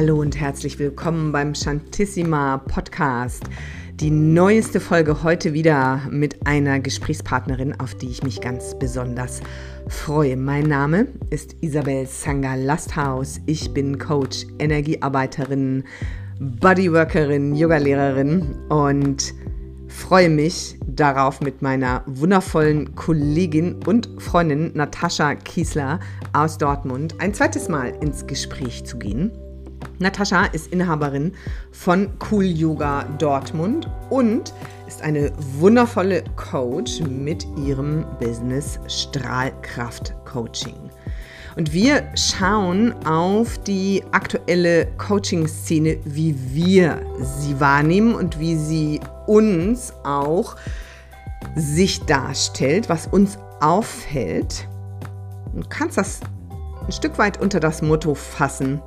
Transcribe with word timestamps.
Hallo 0.00 0.20
und 0.20 0.38
herzlich 0.38 0.78
willkommen 0.78 1.32
beim 1.32 1.56
Shantissima 1.56 2.58
Podcast. 2.58 3.42
Die 3.94 4.12
neueste 4.12 4.78
Folge 4.78 5.24
heute 5.24 5.54
wieder 5.54 6.02
mit 6.08 6.46
einer 6.46 6.78
Gesprächspartnerin, 6.78 7.80
auf 7.80 7.96
die 7.96 8.06
ich 8.06 8.22
mich 8.22 8.40
ganz 8.40 8.78
besonders 8.78 9.40
freue. 9.88 10.36
Mein 10.36 10.68
Name 10.68 11.08
ist 11.30 11.56
Isabel 11.62 12.06
Sanger 12.06 12.56
Lasthaus. 12.56 13.40
Ich 13.46 13.74
bin 13.74 13.98
Coach, 13.98 14.46
Energiearbeiterin, 14.60 15.82
Bodyworkerin, 16.38 17.56
Yogalehrerin 17.56 18.54
und 18.68 19.34
freue 19.88 20.28
mich 20.28 20.78
darauf, 20.86 21.40
mit 21.40 21.60
meiner 21.60 22.04
wundervollen 22.06 22.94
Kollegin 22.94 23.82
und 23.84 24.08
Freundin 24.18 24.70
Natascha 24.74 25.34
Kiesler 25.34 25.98
aus 26.32 26.56
Dortmund 26.56 27.16
ein 27.18 27.34
zweites 27.34 27.68
Mal 27.68 27.94
ins 28.00 28.28
Gespräch 28.28 28.84
zu 28.86 28.96
gehen. 28.96 29.32
Natascha 29.98 30.44
ist 30.46 30.68
Inhaberin 30.68 31.32
von 31.72 32.08
Cool 32.30 32.44
Yoga 32.44 33.04
Dortmund 33.18 33.88
und 34.10 34.52
ist 34.86 35.02
eine 35.02 35.32
wundervolle 35.58 36.22
Coach 36.36 37.00
mit 37.00 37.46
ihrem 37.56 38.06
Business 38.20 38.78
Strahlkraft 38.86 40.14
Coaching. 40.24 40.90
Und 41.56 41.72
wir 41.72 42.04
schauen 42.14 42.94
auf 43.04 43.58
die 43.58 44.04
aktuelle 44.12 44.86
Coaching-Szene, 44.96 45.98
wie 46.04 46.36
wir 46.54 47.02
sie 47.20 47.58
wahrnehmen 47.58 48.14
und 48.14 48.38
wie 48.38 48.56
sie 48.56 49.00
uns 49.26 49.92
auch 50.04 50.54
sich 51.56 52.00
darstellt, 52.04 52.88
was 52.88 53.08
uns 53.08 53.38
auffällt. 53.60 54.68
Du 55.52 55.62
kannst 55.68 55.98
das 55.98 56.20
ein 56.86 56.92
Stück 56.92 57.18
weit 57.18 57.40
unter 57.40 57.58
das 57.60 57.82
Motto 57.82 58.14
fassen, 58.14 58.80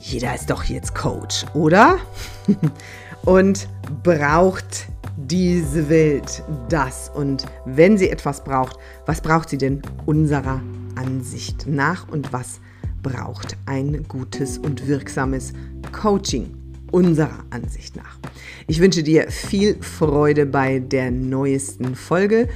jeder 0.00 0.34
ist 0.34 0.50
doch 0.50 0.64
jetzt 0.64 0.94
Coach, 0.94 1.44
oder? 1.54 1.98
und 3.24 3.68
braucht 4.02 4.86
diese 5.16 5.88
Welt 5.88 6.42
das? 6.68 7.10
Und 7.14 7.44
wenn 7.66 7.98
sie 7.98 8.08
etwas 8.08 8.42
braucht, 8.42 8.76
was 9.06 9.20
braucht 9.20 9.50
sie 9.50 9.58
denn 9.58 9.82
unserer 10.06 10.62
Ansicht 10.96 11.66
nach? 11.66 12.08
Und 12.08 12.32
was 12.32 12.60
braucht 13.02 13.56
ein 13.66 14.04
gutes 14.08 14.58
und 14.58 14.88
wirksames 14.88 15.52
Coaching 15.92 16.54
unserer 16.90 17.44
Ansicht 17.50 17.96
nach? 17.96 18.18
Ich 18.66 18.80
wünsche 18.80 19.02
dir 19.02 19.30
viel 19.30 19.80
Freude 19.82 20.46
bei 20.46 20.78
der 20.78 21.10
neuesten 21.10 21.94
Folge. 21.94 22.48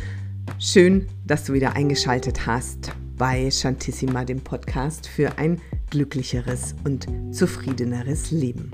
Schön, 0.58 1.08
dass 1.26 1.44
du 1.44 1.52
wieder 1.52 1.76
eingeschaltet 1.76 2.46
hast 2.46 2.92
bei 3.16 3.50
Shantissima, 3.50 4.24
dem 4.24 4.40
Podcast 4.40 5.06
für 5.06 5.38
ein 5.38 5.60
glücklicheres 5.90 6.74
und 6.84 7.06
zufriedeneres 7.32 8.30
Leben. 8.30 8.72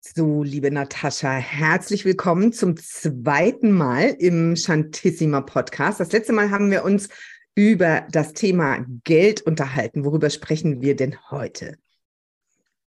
So, 0.00 0.42
liebe 0.42 0.70
Natascha, 0.70 1.32
herzlich 1.32 2.06
willkommen 2.06 2.52
zum 2.52 2.78
zweiten 2.78 3.70
Mal 3.72 4.16
im 4.18 4.56
Shantissima 4.56 5.42
Podcast. 5.42 6.00
Das 6.00 6.12
letzte 6.12 6.32
Mal 6.32 6.50
haben 6.50 6.70
wir 6.70 6.84
uns 6.84 7.10
über 7.54 8.06
das 8.10 8.32
Thema 8.32 8.86
Geld 9.04 9.42
unterhalten. 9.42 10.06
Worüber 10.06 10.30
sprechen 10.30 10.80
wir 10.80 10.96
denn 10.96 11.18
heute? 11.30 11.76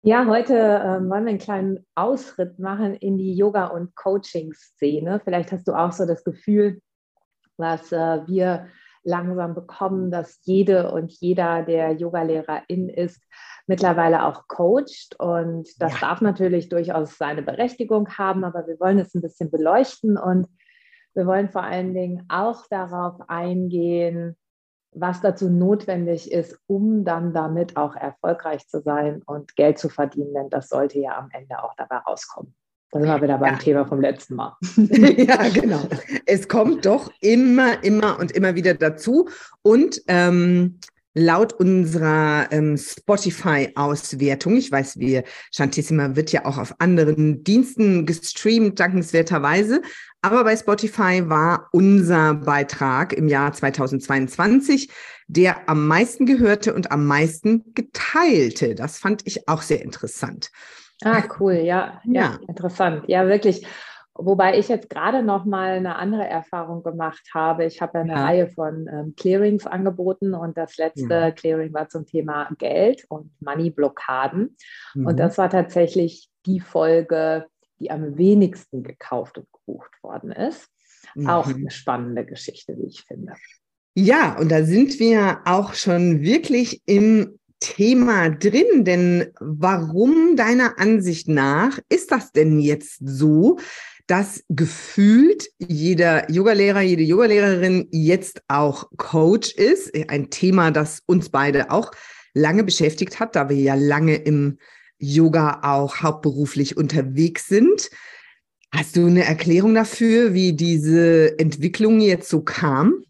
Ja, 0.07 0.27
heute 0.27 0.53
ähm, 0.53 1.09
wollen 1.09 1.25
wir 1.25 1.31
einen 1.31 1.39
kleinen 1.39 1.87
Ausritt 1.95 2.59
machen 2.59 2.93
in 2.93 3.17
die 3.17 3.33
Yoga- 3.33 3.69
und 3.69 3.97
Coaching-Szene. 3.97 5.23
Vielleicht 5.25 5.51
hast 5.51 5.67
du 5.67 5.73
auch 5.73 5.93
so 5.93 6.05
das 6.05 6.25
Gefühl, 6.25 6.83
was 7.57 7.91
äh, 7.91 8.21
wir 8.27 8.67
langsam 9.03 9.55
bekommen, 9.55 10.11
dass 10.11 10.41
jede 10.45 10.93
und 10.93 11.11
jeder, 11.11 11.63
der 11.63 11.93
Yogalehrerin 11.93 12.91
ist, 12.91 13.23
mittlerweile 13.67 14.27
auch 14.27 14.47
coacht. 14.47 15.19
Und 15.19 15.71
das 15.81 15.95
ja. 15.95 16.01
darf 16.01 16.21
natürlich 16.21 16.69
durchaus 16.69 17.17
seine 17.17 17.41
Berechtigung 17.41 18.07
haben, 18.19 18.45
aber 18.45 18.67
wir 18.67 18.79
wollen 18.81 18.99
es 18.99 19.15
ein 19.15 19.23
bisschen 19.23 19.51
beleuchten 19.51 20.19
und 20.19 20.49
wir 21.15 21.25
wollen 21.25 21.49
vor 21.49 21.63
allen 21.63 21.95
Dingen 21.95 22.27
auch 22.29 22.67
darauf 22.69 23.23
eingehen, 23.29 24.37
was 24.95 25.21
dazu 25.21 25.49
notwendig 25.49 26.31
ist, 26.31 26.59
um 26.67 27.05
dann 27.05 27.33
damit 27.33 27.77
auch 27.77 27.97
erfolgreich 27.97 28.67
zu 28.69 28.81
sein 28.81 29.23
und 29.27 29.57
Geld 29.57 29.79
zu 29.79 29.89
verdienen, 29.89 30.35
denn 30.35 30.51
das 30.51 30.69
sollte 30.69 30.99
ja 30.99 31.19
am 31.19 31.29
Ende 31.33 31.63
auch 31.63 31.75
dabei 31.77 31.97
rauskommen. 31.97 32.55
Da 32.91 33.01
sind 33.01 33.09
wir 33.09 33.23
wieder 33.23 33.39
beim 33.39 33.55
ja. 33.55 33.59
Thema 33.59 33.85
vom 33.87 34.01
letzten 34.01 34.37
Mal. 34.37 34.57
ja, 34.77 35.49
genau. 35.49 35.81
Es 36.27 36.47
kommt 36.47 36.87
doch 36.87 37.11
immer, 37.21 37.83
immer 37.83 38.21
und 38.21 38.31
immer 38.31 38.55
wieder 38.55 38.75
dazu. 38.75 39.29
Und 39.63 40.01
ähm, 40.07 40.79
laut 41.15 41.55
unserer 41.55 42.47
ähm, 42.53 42.77
Spotify-Auswertung, 42.77 44.57
ich 44.57 44.71
weiß, 44.71 44.99
wir, 45.01 45.25
Shantissima 45.53 46.15
wird 46.15 46.31
ja 46.31 46.45
auch 46.45 46.59
auf 46.59 46.75
anderen 46.79 47.43
Diensten 47.43 48.07
gestreamt, 48.07 48.79
dankenswerterweise, 48.79 49.83
aber 50.25 50.45
bei 50.45 50.57
Spotify 50.57 51.29
war 51.29 51.69
unser 51.73 52.35
Beitrag 52.35 53.13
im 53.13 53.29
Jahr 53.29 53.53
2022 53.53 54.91
der 55.27 55.69
am 55.69 55.87
meisten 55.87 56.27
gehörte 56.27 56.75
und 56.75 56.93
am 56.93 57.07
meisten 57.07 57.73
geteilte. 57.75 58.75
Das 58.75 58.99
fand 58.99 59.23
ich 59.27 59.49
auch 59.49 59.63
sehr 59.63 59.83
interessant. 59.83 60.51
Ah, 61.03 61.23
cool, 61.39 61.55
ja, 61.55 62.01
ja, 62.05 62.23
ja. 62.23 62.39
interessant. 62.49 63.05
Ja, 63.09 63.27
wirklich. 63.27 63.67
Wobei 64.17 64.59
ich 64.59 64.69
jetzt 64.69 64.91
gerade 64.91 65.25
noch 65.25 65.45
mal 65.45 65.71
eine 65.71 65.97
andere 65.97 66.25
Erfahrung 66.25 66.85
gemacht 66.85 67.31
habe. 67.35 67.65
Ich 67.65 67.83
habe 67.83 67.99
eine 67.99 68.13
ja. 68.13 68.25
Reihe 68.25 68.49
von 68.49 68.87
ähm, 68.87 69.15
Clearings 69.17 69.67
angeboten 69.67 70.35
und 70.35 70.57
das 70.57 70.77
letzte 70.77 71.15
ja. 71.15 71.31
Clearing 71.33 71.75
war 71.75 71.89
zum 71.89 72.07
Thema 72.07 72.49
Geld 72.59 73.05
und 73.09 73.33
Money-Blockaden. 73.41 74.57
Mhm. 74.95 75.07
Und 75.07 75.19
das 75.19 75.37
war 75.37 75.51
tatsächlich 75.51 76.31
die 76.47 76.61
Folge, 76.61 77.47
die 77.81 77.91
am 77.91 78.17
wenigsten 78.17 78.83
gekauft 78.83 79.39
und 79.39 79.47
gebucht 79.53 79.93
worden 80.03 80.33
ist. 80.33 80.69
Mhm. 81.15 81.29
Auch 81.29 81.47
eine 81.47 81.71
spannende 81.71 82.25
Geschichte, 82.25 82.77
wie 82.79 82.87
ich 82.87 83.03
finde. 83.03 83.35
Ja, 83.95 84.37
und 84.39 84.51
da 84.51 84.65
sind 84.65 84.99
wir 84.99 85.41
auch 85.45 85.75
schon 85.75 86.23
wirklich 86.23 86.83
im 86.87 87.39
Thema 87.61 88.29
drin, 88.29 88.85
denn 88.85 89.33
warum 89.41 90.37
deiner 90.37 90.79
Ansicht 90.79 91.29
nach 91.29 91.79
ist 91.89 92.11
das 92.11 92.33
denn 92.33 92.59
jetzt 92.59 92.99
so, 93.01 93.59
dass 94.07 94.45
gefühlt 94.49 95.49
jeder 95.59 96.31
Yogalehrer, 96.31 96.83
jede 96.83 97.05
Yogalehrerin 97.05 97.89
jetzt 97.91 98.43
auch 98.49 98.91
Coach 98.97 99.55
ist? 99.55 99.93
Ein 100.09 100.29
Thema, 100.29 100.73
das 100.73 101.01
uns 101.07 101.31
beide 101.31 101.71
auch 101.71 101.91
lange 102.35 102.65
beschäftigt 102.65 103.21
hat, 103.21 103.37
da 103.37 103.49
wir 103.49 103.57
ja 103.57 103.75
lange 103.75 104.17
im 104.17 104.59
Yoga 104.99 105.61
auch 105.63 106.03
hauptberuflich 106.03 106.77
unterwegs 106.77 107.49
sind. 107.49 107.91
Hast 108.75 108.97
du 108.97 109.07
eine 109.07 109.25
Erklärung 109.25 109.75
dafür, 109.75 110.35
wie 110.35 110.53
diese 110.53 111.39
Entwicklung 111.39 112.01
jetzt 112.01 112.29
so 112.29 112.43
kam? 112.43 113.05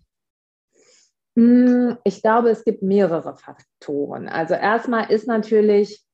Hm, 1.36 1.96
ich 2.04 2.22
glaube, 2.22 2.50
es 2.50 2.64
gibt 2.64 2.82
mehrere 2.82 3.36
Faktoren. 3.36 4.28
Also 4.28 4.54
erstmal 4.54 5.10
ist 5.10 5.26
natürlich 5.26 6.04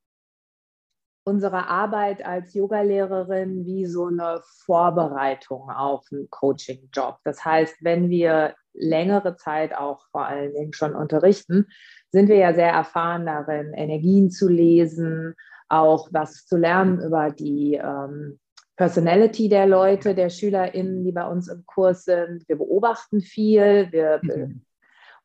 unsere 1.25 1.69
Arbeit 1.69 2.25
als 2.25 2.55
Yogalehrerin 2.55 3.67
wie 3.67 3.87
so 3.87 4.07
eine 4.07 4.41
Vorbereitung 4.65 5.71
auf 5.71 6.07
einen 6.11 6.31
Coaching-Job. 6.31 7.19
Das 7.25 7.45
heißt, 7.45 7.77
wenn 7.83 8.09
wir 8.09 8.55
längere 8.73 9.37
Zeit 9.37 9.77
auch 9.77 10.07
vor 10.11 10.27
allen 10.27 10.55
Dingen 10.55 10.73
schon 10.73 10.95
unterrichten, 10.95 11.67
sind 12.11 12.29
wir 12.29 12.37
ja 12.37 12.55
sehr 12.55 12.71
erfahren 12.71 13.27
darin, 13.27 13.73
Energien 13.75 14.31
zu 14.31 14.49
lesen, 14.49 15.35
auch 15.71 16.09
was 16.13 16.45
zu 16.45 16.57
lernen 16.57 17.01
über 17.01 17.31
die 17.31 17.75
ähm, 17.75 18.39
Personality 18.77 19.49
der 19.49 19.67
Leute, 19.67 20.15
der 20.15 20.31
SchülerInnen, 20.31 21.05
die 21.05 21.13
bei 21.13 21.27
uns 21.27 21.49
im 21.49 21.65
Kurs 21.67 22.05
sind. 22.05 22.49
Wir 22.49 22.57
beobachten 22.57 23.21
viel, 23.21 23.89
wir 23.91 24.21
mhm. 24.23 24.63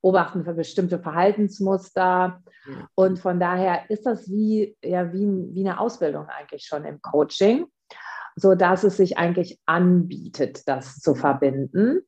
beobachten 0.01 0.44
für 0.44 0.53
bestimmte 0.53 1.00
Verhaltensmuster. 1.00 2.42
Und 2.95 3.19
von 3.19 3.39
daher 3.39 3.89
ist 3.89 4.06
das 4.06 4.30
wie, 4.30 4.77
ja, 4.83 5.13
wie, 5.13 5.25
wie 5.53 5.62
eine 5.62 5.80
Ausbildung 5.80 6.27
eigentlich 6.27 6.65
schon 6.65 6.83
im 6.83 7.01
Coaching, 7.01 7.65
sodass 8.36 8.83
es 8.83 8.98
sich 8.98 9.18
eigentlich 9.18 9.59
anbietet, 9.65 10.68
das 10.68 11.00
zu 11.00 11.15
verbinden. 11.15 12.01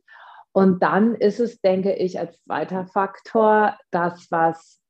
Und 0.52 0.84
dann 0.84 1.16
ist 1.16 1.40
es, 1.40 1.62
denke 1.62 1.94
ich, 1.94 2.20
als 2.20 2.44
zweiter 2.44 2.88
Faktor 2.88 3.78
das, 3.92 4.28
was 4.32 4.82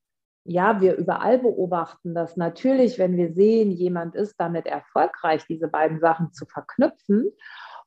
ja, 0.47 0.81
wir 0.81 0.95
überall 0.95 1.39
beobachten, 1.39 2.15
dass 2.15 2.37
natürlich, 2.37 2.97
wenn 2.97 3.17
wir 3.17 3.33
sehen, 3.33 3.71
jemand 3.71 4.15
ist 4.15 4.35
damit 4.37 4.65
erfolgreich, 4.65 5.45
diese 5.47 5.67
beiden 5.67 5.99
Sachen 5.99 6.31
zu 6.33 6.45
verknüpfen, 6.45 7.31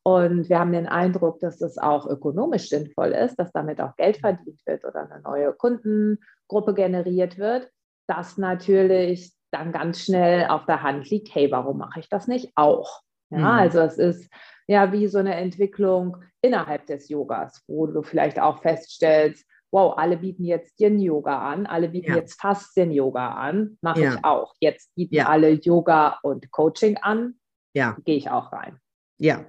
und 0.02 0.48
wir 0.48 0.58
haben 0.58 0.72
den 0.72 0.86
Eindruck, 0.86 1.40
dass 1.40 1.60
es 1.60 1.76
auch 1.76 2.06
ökonomisch 2.06 2.68
sinnvoll 2.68 3.08
ist, 3.08 3.36
dass 3.36 3.52
damit 3.52 3.80
auch 3.80 3.96
Geld 3.96 4.16
verdient 4.16 4.60
wird 4.64 4.84
oder 4.84 5.10
eine 5.10 5.20
neue 5.20 5.52
Kundengruppe 5.52 6.74
generiert 6.74 7.38
wird, 7.38 7.70
dass 8.06 8.38
natürlich 8.38 9.32
dann 9.50 9.72
ganz 9.72 10.00
schnell 10.00 10.46
auf 10.46 10.64
der 10.64 10.82
Hand 10.82 11.10
liegt, 11.10 11.34
hey, 11.34 11.50
warum 11.50 11.78
mache 11.78 12.00
ich 12.00 12.08
das 12.08 12.28
nicht 12.28 12.50
auch? 12.54 13.02
Ja, 13.30 13.38
mhm. 13.38 13.44
also 13.44 13.80
es 13.80 13.98
ist 13.98 14.30
ja 14.66 14.92
wie 14.92 15.06
so 15.06 15.18
eine 15.18 15.34
Entwicklung 15.34 16.16
innerhalb 16.40 16.86
des 16.86 17.08
Yogas, 17.08 17.62
wo 17.66 17.86
du 17.86 18.02
vielleicht 18.02 18.40
auch 18.40 18.62
feststellst, 18.62 19.46
wow, 19.72 19.96
alle 19.96 20.16
bieten 20.16 20.44
jetzt 20.44 20.78
Yin-Yoga 20.80 21.38
an, 21.38 21.66
alle 21.66 21.88
bieten 21.88 22.10
ja. 22.10 22.16
jetzt 22.16 22.40
Faszien-Yoga 22.40 23.34
an, 23.34 23.78
mache 23.80 24.02
ja. 24.02 24.14
ich 24.14 24.24
auch. 24.24 24.54
Jetzt 24.60 24.94
bieten 24.94 25.16
ja. 25.16 25.28
alle 25.28 25.50
Yoga 25.50 26.18
und 26.22 26.50
Coaching 26.50 26.96
an, 26.98 27.34
ja. 27.72 27.96
gehe 28.04 28.16
ich 28.16 28.30
auch 28.30 28.52
rein. 28.52 28.78
Ja. 29.18 29.44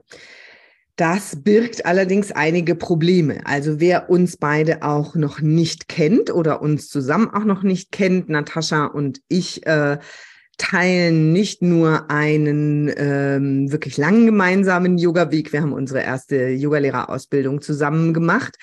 Das 0.97 1.41
birgt 1.44 1.85
allerdings 1.85 2.31
einige 2.31 2.75
Probleme. 2.75 3.41
Also 3.45 3.79
wer 3.79 4.09
uns 4.09 4.38
beide 4.38 4.83
auch 4.83 5.15
noch 5.15 5.39
nicht 5.39 5.88
kennt 5.88 6.31
oder 6.31 6.62
uns 6.62 6.89
zusammen 6.89 7.29
auch 7.33 7.45
noch 7.45 7.63
nicht 7.63 7.91
kennt, 7.91 8.29
Natascha 8.29 8.85
und 8.85 9.21
ich, 9.27 9.65
äh, 9.65 9.97
teilen 10.62 11.34
nicht 11.34 11.63
nur 11.63 12.12
einen 12.12 12.94
ähm, 12.96 13.72
wirklich 13.72 13.98
langen 13.98 14.28
gemeinsamen 14.28 15.00
Yoga-Weg. 15.00 15.54
Wir 15.54 15.62
haben 15.62 15.74
unsere 15.74 16.04
erste 16.04 16.50
Yogalehrerausbildung 16.50 17.62
zusammen 17.62 18.13
gemacht. 18.13 18.58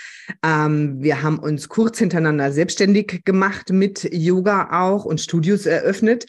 Ähm, 0.44 1.02
wir 1.02 1.24
haben 1.24 1.40
uns 1.40 1.68
kurz 1.68 1.98
hintereinander 1.98 2.52
selbstständig 2.52 3.22
gemacht 3.24 3.72
mit 3.72 4.08
Yoga 4.12 4.68
auch 4.80 5.06
und 5.06 5.20
Studios 5.20 5.66
eröffnet. 5.66 6.26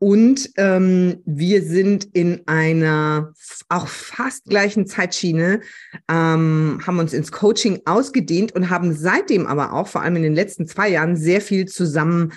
Und 0.00 0.50
ähm, 0.56 1.22
wir 1.24 1.62
sind 1.62 2.08
in 2.12 2.42
einer 2.46 3.32
auch 3.68 3.86
fast 3.86 4.46
gleichen 4.46 4.88
Zeitschiene, 4.88 5.60
ähm, 6.10 6.80
haben 6.84 6.98
uns 6.98 7.12
ins 7.12 7.30
Coaching 7.30 7.80
ausgedehnt 7.84 8.56
und 8.56 8.70
haben 8.70 8.92
seitdem 8.92 9.46
aber 9.46 9.72
auch, 9.72 9.86
vor 9.86 10.02
allem 10.02 10.16
in 10.16 10.24
den 10.24 10.34
letzten 10.34 10.66
zwei 10.66 10.88
Jahren, 10.88 11.16
sehr 11.16 11.40
viel 11.40 11.66
zusammen 11.66 12.32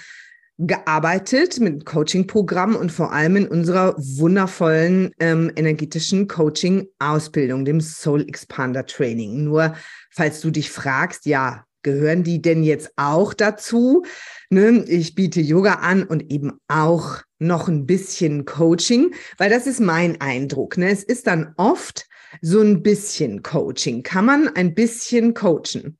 gearbeitet 0.57 1.59
mit 1.59 1.85
Coaching-Programm 1.85 2.75
und 2.75 2.91
vor 2.91 3.11
allem 3.11 3.35
in 3.35 3.47
unserer 3.47 3.95
wundervollen 3.97 5.11
ähm, 5.19 5.51
energetischen 5.55 6.27
Coaching-Ausbildung, 6.27 7.65
dem 7.65 7.81
Soul 7.81 8.21
Expander 8.27 8.85
Training. 8.85 9.43
Nur 9.43 9.75
falls 10.11 10.41
du 10.41 10.51
dich 10.51 10.71
fragst, 10.71 11.25
ja, 11.25 11.65
gehören 11.83 12.23
die 12.23 12.41
denn 12.41 12.63
jetzt 12.63 12.91
auch 12.95 13.33
dazu? 13.33 14.03
Ne? 14.49 14.83
Ich 14.87 15.13
biete 15.13 15.41
Yoga 15.41 15.75
an 15.75 16.03
und 16.03 16.31
eben 16.31 16.53
auch 16.67 17.21
noch 17.37 17.67
ein 17.67 17.85
bisschen 17.85 18.45
Coaching, 18.45 19.13
weil 19.37 19.49
das 19.49 19.67
ist 19.67 19.81
mein 19.81 20.19
Eindruck. 20.19 20.77
Ne? 20.77 20.89
Es 20.89 21.03
ist 21.03 21.27
dann 21.27 21.53
oft 21.57 22.07
so 22.41 22.61
ein 22.61 22.81
bisschen 22.81 23.43
Coaching. 23.43 24.03
Kann 24.03 24.25
man 24.25 24.47
ein 24.47 24.73
bisschen 24.73 25.33
coachen? 25.33 25.97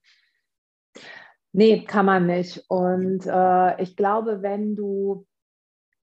Nee, 1.58 1.86
kann 1.86 2.06
man 2.06 2.26
nicht. 2.26 2.66
Und 2.68 3.26
äh, 3.26 3.82
ich 3.82 3.96
glaube, 3.96 4.42
wenn 4.42 4.76
du 4.76 5.26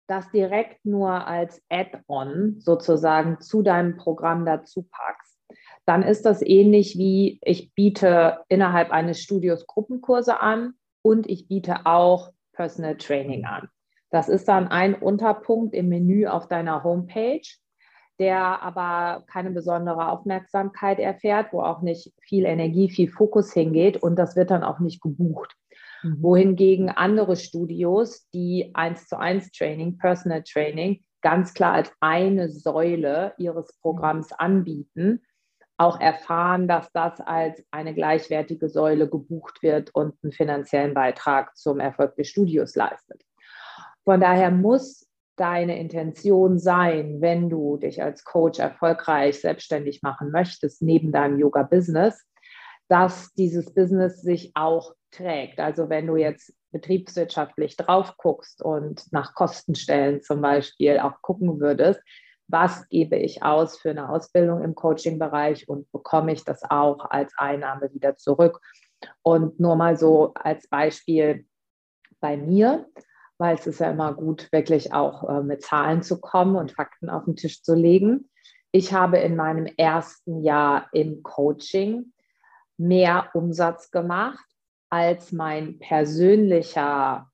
das 0.07 0.31
direkt 0.31 0.87
nur 0.87 1.27
als 1.27 1.63
Add-on 1.69 2.59
sozusagen 2.59 3.39
zu 3.41 3.61
deinem 3.61 3.99
Programm 3.99 4.47
dazu 4.47 4.89
packst, 4.91 5.39
dann 5.85 6.03
ist 6.03 6.25
das 6.25 6.41
ähnlich 6.41 6.97
wie 6.97 7.39
ich 7.43 7.75
biete 7.75 8.45
innerhalb 8.49 8.91
eines 8.93 9.21
Studios 9.21 9.67
Gruppenkurse 9.67 10.41
an 10.41 10.73
und 11.03 11.29
ich 11.29 11.49
biete 11.49 11.85
auch 11.85 12.33
Personal 12.53 12.97
Training 12.97 13.45
an. 13.45 13.69
Das 14.09 14.31
ist 14.31 14.49
dann 14.49 14.69
ein 14.69 14.95
Unterpunkt 14.95 15.75
im 15.75 15.91
Menü 15.91 16.29
auf 16.29 16.49
deiner 16.49 16.83
Homepage 16.83 17.47
der 18.19 18.63
aber 18.63 19.25
keine 19.27 19.51
besondere 19.51 20.11
Aufmerksamkeit 20.11 20.99
erfährt, 20.99 21.53
wo 21.53 21.61
auch 21.61 21.83
nicht 21.83 22.13
viel 22.21 22.45
Energie, 22.45 22.91
viel 22.91 23.11
Fokus 23.11 23.53
hingeht 23.53 24.03
und 24.03 24.17
das 24.17 24.37
wird 24.37 24.51
dann 24.51 24.65
auch 24.65 24.81
nicht 24.81 25.03
gebucht. 25.03 25.55
Mhm. 26.03 26.23
Wohingegen 26.23 26.89
andere 26.89 27.37
Studios, 27.37 28.29
die 28.31 28.71
eins 28.75 29.09
zu 29.09 29.19
eins 29.19 29.51
Training, 29.51 29.99
Personal 29.99 30.43
Training, 30.43 31.05
ganz 31.23 31.55
klar 31.55 31.73
als 31.73 31.93
eine 32.01 32.49
Säule 32.49 33.35
ihres 33.39 33.77
Programms 33.81 34.33
anbieten, 34.33 35.23
auch 35.79 36.01
erfahren, 36.01 36.69
dass 36.69 36.91
das 36.93 37.21
als 37.21 37.63
eine 37.71 37.95
gleichwertige 37.95 38.69
Säule 38.69 39.09
gebucht 39.09 39.63
wird 39.63 39.95
und 39.95 40.15
einen 40.23 40.33
finanziellen 40.33 40.95
Beitrag 40.95 41.57
zum 41.57 41.81
Erfolg 41.81 42.17
des 42.17 42.29
Studios 42.29 42.77
leistet. 42.77 43.23
Von 44.05 44.21
daher 44.21 44.51
muss 44.51 45.06
deine 45.37 45.79
Intention 45.79 46.59
sein, 46.59 47.21
wenn 47.21 47.49
du 47.49 47.77
dich 47.77 48.03
als 48.03 48.25
Coach 48.25 48.59
erfolgreich 48.59 49.41
selbstständig 49.41 50.03
machen 50.03 50.31
möchtest, 50.31 50.83
neben 50.83 51.13
deinem 51.13 51.39
Yoga-Business, 51.39 52.27
dass 52.89 53.33
dieses 53.35 53.73
Business 53.75 54.23
sich 54.23 54.53
auch 54.55 54.95
trägt. 55.11 55.59
Also 55.61 55.89
wenn 55.89 56.07
du 56.07 56.17
jetzt 56.17 56.55
betriebswirtschaftlich 56.73 57.77
drauf 57.77 58.17
guckst 58.17 58.63
und 58.63 59.11
nach 59.13 59.35
Kostenstellen 59.35 60.23
zum 60.23 60.41
Beispiel 60.41 60.99
auch 60.99 61.23
gucken 61.23 61.61
würdest, 61.61 62.01
was 62.49 62.89
gebe 62.89 63.17
ich 63.17 63.43
aus 63.43 63.79
für 63.79 63.91
eine 63.91 64.09
Ausbildung 64.09 64.63
im 64.63 64.75
Coaching-Bereich 64.75 65.69
und 65.69 65.91
bekomme 65.91 66.33
ich 66.33 66.45
das 66.45 66.63
auch 66.63 67.11
als 67.11 67.33
Einnahme 67.37 67.93
wieder 67.93 68.17
zurück? 68.17 68.61
Und 69.23 69.59
nur 69.59 69.77
mal 69.77 69.97
so 69.97 70.33
als 70.35 70.69
Beispiel 70.69 71.45
bei 72.21 72.37
mir 72.37 72.87
weil 73.39 73.57
es 73.57 73.67
ist 73.67 73.81
ja 73.81 73.91
immer 73.91 74.15
gut, 74.15 74.49
wirklich 74.53 74.93
auch 74.93 75.29
äh, 75.29 75.43
mit 75.43 75.63
Zahlen 75.63 76.03
zu 76.03 76.21
kommen 76.21 76.57
und 76.57 76.73
Fakten 76.73 77.11
auf 77.11 77.25
den 77.25 77.37
Tisch 77.37 77.63
zu 77.63 77.75
legen. 77.75 78.31
Ich 78.73 78.93
habe 78.93 79.19
in 79.19 79.37
meinem 79.37 79.67
ersten 79.77 80.43
Jahr 80.43 80.89
im 80.93 81.23
Coaching 81.23 82.13
mehr 82.77 83.31
Umsatz 83.35 83.91
gemacht 83.91 84.45
als 84.91 85.33
mein 85.33 85.79
persönlicher 85.79 87.31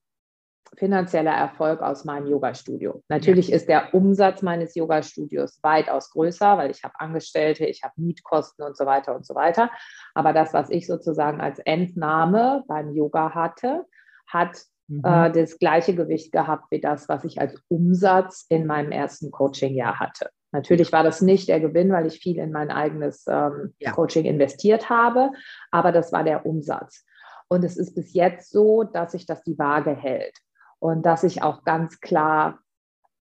finanzieller 0.77 1.31
Erfolg 1.33 1.81
aus 1.81 2.03
meinem 2.05 2.27
Yoga-Studio. 2.27 3.03
Natürlich 3.07 3.49
ja. 3.49 3.55
ist 3.55 3.69
der 3.69 3.93
Umsatz 3.93 4.41
meines 4.41 4.75
Yoga-Studios 4.75 5.59
weitaus 5.61 6.09
größer, 6.11 6.57
weil 6.57 6.71
ich 6.71 6.83
habe 6.83 6.99
Angestellte, 6.99 7.65
ich 7.65 7.83
habe 7.83 7.93
Mietkosten 7.97 8.65
und 8.65 8.75
so 8.75 8.85
weiter 8.85 9.15
und 9.15 9.25
so 9.25 9.35
weiter. 9.35 9.69
Aber 10.13 10.33
das, 10.33 10.53
was 10.53 10.69
ich 10.69 10.87
sozusagen 10.87 11.41
als 11.41 11.59
Entnahme 11.59 12.63
beim 12.67 12.91
Yoga 12.95 13.33
hatte, 13.35 13.85
hat 14.27 14.63
mhm. 14.97 15.01
äh, 15.03 15.31
das 15.31 15.59
gleiche 15.59 15.95
Gewicht 15.95 16.31
gehabt 16.31 16.65
wie 16.71 16.81
das, 16.81 17.09
was 17.09 17.23
ich 17.23 17.39
als 17.39 17.55
Umsatz 17.69 18.45
in 18.49 18.65
meinem 18.65 18.91
ersten 18.91 19.31
Coaching-Jahr 19.31 19.99
hatte. 19.99 20.29
Natürlich 20.51 20.91
war 20.91 21.03
das 21.03 21.21
nicht 21.21 21.49
der 21.49 21.59
Gewinn, 21.59 21.91
weil 21.91 22.05
ich 22.05 22.19
viel 22.19 22.37
in 22.37 22.51
mein 22.51 22.69
eigenes 22.69 23.25
ähm, 23.27 23.73
ja. 23.79 23.91
Coaching 23.91 24.25
investiert 24.25 24.89
habe, 24.89 25.31
aber 25.71 25.91
das 25.91 26.11
war 26.11 26.23
der 26.23 26.45
Umsatz. 26.45 27.05
Und 27.47 27.63
es 27.63 27.75
ist 27.75 27.95
bis 27.95 28.13
jetzt 28.13 28.51
so, 28.51 28.83
dass 28.83 29.13
sich 29.13 29.25
das 29.25 29.43
die 29.43 29.57
Waage 29.57 29.95
hält 29.95 30.37
und 30.79 31.05
dass 31.05 31.23
ich 31.23 31.41
auch 31.41 31.63
ganz 31.63 31.99
klar 32.01 32.59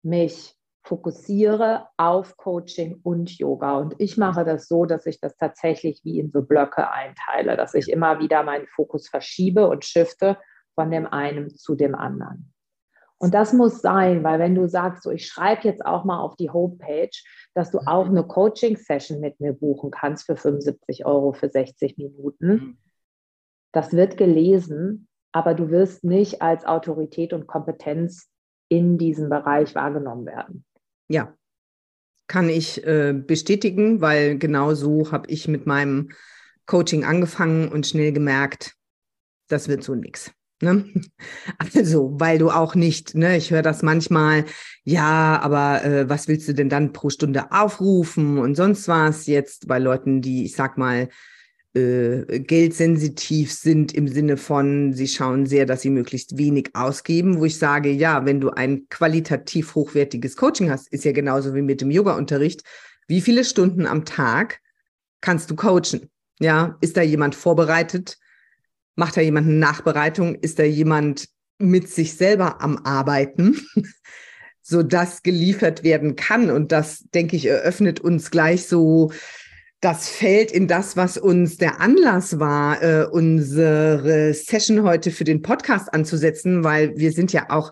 mich 0.03 0.59
fokussiere 0.89 1.89
auf 1.99 2.37
Coaching 2.39 3.01
und 3.03 3.37
Yoga. 3.39 3.77
Und 3.77 3.95
ich 3.99 4.17
mache 4.17 4.45
das 4.45 4.69
so, 4.69 4.87
dass 4.87 5.05
ich 5.05 5.21
das 5.21 5.37
tatsächlich 5.37 6.01
wie 6.05 6.19
in 6.19 6.31
so 6.31 6.43
Blöcke 6.43 6.91
einteile, 6.91 7.57
dass 7.57 7.75
ich 7.75 7.91
immer 7.91 8.21
wieder 8.21 8.43
meinen 8.43 8.67
Fokus 8.69 9.09
verschiebe 9.09 9.69
und 9.69 9.85
shifte 9.85 10.39
von 10.79 10.93
dem 10.93 11.07
einen 11.07 11.51
zu 11.51 11.75
dem 11.75 11.97
anderen. 11.97 12.53
Und 13.21 13.35
das 13.35 13.53
muss 13.53 13.83
sein, 13.83 14.23
weil 14.23 14.39
wenn 14.39 14.55
du 14.55 14.69
sagst, 14.69 15.03
so 15.03 15.11
ich 15.11 15.27
schreibe 15.27 15.63
jetzt 15.65 15.85
auch 15.85 16.05
mal 16.05 16.21
auf 16.21 16.37
die 16.37 16.51
Homepage, 16.51 17.11
dass 17.53 17.73
du 17.73 17.81
auch 17.81 18.07
eine 18.07 18.23
Coaching-Session 18.23 19.19
mit 19.19 19.41
mir 19.41 19.55
buchen 19.55 19.91
kannst 19.91 20.27
für 20.27 20.37
75 20.37 21.05
Euro 21.05 21.33
für 21.33 21.49
60 21.49 21.99
Minuten. 21.99 22.47
Mhm. 22.47 22.79
Das 23.73 23.93
wird 23.93 24.17
gelesen, 24.17 25.09
aber 25.33 25.55
du 25.55 25.69
wirst 25.71 26.05
nicht 26.05 26.43
als 26.43 26.65
Autorität 26.65 27.33
und 27.33 27.49
Kompetenz 27.49 28.31
in 28.69 28.99
diesem 28.99 29.31
Bereich 29.31 29.75
wahrgenommen 29.75 30.27
werden. 30.27 30.65
Ja, 31.09 31.35
kann 32.29 32.49
ich 32.49 32.87
äh, 32.87 33.13
bestätigen, 33.13 34.01
weil 34.01 34.39
genau 34.39 34.75
so 34.75 35.11
habe 35.11 35.29
ich 35.29 35.49
mit 35.49 35.67
meinem 35.67 36.11
Coaching 36.67 37.03
angefangen 37.03 37.69
und 37.69 37.85
schnell 37.85 38.13
gemerkt, 38.13 38.77
das 39.49 39.67
wird 39.67 39.83
so 39.83 39.97
nichts. 39.97 40.33
Ne? 40.61 40.85
Also, 41.75 42.15
weil 42.19 42.39
du 42.39 42.51
auch 42.51 42.75
nicht, 42.75 43.15
ne, 43.15 43.37
ich 43.37 43.51
höre 43.51 43.63
das 43.63 43.83
manchmal, 43.83 44.45
ja, 44.85 45.41
aber 45.43 45.85
äh, 45.85 46.09
was 46.09 46.29
willst 46.29 46.49
du 46.49 46.55
denn 46.55 46.69
dann 46.69 46.93
pro 46.93 47.11
Stunde 47.11 47.53
aufrufen 47.53 48.39
und 48.39 48.55
sonst 48.55 48.89
was 48.89 49.27
jetzt 49.27 49.69
bei 49.69 49.79
Leuten, 49.79 50.21
die, 50.23 50.45
ich 50.45 50.55
sag 50.55 50.79
mal, 50.79 51.09
äh, 51.75 52.41
geldsensitiv 52.41 53.53
sind 53.53 53.93
im 53.93 54.09
Sinne 54.09 54.37
von, 54.37 54.93
sie 54.95 55.07
schauen 55.07 55.47
sehr, 55.47 55.67
dass 55.67 55.83
sie 55.83 55.91
möglichst 55.91 56.39
wenig 56.39 56.71
ausgeben, 56.75 57.39
wo 57.39 57.45
ich 57.45 57.59
sage, 57.59 57.91
ja, 57.91 58.25
wenn 58.25 58.41
du 58.41 58.51
ein 58.51 58.89
qualitativ 58.89 59.75
hochwertiges 59.75 60.37
Coaching 60.37 60.71
hast, 60.71 60.89
ist 60.93 61.05
ja 61.05 61.13
genauso 61.13 61.55
wie 61.55 61.63
mit 61.63 61.81
dem 61.81 61.91
Yoga-Unterricht, 61.91 62.63
wie 63.07 63.21
viele 63.21 63.45
Stunden 63.45 63.87
am 63.87 64.05
Tag 64.05 64.61
kannst 65.21 65.51
du 65.51 65.57
coachen? 65.57 66.11
Ja, 66.41 66.77
ist 66.81 66.97
da 66.97 67.03
jemand 67.03 67.35
vorbereitet? 67.35 68.19
Macht 68.99 69.17
da 69.17 69.21
jemand 69.21 69.47
eine 69.47 69.59
Nachbereitung? 69.59 70.35
Ist 70.35 70.59
da 70.59 70.65
jemand 70.65 71.29
mit 71.59 71.89
sich 71.89 72.15
selber 72.15 72.61
am 72.61 72.79
Arbeiten, 72.79 73.57
so 74.61 74.83
dass 74.83 75.23
geliefert 75.23 75.85
werden 75.85 76.17
kann? 76.17 76.51
Und 76.51 76.73
das, 76.73 77.05
denke 77.15 77.37
ich, 77.37 77.47
eröffnet 77.47 78.01
uns 78.01 78.33
gleich 78.33 78.67
so 78.67 79.13
das 79.81 80.09
Feld 80.09 80.51
in 80.51 80.67
das, 80.67 80.97
was 80.97 81.17
uns 81.17 81.59
der 81.59 81.81
Anlass 81.81 82.41
war, 82.41 82.83
äh, 82.83 83.07
unsere 83.07 84.35
Session 84.35 84.83
heute 84.83 85.13
für 85.13 85.23
den 85.23 85.43
Podcast 85.43 85.95
anzusetzen, 85.95 86.65
weil 86.65 86.97
wir 86.97 87.13
sind 87.13 87.33
ja 87.33 87.51
auch 87.51 87.71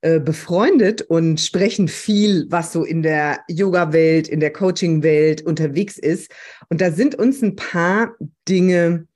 äh, 0.00 0.20
befreundet 0.20 1.02
und 1.02 1.38
sprechen 1.38 1.86
viel, 1.86 2.46
was 2.48 2.72
so 2.72 2.82
in 2.82 3.02
der 3.02 3.40
Yoga-Welt, 3.46 4.26
in 4.26 4.40
der 4.40 4.54
Coaching-Welt 4.54 5.42
unterwegs 5.42 5.98
ist. 5.98 6.32
Und 6.70 6.80
da 6.80 6.90
sind 6.90 7.14
uns 7.14 7.42
ein 7.42 7.56
paar 7.56 8.14
Dinge 8.48 9.06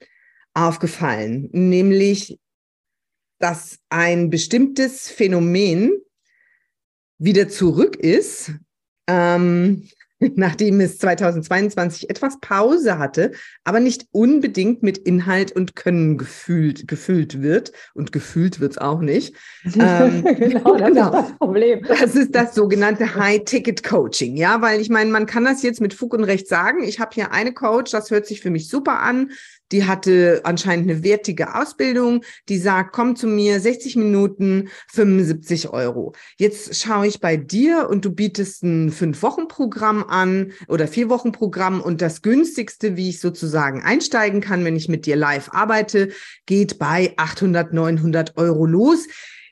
aufgefallen, 0.57 1.49
nämlich, 1.53 2.39
dass 3.39 3.79
ein 3.91 4.31
bestimmtes 4.31 5.09
Phänomen 5.09 5.93
wieder 7.19 7.49
zurück 7.49 7.97
ist, 7.97 8.53
ähm, 9.07 9.89
nachdem 10.35 10.81
es 10.81 10.97
2022 10.97 12.09
etwas 12.09 12.41
Pause 12.41 12.99
hatte, 12.99 13.33
aber 13.65 13.81
nicht 13.81 14.07
unbedingt 14.13 14.83
mit 14.83 14.97
Inhalt 14.97 15.53
und 15.53 15.77
Können 15.77 16.17
gefühlt, 16.17 16.89
gefüllt 16.89 17.43
wird. 17.43 17.73
Und 17.93 18.13
gefühlt 18.13 18.59
wird 18.59 18.73
es 18.73 18.79
auch 18.79 19.01
nicht. 19.01 19.35
ähm, 19.79 20.25
genau, 20.39 20.77
das 20.79 20.89
genau. 20.89 21.07
ist 21.07 21.13
das 21.13 21.39
Problem. 21.39 21.85
Das 21.87 22.15
ist 22.15 22.35
das 22.35 22.55
sogenannte 22.55 23.15
High-Ticket-Coaching. 23.15 24.37
Ja, 24.37 24.63
weil 24.63 24.81
ich 24.81 24.89
meine, 24.89 25.11
man 25.11 25.27
kann 25.27 25.45
das 25.45 25.63
jetzt 25.63 25.83
mit 25.83 25.93
Fug 25.93 26.15
und 26.15 26.25
Recht 26.25 26.49
sagen. 26.49 26.83
Ich 26.83 26.99
habe 26.99 27.11
hier 27.13 27.33
eine 27.33 27.53
Coach, 27.53 27.93
das 27.93 28.11
hört 28.11 28.27
sich 28.27 28.41
für 28.41 28.51
mich 28.51 28.71
super 28.71 29.01
an 29.01 29.31
die 29.73 29.85
hatte 29.85 30.41
anscheinend 30.45 30.91
eine 30.91 31.03
wertige 31.03 31.55
Ausbildung, 31.55 32.23
die 32.49 32.59
sagt, 32.59 32.93
komm 32.93 33.17
zu 33.17 33.27
mir, 33.27 33.61
60 33.61 33.97
Minuten, 33.97 34.69
75 34.93 35.71
Euro. 35.71 36.15
Jetzt 36.37 36.81
schaue 36.81 37.07
ich 37.07 37.21
bei 37.21 37.37
dir 37.37 37.89
und 37.91 38.05
du 38.05 38.11
bietest 38.11 38.63
ein 38.63 38.91
Fünf-Wochen-Programm 38.91 40.05
an 40.05 40.53
oder 40.69 40.87
Vier-Wochen-Programm 40.87 41.81
und 41.81 42.01
das 42.01 42.23
günstigste, 42.23 42.97
wie 42.97 43.11
ich 43.11 43.21
sozusagen 43.21 43.83
einsteigen 43.83 44.41
kann, 44.41 44.65
wenn 44.65 44.77
ich 44.77 44.89
mit 44.89 45.07
dir 45.07 45.17
live 45.17 45.51
arbeite, 45.53 46.11
geht 46.47 46.79
bei 46.79 47.15
800, 47.17 47.73
900 47.73 48.37
Euro 48.37 48.67
los. 48.67 49.07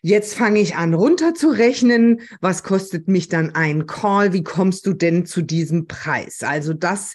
Jetzt 0.07 0.35
fange 0.35 0.61
ich 0.61 0.77
an 0.77 0.93
runterzurechnen. 0.93 2.21
Was 2.43 2.63
kostet 2.63 3.09
mich 3.09 3.31
dann 3.31 3.55
ein 3.55 3.87
Call? 3.87 4.35
Wie 4.35 4.43
kommst 4.45 4.85
du 4.85 4.93
denn 4.93 5.25
zu 5.25 5.41
diesem 5.41 5.87
Preis? 5.87 6.43
Also 6.43 6.75
das 6.75 7.15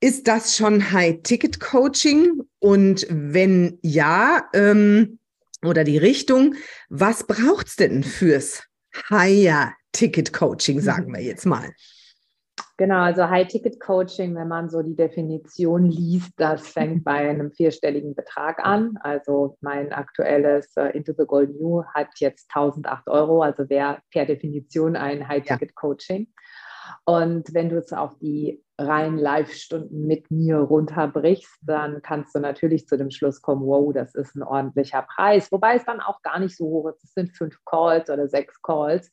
ist 0.00 0.28
das 0.28 0.56
schon 0.56 0.92
High-Ticket-Coaching? 0.92 2.42
Und 2.58 3.06
wenn 3.10 3.78
ja, 3.82 4.48
ähm, 4.54 5.18
oder 5.62 5.84
die 5.84 5.98
Richtung, 5.98 6.54
was 6.88 7.26
braucht 7.26 7.68
es 7.68 7.76
denn 7.76 8.02
fürs 8.02 8.62
Higher-Ticket-Coaching, 9.10 10.80
sagen 10.80 11.12
wir 11.12 11.22
jetzt 11.22 11.44
mal? 11.44 11.70
Genau, 12.78 13.02
also 13.02 13.28
High-Ticket-Coaching, 13.28 14.34
wenn 14.34 14.48
man 14.48 14.70
so 14.70 14.82
die 14.82 14.96
Definition 14.96 15.84
liest, 15.84 16.32
das 16.38 16.68
fängt 16.68 17.04
bei 17.04 17.28
einem 17.28 17.52
vierstelligen 17.52 18.14
Betrag 18.14 18.58
an. 18.64 18.98
Also 19.02 19.58
mein 19.60 19.92
aktuelles 19.92 20.72
uh, 20.78 20.86
Into 20.86 21.12
the 21.12 21.26
Gold 21.26 21.60
New 21.60 21.84
hat 21.94 22.08
jetzt 22.20 22.48
1008 22.54 23.06
Euro, 23.08 23.42
also 23.42 23.68
wäre 23.68 23.98
per 24.10 24.24
Definition 24.24 24.96
ein 24.96 25.28
High-Ticket-Coaching. 25.28 26.26
Ja. 26.26 26.40
Und 27.04 27.52
wenn 27.52 27.68
du 27.68 27.76
es 27.76 27.92
auf 27.92 28.18
die 28.18 28.62
rein 28.80 29.18
Live-Stunden 29.18 30.06
mit 30.06 30.30
mir 30.30 30.58
runterbrichst, 30.58 31.58
dann 31.62 32.02
kannst 32.02 32.34
du 32.34 32.40
natürlich 32.40 32.86
zu 32.86 32.96
dem 32.96 33.10
Schluss 33.10 33.42
kommen, 33.42 33.66
wow, 33.66 33.92
das 33.92 34.14
ist 34.14 34.34
ein 34.34 34.42
ordentlicher 34.42 35.02
Preis. 35.02 35.52
Wobei 35.52 35.76
es 35.76 35.84
dann 35.84 36.00
auch 36.00 36.22
gar 36.22 36.38
nicht 36.38 36.56
so 36.56 36.64
hoch 36.64 36.88
ist. 36.88 37.04
Es 37.04 37.12
sind 37.12 37.36
fünf 37.36 37.58
Calls 37.64 38.08
oder 38.10 38.28
sechs 38.28 38.60
Calls. 38.62 39.12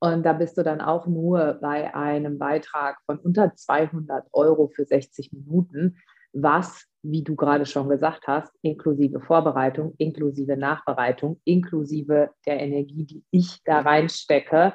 Und 0.00 0.24
da 0.24 0.32
bist 0.32 0.56
du 0.58 0.62
dann 0.62 0.80
auch 0.80 1.06
nur 1.06 1.58
bei 1.60 1.94
einem 1.94 2.38
Beitrag 2.38 2.98
von 3.06 3.18
unter 3.18 3.54
200 3.54 4.26
Euro 4.32 4.68
für 4.68 4.84
60 4.84 5.32
Minuten, 5.32 5.96
was, 6.32 6.84
wie 7.02 7.24
du 7.24 7.34
gerade 7.34 7.66
schon 7.66 7.88
gesagt 7.88 8.28
hast, 8.28 8.52
inklusive 8.62 9.20
Vorbereitung, 9.20 9.94
inklusive 9.98 10.56
Nachbereitung, 10.56 11.40
inklusive 11.44 12.30
der 12.46 12.60
Energie, 12.60 13.04
die 13.04 13.24
ich 13.30 13.62
da 13.64 13.80
reinstecke, 13.80 14.74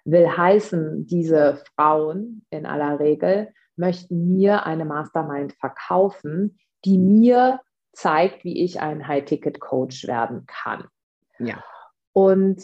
will 0.05 0.29
heißen, 0.29 1.07
diese 1.07 1.61
Frauen 1.75 2.45
in 2.51 2.65
aller 2.65 2.99
Regel 2.99 3.51
möchten 3.75 4.33
mir 4.33 4.65
eine 4.65 4.85
Mastermind 4.85 5.53
verkaufen, 5.53 6.57
die 6.85 6.97
mir 6.97 7.59
zeigt, 7.91 8.43
wie 8.43 8.63
ich 8.63 8.79
ein 8.79 9.07
High-Ticket-Coach 9.07 10.07
werden 10.07 10.45
kann. 10.45 10.87
Ja. 11.39 11.63
Und 12.13 12.63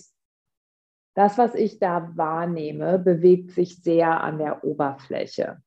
das, 1.15 1.37
was 1.37 1.55
ich 1.55 1.79
da 1.79 2.11
wahrnehme, 2.15 2.99
bewegt 2.99 3.51
sich 3.51 3.81
sehr 3.81 4.21
an 4.21 4.37
der 4.37 4.63
Oberfläche. 4.63 5.61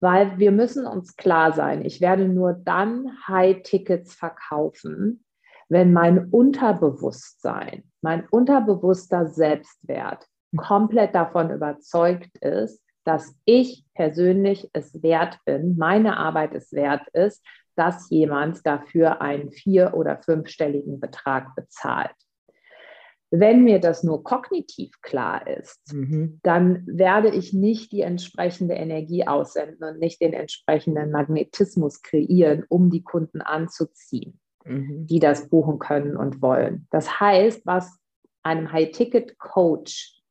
Weil 0.00 0.38
wir 0.38 0.50
müssen 0.50 0.84
uns 0.86 1.14
klar 1.16 1.52
sein, 1.52 1.84
ich 1.84 2.00
werde 2.00 2.26
nur 2.26 2.54
dann 2.54 3.16
High-Tickets 3.28 4.14
verkaufen, 4.14 5.24
wenn 5.68 5.92
mein 5.92 6.28
Unterbewusstsein, 6.30 7.84
mein 8.00 8.26
unterbewusster 8.28 9.28
Selbstwert 9.28 10.26
komplett 10.56 11.14
davon 11.14 11.50
überzeugt 11.50 12.36
ist, 12.38 12.82
dass 13.04 13.34
ich 13.44 13.84
persönlich 13.94 14.70
es 14.72 15.02
wert 15.02 15.38
bin, 15.44 15.76
meine 15.76 16.16
Arbeit 16.16 16.54
es 16.54 16.72
wert 16.72 17.08
ist, 17.12 17.44
dass 17.74 18.10
jemand 18.10 18.64
dafür 18.66 19.20
einen 19.20 19.50
vier- 19.50 19.94
oder 19.94 20.18
fünfstelligen 20.18 21.00
Betrag 21.00 21.54
bezahlt. 21.56 22.14
Wenn 23.34 23.64
mir 23.64 23.80
das 23.80 24.04
nur 24.04 24.22
kognitiv 24.24 25.00
klar 25.00 25.46
ist, 25.46 25.80
mhm. 25.90 26.38
dann 26.42 26.86
werde 26.86 27.30
ich 27.30 27.54
nicht 27.54 27.90
die 27.90 28.02
entsprechende 28.02 28.74
Energie 28.74 29.26
aussenden 29.26 29.82
und 29.88 29.98
nicht 29.98 30.20
den 30.20 30.34
entsprechenden 30.34 31.10
Magnetismus 31.10 32.02
kreieren, 32.02 32.64
um 32.68 32.90
die 32.90 33.02
Kunden 33.02 33.40
anzuziehen, 33.40 34.38
mhm. 34.66 35.06
die 35.06 35.18
das 35.18 35.48
buchen 35.48 35.78
können 35.78 36.14
und 36.14 36.42
wollen. 36.42 36.86
Das 36.90 37.20
heißt, 37.20 37.62
was 37.64 37.98
einem 38.42 38.70
High-Ticket-Coach 38.70 40.21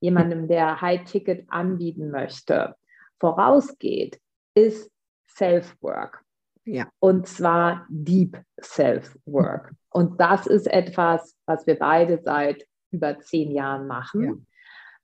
jemandem, 0.00 0.48
der 0.48 0.80
High-Ticket 0.80 1.46
anbieten 1.48 2.10
möchte, 2.10 2.74
vorausgeht, 3.18 4.20
ist 4.54 4.90
Self-Work. 5.28 6.22
Ja. 6.64 6.88
Und 7.00 7.26
zwar 7.26 7.86
Deep 7.88 8.38
Self-Work. 8.60 9.72
Und 9.90 10.20
das 10.20 10.46
ist 10.46 10.66
etwas, 10.66 11.36
was 11.46 11.66
wir 11.66 11.78
beide 11.78 12.20
seit 12.22 12.66
über 12.90 13.18
zehn 13.20 13.50
Jahren 13.50 13.86
machen. 13.86 14.24
Ja. 14.24 14.34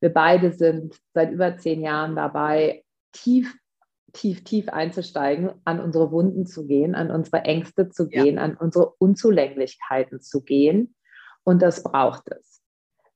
Wir 0.00 0.12
beide 0.12 0.53
sind 0.53 0.99
seit 1.15 1.33
über 1.33 1.57
zehn 1.57 1.81
Jahren 1.81 2.17
dabei, 2.17 2.85
tief, 3.12 3.57
tief, 4.12 4.45
tief 4.45 4.69
einzusteigen, 4.69 5.53
an 5.65 5.81
unsere 5.81 6.11
Wunden 6.11 6.47
zu 6.47 6.67
gehen, 6.67 6.95
an 6.95 7.11
unsere 7.11 7.43
Ängste 7.43 7.88
zu 7.88 8.09
gehen, 8.09 8.37
ja. 8.37 8.43
an 8.43 8.57
unsere 8.57 8.95
Unzulänglichkeiten 8.99 10.21
zu 10.21 10.43
gehen. 10.43 10.95
Und 11.45 11.62
das 11.62 11.83
braucht 11.83 12.29
es. 12.31 12.55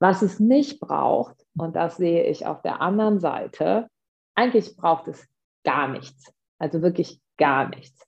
Was 0.00 0.22
es 0.22 0.40
nicht 0.40 0.80
braucht, 0.80 1.46
und 1.56 1.76
das 1.76 1.98
sehe 1.98 2.24
ich 2.24 2.46
auf 2.46 2.62
der 2.62 2.80
anderen 2.80 3.20
Seite, 3.20 3.86
eigentlich 4.34 4.76
braucht 4.76 5.08
es 5.08 5.28
gar 5.62 5.88
nichts. 5.88 6.32
Also 6.58 6.82
wirklich 6.82 7.20
gar 7.36 7.68
nichts. 7.68 8.06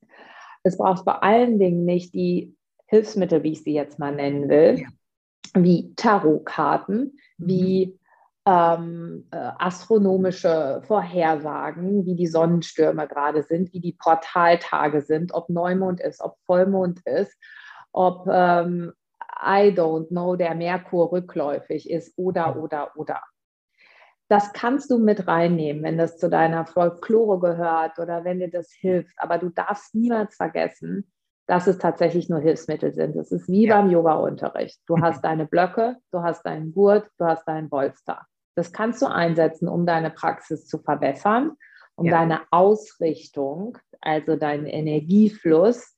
Es 0.62 0.78
braucht 0.78 1.04
vor 1.04 1.22
allen 1.22 1.58
Dingen 1.58 1.84
nicht 1.84 2.14
die 2.14 2.56
Hilfsmittel, 2.86 3.42
wie 3.42 3.52
ich 3.52 3.62
sie 3.62 3.74
jetzt 3.74 3.98
mal 3.98 4.14
nennen 4.14 4.48
will, 4.48 4.80
ja. 4.80 5.62
wie 5.62 5.94
Tarotkarten, 5.94 7.18
mhm. 7.38 7.46
wie 7.46 7.98
ähm, 8.46 9.28
äh, 9.30 9.50
astronomische 9.58 10.82
Vorhersagen, 10.86 12.06
wie 12.06 12.16
die 12.16 12.26
Sonnenstürme 12.26 13.06
gerade 13.06 13.42
sind, 13.42 13.72
wie 13.72 13.80
die 13.80 13.92
Portaltage 13.92 15.02
sind, 15.02 15.32
ob 15.32 15.48
Neumond 15.48 16.00
ist, 16.00 16.20
ob 16.20 16.36
Vollmond 16.44 17.00
ist, 17.06 17.36
ob 17.92 18.26
ähm, 18.30 18.92
I 19.40 19.72
don't 19.74 20.08
know, 20.08 20.36
der 20.36 20.54
Merkur 20.54 21.12
rückläufig 21.12 21.88
ist 21.90 22.12
oder, 22.16 22.56
oder, 22.56 22.92
oder. 22.96 23.20
Das 24.28 24.52
kannst 24.52 24.90
du 24.90 24.98
mit 24.98 25.26
reinnehmen, 25.26 25.82
wenn 25.82 25.98
das 25.98 26.16
zu 26.16 26.30
deiner 26.30 26.64
Folklore 26.64 27.38
gehört 27.38 27.98
oder 27.98 28.24
wenn 28.24 28.38
dir 28.38 28.50
das 28.50 28.70
hilft. 28.72 29.14
Aber 29.18 29.38
du 29.38 29.50
darfst 29.50 29.94
niemals 29.94 30.36
vergessen, 30.36 31.12
dass 31.46 31.66
es 31.66 31.78
tatsächlich 31.78 32.28
nur 32.28 32.40
Hilfsmittel 32.40 32.94
sind. 32.94 33.16
Es 33.16 33.30
ist 33.32 33.48
wie 33.48 33.66
ja. 33.66 33.76
beim 33.76 33.90
Yoga-Unterricht. 33.90 34.80
Du 34.86 34.96
hast 35.02 35.22
deine 35.22 35.46
Blöcke, 35.46 35.96
du 36.10 36.22
hast 36.22 36.46
deinen 36.46 36.72
Gurt, 36.72 37.08
du 37.18 37.26
hast 37.26 37.46
deinen 37.46 37.68
Bolster. 37.68 38.26
Das 38.54 38.72
kannst 38.72 39.02
du 39.02 39.06
einsetzen, 39.06 39.68
um 39.68 39.86
deine 39.86 40.10
Praxis 40.10 40.66
zu 40.66 40.78
verbessern, 40.78 41.52
um 41.94 42.06
ja. 42.06 42.12
deine 42.12 42.40
Ausrichtung, 42.50 43.78
also 44.00 44.36
deinen 44.36 44.66
Energiefluss 44.66 45.94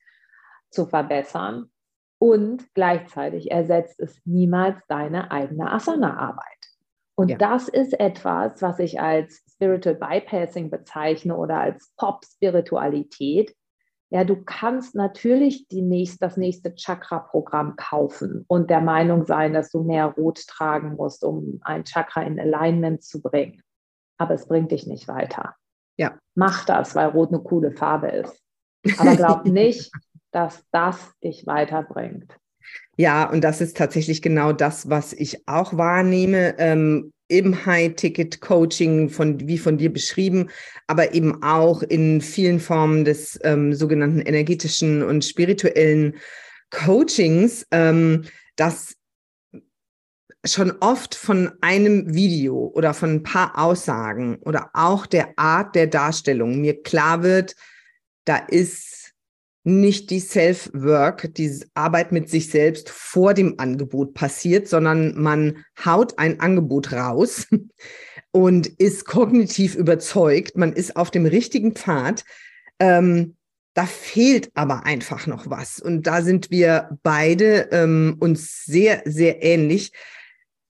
zu 0.71 0.87
verbessern. 0.87 1.71
Und 2.19 2.73
gleichzeitig 2.75 3.51
ersetzt 3.51 4.01
es 4.01 4.21
niemals 4.25 4.77
deine 4.89 5.31
eigene 5.31 5.71
Asana-Arbeit. 5.71 6.45
Und 7.17 7.29
ja. 7.31 7.37
das 7.37 7.69
ist 7.69 7.99
etwas, 8.01 8.61
was 8.61 8.79
ich 8.79 9.01
als 9.01 9.43
Spiritual 9.53 9.95
Bypassing 9.95 10.71
bezeichne 10.71 11.37
oder 11.37 11.61
als 11.61 11.93
Pop-Spiritualität. 11.97 13.55
Ja, 14.11 14.25
du 14.25 14.43
kannst 14.45 14.95
natürlich 14.95 15.69
die 15.69 15.83
nächst, 15.83 16.23
das 16.23 16.37
nächste 16.37 16.75
Chakra-Programm 16.75 17.77
kaufen 17.77 18.45
und 18.49 18.71
der 18.71 18.81
Meinung 18.81 19.25
sein, 19.27 19.53
dass 19.53 19.71
du 19.71 19.83
mehr 19.83 20.07
Rot 20.07 20.47
tragen 20.47 20.97
musst, 20.97 21.25
um 21.25 21.61
ein 21.63 21.85
Chakra 21.85 22.23
in 22.23 22.39
Alignment 22.39 23.03
zu 23.03 23.23
bringen. 23.23 23.63
Aber 24.19 24.35
es 24.35 24.47
bringt 24.47 24.71
dich 24.71 24.87
nicht 24.87 25.09
weiter. 25.09 25.57
Ja. 25.97 26.19
Mach 26.35 26.65
das, 26.65 26.95
weil 26.95 27.09
Rot 27.09 27.31
eine 27.31 27.41
coole 27.41 27.73
Farbe 27.73 28.09
ist. 28.09 28.41
Aber 28.99 29.17
glaub 29.17 29.45
nicht, 29.47 29.91
dass 30.35 30.65
das 30.73 30.97
dich 31.23 31.47
weiterbringt. 31.47 32.37
Ja, 32.97 33.29
und 33.31 33.43
das 33.43 33.61
ist 33.61 33.77
tatsächlich 33.77 34.23
genau 34.23 34.53
das, 34.53 34.89
was 34.89 35.13
ich 35.13 35.47
auch 35.47 35.77
wahrnehme. 35.77 36.55
Ähm, 36.59 37.13
im 37.29 37.65
High-Ticket-Coaching, 37.65 39.09
von, 39.09 39.49
wie 39.49 39.57
von 39.57 39.79
dir 39.79 39.93
beschrieben, 39.93 40.51
aber 40.87 41.15
eben 41.15 41.43
auch 41.43 41.83
in 41.83 42.21
vielen 42.21 42.61
Formen 42.61 43.05
des 43.05 43.41
ähm, 43.43 43.73
sogenannten 43.73 44.21
energetischen 44.21 45.03
und 45.03 45.25
spirituellen 45.25 46.17
Coachings, 46.71 47.67
ähm, 47.71 48.25
dass 48.57 48.97
schon 50.45 50.73
oft 50.81 51.15
von 51.15 51.53
einem 51.63 52.15
Video 52.15 52.71
oder 52.75 52.93
von 52.93 53.11
ein 53.11 53.23
paar 53.23 53.59
Aussagen 53.59 54.37
oder 54.43 54.71
auch 54.75 55.07
der 55.07 55.39
Art 55.39 55.75
der 55.75 55.87
Darstellung 55.87 56.61
mir 56.61 56.83
klar 56.83 57.23
wird, 57.23 57.57
da 58.27 58.37
ist 58.37 59.14
nicht 59.65 60.11
die 60.11 60.21
Self-Work, 60.21 61.35
die 61.35 61.61
Arbeit 61.73 62.13
mit 62.13 62.29
sich 62.29 62.51
selbst 62.51 62.91
vor 62.91 63.33
dem 63.33 63.59
Angebot 63.59 64.13
passiert, 64.13 64.69
sondern 64.69 65.21
man 65.21 65.65
haut 65.85 66.19
ein 66.19 66.39
Angebot 66.39 66.93
raus 66.93 67.47
und 68.31 68.67
ist 68.67 69.07
kognitiv 69.07 69.75
überzeugt, 69.75 70.57
man 70.57 70.75
ist 70.75 70.97
auf 70.97 71.11
dem 71.11 71.25
richtigen 71.25 71.73
Pfad. 71.73 72.25
Ähm, 72.79 73.37
da 73.73 73.87
fehlt 73.87 74.51
aber 74.55 74.85
einfach 74.85 75.27
noch 75.27 75.51
was. 75.51 75.81
Und 75.81 76.07
da 76.07 76.23
sind 76.23 76.51
wir 76.51 76.97
beide 77.03 77.69
ähm, 77.73 78.17
uns 78.21 78.65
sehr, 78.65 79.03
sehr 79.05 79.43
ähnlich. 79.43 79.93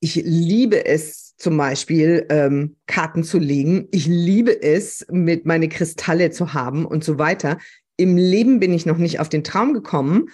Ich 0.01 0.15
liebe 0.15 0.87
es 0.87 1.37
zum 1.37 1.57
Beispiel, 1.57 2.27
ähm, 2.31 2.77
Karten 2.87 3.25
zu 3.25 3.39
legen. 3.39 3.89
Ich 3.91 4.07
liebe 4.07 4.63
es, 4.63 5.05
mit 5.11 5.45
meine 5.45 5.69
Kristalle 5.69 6.31
zu 6.31 6.55
haben 6.55 6.87
und 6.87 7.05
so 7.05 7.19
weiter 7.19 7.59
im 7.97 8.17
Leben 8.17 8.61
bin 8.61 8.73
ich 8.73 8.87
noch 8.87 8.99
nicht 8.99 9.21
auf 9.21 9.29
den 9.29 9.45
Traum 9.45 9.73
gekommen, 9.73 10.29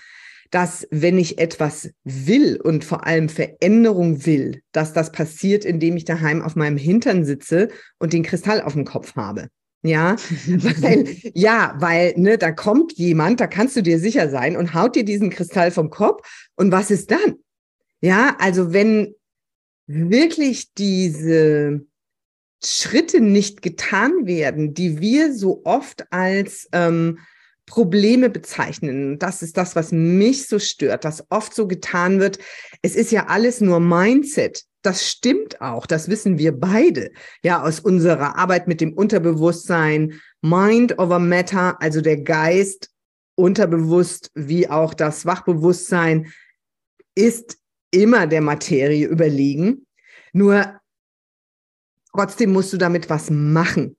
dass 0.50 0.87
wenn 0.90 1.19
ich 1.19 1.38
etwas 1.38 1.90
will 2.02 2.61
und 2.61 2.85
vor 2.85 3.07
allem 3.07 3.29
Veränderung 3.29 4.26
will, 4.26 4.62
dass 4.73 4.93
das 4.93 5.12
passiert, 5.12 5.64
indem 5.64 5.97
ich 5.97 6.05
daheim 6.05 6.43
auf 6.43 6.57
meinem 6.57 6.76
Hintern 6.76 7.25
sitze 7.25 7.69
und 7.99 8.12
den 8.12 8.25
Kristall 8.25 8.61
auf 8.61 8.73
dem 8.73 8.85
Kopf 8.85 9.14
habe. 9.14 9.49
Ja, 9.83 10.17
weil, 10.47 11.17
ja, 11.35 11.75
weil, 11.79 12.14
ne, 12.17 12.37
da 12.37 12.50
kommt 12.50 12.93
jemand, 12.95 13.40
da 13.40 13.47
kannst 13.47 13.76
du 13.76 13.83
dir 13.83 13.99
sicher 13.99 14.29
sein 14.29 14.57
und 14.57 14.75
haut 14.75 14.97
dir 14.97 15.05
diesen 15.05 15.31
Kristall 15.31 15.71
vom 15.71 15.88
Kopf. 15.88 16.49
Und 16.57 16.73
was 16.73 16.90
ist 16.90 17.11
dann? 17.11 17.37
Ja, 18.00 18.37
also 18.38 18.73
wenn 18.73 19.14
wirklich 19.87 20.75
diese 20.75 21.87
Schritte 22.62 23.21
nicht 23.21 23.62
getan 23.62 24.26
werden, 24.26 24.75
die 24.75 25.00
wir 25.00 25.33
so 25.33 25.62
oft 25.64 26.12
als 26.12 26.69
ähm, 26.73 27.19
Probleme 27.71 28.31
bezeichnen. 28.31 29.21
Das 29.21 29.43
ist 29.43 29.57
das, 29.57 29.77
was 29.77 29.93
mich 29.93 30.49
so 30.49 30.59
stört, 30.59 31.05
dass 31.05 31.25
oft 31.31 31.55
so 31.55 31.69
getan 31.69 32.19
wird. 32.19 32.41
Es 32.83 32.97
ist 32.97 33.12
ja 33.12 33.29
alles 33.29 33.61
nur 33.61 33.79
Mindset. 33.79 34.65
Das 34.83 35.09
stimmt 35.09 35.61
auch. 35.61 35.87
Das 35.87 36.09
wissen 36.09 36.37
wir 36.37 36.50
beide. 36.50 37.12
Ja, 37.45 37.62
aus 37.62 37.79
unserer 37.79 38.37
Arbeit 38.37 38.67
mit 38.67 38.80
dem 38.80 38.93
Unterbewusstsein. 38.93 40.21
Mind 40.43 40.99
over 40.99 41.21
Matter, 41.21 41.80
also 41.80 42.00
der 42.00 42.21
Geist, 42.21 42.91
unterbewusst 43.37 44.33
wie 44.35 44.69
auch 44.69 44.93
das 44.93 45.25
Wachbewusstsein, 45.25 46.33
ist 47.15 47.56
immer 47.93 48.26
der 48.26 48.41
Materie 48.41 49.06
überlegen. 49.06 49.87
Nur 50.33 50.80
trotzdem 52.13 52.52
musst 52.52 52.73
du 52.73 52.78
damit 52.78 53.09
was 53.09 53.30
machen. 53.30 53.97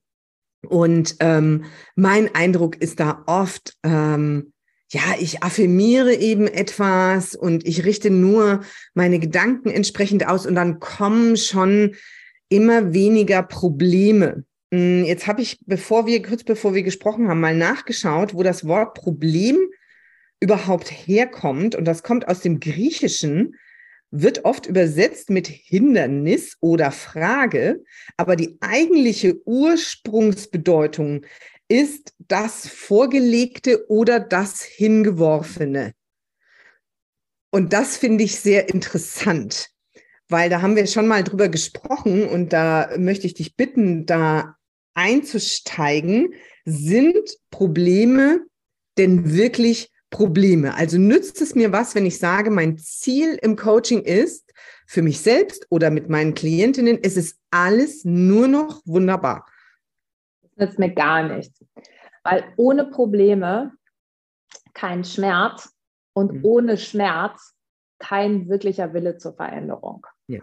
Und 0.67 1.15
ähm, 1.19 1.65
mein 1.95 2.33
Eindruck 2.35 2.77
ist 2.81 2.99
da 2.99 3.23
oft, 3.25 3.75
ähm, 3.83 4.53
ja, 4.91 5.01
ich 5.19 5.41
affirmiere 5.41 6.13
eben 6.13 6.47
etwas 6.47 7.33
und 7.35 7.65
ich 7.65 7.85
richte 7.85 8.09
nur 8.09 8.61
meine 8.93 9.19
Gedanken 9.19 9.69
entsprechend 9.69 10.27
aus 10.27 10.45
und 10.45 10.55
dann 10.55 10.79
kommen 10.79 11.37
schon 11.37 11.95
immer 12.49 12.93
weniger 12.93 13.41
Probleme. 13.41 14.43
Hm, 14.73 15.05
jetzt 15.05 15.27
habe 15.27 15.41
ich, 15.41 15.59
bevor 15.65 16.05
wir, 16.05 16.21
kurz 16.21 16.43
bevor 16.43 16.73
wir 16.73 16.83
gesprochen 16.83 17.29
haben, 17.29 17.39
mal 17.39 17.55
nachgeschaut, 17.55 18.33
wo 18.33 18.43
das 18.43 18.67
Wort 18.67 18.93
Problem 18.93 19.57
überhaupt 20.41 20.91
herkommt. 20.91 21.75
Und 21.75 21.85
das 21.85 22.03
kommt 22.03 22.27
aus 22.27 22.41
dem 22.41 22.59
Griechischen 22.59 23.55
wird 24.11 24.43
oft 24.45 24.65
übersetzt 24.67 25.29
mit 25.29 25.47
Hindernis 25.47 26.57
oder 26.59 26.91
Frage, 26.91 27.83
aber 28.17 28.35
die 28.35 28.57
eigentliche 28.59 29.41
Ursprungsbedeutung 29.45 31.25
ist 31.69 32.13
das 32.19 32.67
Vorgelegte 32.67 33.89
oder 33.89 34.19
das 34.19 34.61
Hingeworfene. 34.61 35.93
Und 37.49 37.73
das 37.73 37.97
finde 37.97 38.25
ich 38.25 38.37
sehr 38.37 38.69
interessant, 38.69 39.69
weil 40.27 40.49
da 40.49 40.61
haben 40.61 40.75
wir 40.75 40.87
schon 40.87 41.07
mal 41.07 41.23
drüber 41.23 41.47
gesprochen 41.47 42.27
und 42.27 42.51
da 42.51 42.91
möchte 42.97 43.27
ich 43.27 43.33
dich 43.33 43.55
bitten, 43.55 44.05
da 44.05 44.55
einzusteigen. 44.93 46.33
Sind 46.65 47.37
Probleme 47.49 48.41
denn 48.97 49.33
wirklich 49.33 49.90
Probleme. 50.11 50.75
Also 50.75 50.99
nützt 50.99 51.41
es 51.41 51.55
mir 51.55 51.71
was, 51.71 51.95
wenn 51.95 52.05
ich 52.05 52.19
sage, 52.19 52.51
mein 52.51 52.77
Ziel 52.77 53.39
im 53.41 53.55
Coaching 53.55 54.03
ist, 54.03 54.53
für 54.85 55.01
mich 55.01 55.21
selbst 55.21 55.65
oder 55.69 55.89
mit 55.89 56.09
meinen 56.09 56.33
Klientinnen, 56.33 56.99
es 57.01 57.17
ist 57.17 57.39
alles 57.49 58.05
nur 58.05 58.47
noch 58.47 58.81
wunderbar. 58.85 59.47
Das 60.41 60.51
nützt 60.57 60.79
mir 60.79 60.93
gar 60.93 61.23
nichts. 61.23 61.65
Weil 62.23 62.43
ohne 62.57 62.85
Probleme 62.85 63.71
kein 64.73 65.03
Schmerz 65.03 65.73
und 66.13 66.33
mhm. 66.33 66.45
ohne 66.45 66.77
Schmerz 66.77 67.55
kein 67.97 68.49
wirklicher 68.49 68.93
Wille 68.93 69.17
zur 69.17 69.33
Veränderung. 69.33 70.05
Ja. 70.27 70.41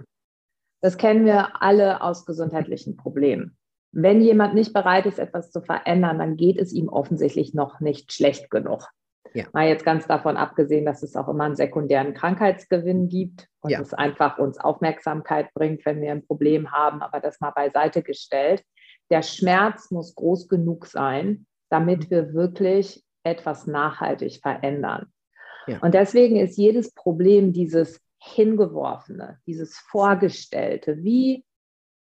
Das 0.81 0.97
kennen 0.97 1.25
wir 1.25 1.63
alle 1.63 2.01
aus 2.01 2.25
gesundheitlichen 2.25 2.97
Problemen. 2.97 3.57
Wenn 3.93 4.21
jemand 4.21 4.55
nicht 4.55 4.73
bereit 4.73 5.07
ist, 5.07 5.19
etwas 5.19 5.51
zu 5.51 5.61
verändern, 5.61 6.19
dann 6.19 6.37
geht 6.37 6.57
es 6.57 6.73
ihm 6.73 6.89
offensichtlich 6.89 7.53
noch 7.53 7.81
nicht 7.81 8.13
schlecht 8.13 8.51
genug. 8.51 8.89
Ja. 9.35 9.45
Mal 9.53 9.69
jetzt 9.69 9.85
ganz 9.85 10.07
davon 10.07 10.37
abgesehen, 10.37 10.85
dass 10.85 11.03
es 11.03 11.17
auch 11.17 11.29
immer 11.29 11.45
einen 11.45 11.57
sekundären 11.57 12.15
Krankheitsgewinn 12.15 13.09
gibt 13.09 13.49
und 13.61 13.71
ja. 13.71 13.81
es 13.81 13.95
einfach 13.95 14.39
uns 14.39 14.59
Aufmerksamkeit 14.59 15.53
bringt, 15.55 15.85
wenn 15.87 16.01
wir 16.01 16.13
ein 16.13 16.27
Problem 16.27 16.73
haben, 16.73 17.03
aber 17.03 17.21
das 17.21 17.41
mal 17.41 17.51
beiseite 17.51 18.03
gestellt. 18.03 18.63
Der 19.11 19.23
Schmerz 19.23 19.91
muss 19.91 20.15
groß 20.15 20.49
genug 20.49 20.87
sein, 20.87 21.47
damit 21.71 22.05
mhm. 22.05 22.11
wir 22.11 22.35
wirklich 22.35 23.05
etwas 23.25 23.67
nachhaltig 23.67 24.41
verändern. 24.41 25.13
Ja. 25.67 25.79
Und 25.81 25.95
deswegen 25.95 26.37
ist 26.37 26.57
jedes 26.57 26.95
Problem 26.95 27.53
dieses 27.53 28.01
Hingeworfene, 28.19 29.39
dieses 29.47 29.79
Vorgestellte, 29.79 31.03
wie 31.03 31.45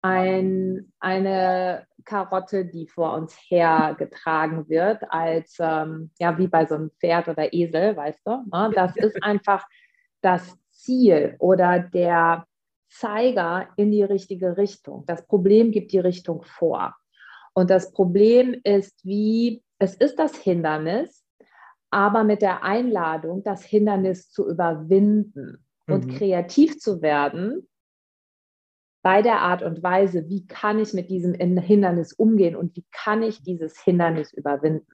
ein, 0.03 0.93
eine 0.99 1.87
Karotte, 2.05 2.65
die 2.67 2.89
vor 2.89 3.15
uns 3.15 3.37
hergetragen 3.49 4.69
wird, 4.69 5.05
als 5.09 5.57
ähm, 5.61 6.11
ja 6.19 6.37
wie 6.39 6.49
bei 6.49 6.67
so 6.67 6.75
einem 6.75 6.91
Pferd 6.99 7.29
oder 7.29 7.53
Esel, 7.53 7.97
weißt 7.97 8.21
du? 8.25 8.31
Ne? 8.53 8.73
Das 8.75 8.97
ist 8.97 9.23
einfach 9.23 9.65
das 10.21 10.59
Ziel 10.73 11.37
oder 11.39 11.79
der 11.79 12.47
Zeiger 12.89 13.69
in 13.77 13.93
die 13.93 14.03
richtige 14.03 14.57
Richtung. 14.57 15.05
Das 15.07 15.27
Problem 15.27 15.71
gibt 15.71 15.93
die 15.93 16.01
Richtung 16.01 16.43
vor. 16.43 16.95
Und 17.55 17.71
das 17.71 17.93
Problem 17.93 18.57
ist 18.65 19.05
wie, 19.05 19.63
es 19.79 19.95
ist 19.95 20.19
das 20.19 20.37
Hindernis, 20.37 21.25
aber 21.91 22.25
mit 22.25 22.43
der 22.43 22.65
Einladung, 22.65 23.43
das 23.45 23.63
Hindernis 23.63 24.31
zu 24.31 24.49
überwinden 24.49 25.65
und 25.87 26.07
mhm. 26.07 26.11
kreativ 26.17 26.79
zu 26.79 27.03
werden 27.03 27.69
bei 29.03 29.23
der 29.23 29.41
Art 29.41 29.63
und 29.63 29.83
Weise, 29.83 30.29
wie 30.29 30.47
kann 30.47 30.79
ich 30.79 30.95
mit 30.95 31.11
diesem 31.11 31.35
Hindernis 31.35 32.13
umgehen 32.13 32.57
und 32.57 32.77
wie 32.77 32.85
kann 32.93 33.23
ich 33.23 33.43
dieses 33.43 33.81
Hindernis 33.81 34.33
überwinden. 34.33 34.87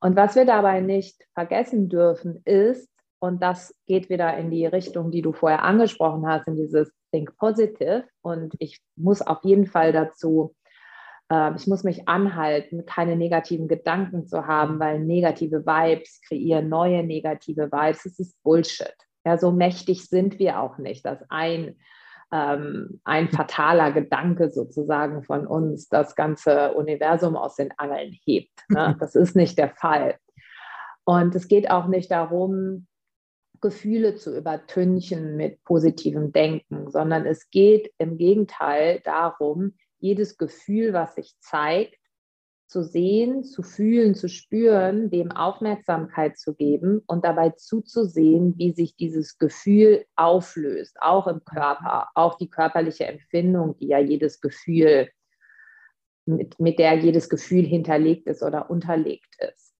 Und 0.00 0.16
was 0.16 0.34
wir 0.34 0.44
dabei 0.44 0.80
nicht 0.80 1.26
vergessen 1.34 1.88
dürfen, 1.88 2.42
ist, 2.44 2.88
und 3.18 3.42
das 3.42 3.74
geht 3.86 4.08
wieder 4.08 4.36
in 4.36 4.50
die 4.50 4.64
Richtung, 4.64 5.10
die 5.10 5.20
du 5.20 5.32
vorher 5.32 5.62
angesprochen 5.62 6.26
hast, 6.26 6.48
in 6.48 6.56
dieses 6.56 6.90
Think 7.12 7.36
Positive. 7.36 8.04
Und 8.22 8.54
ich 8.58 8.80
muss 8.96 9.20
auf 9.20 9.44
jeden 9.44 9.66
Fall 9.66 9.92
dazu 9.92 10.54
äh, 11.30 11.54
ich 11.56 11.66
muss 11.66 11.84
mich 11.84 12.06
anhalten, 12.08 12.84
keine 12.84 13.16
negativen 13.16 13.68
Gedanken 13.68 14.26
zu 14.26 14.46
haben, 14.46 14.78
weil 14.78 15.00
negative 15.00 15.64
Vibes 15.64 16.20
kreieren 16.26 16.68
neue 16.68 17.02
negative 17.02 17.72
Vibes. 17.72 18.02
Das 18.02 18.18
ist 18.18 18.42
Bullshit. 18.42 18.94
Ja, 19.24 19.38
so 19.38 19.52
mächtig 19.52 20.06
sind 20.06 20.38
wir 20.38 20.60
auch 20.60 20.78
nicht, 20.78 21.06
dass 21.06 21.22
ein, 21.28 21.76
ähm, 22.32 23.00
ein 23.04 23.28
fataler 23.28 23.92
Gedanke 23.92 24.50
sozusagen 24.50 25.22
von 25.24 25.46
uns 25.46 25.88
das 25.88 26.14
ganze 26.14 26.74
Universum 26.74 27.36
aus 27.36 27.56
den 27.56 27.72
Angeln 27.76 28.16
hebt. 28.24 28.52
Ne? 28.68 28.96
Das 29.00 29.14
ist 29.14 29.36
nicht 29.36 29.58
der 29.58 29.70
Fall. 29.70 30.16
Und 31.04 31.34
es 31.34 31.48
geht 31.48 31.70
auch 31.70 31.86
nicht 31.86 32.10
darum, 32.10 32.86
Gefühle 33.60 34.14
zu 34.14 34.36
übertünchen 34.36 35.36
mit 35.36 35.62
positivem 35.64 36.32
Denken, 36.32 36.90
sondern 36.90 37.26
es 37.26 37.50
geht 37.50 37.92
im 37.98 38.16
Gegenteil 38.16 39.00
darum, 39.04 39.74
jedes 39.98 40.38
Gefühl, 40.38 40.92
was 40.92 41.14
sich 41.14 41.34
zeigt, 41.40 41.99
zu 42.70 42.84
sehen, 42.84 43.42
zu 43.42 43.64
fühlen, 43.64 44.14
zu 44.14 44.28
spüren, 44.28 45.10
dem 45.10 45.32
Aufmerksamkeit 45.32 46.38
zu 46.38 46.54
geben 46.54 47.02
und 47.08 47.24
dabei 47.24 47.50
zuzusehen, 47.50 48.54
wie 48.58 48.72
sich 48.72 48.94
dieses 48.94 49.38
Gefühl 49.38 50.04
auflöst, 50.14 50.96
auch 51.00 51.26
im 51.26 51.44
Körper, 51.44 52.10
auch 52.14 52.38
die 52.38 52.48
körperliche 52.48 53.06
Empfindung, 53.06 53.76
die 53.78 53.88
ja 53.88 53.98
jedes 53.98 54.40
Gefühl, 54.40 55.10
mit, 56.26 56.60
mit 56.60 56.78
der 56.78 56.94
jedes 56.94 57.28
Gefühl 57.28 57.64
hinterlegt 57.64 58.28
ist 58.28 58.42
oder 58.42 58.70
unterlegt 58.70 59.34
ist. 59.40 59.74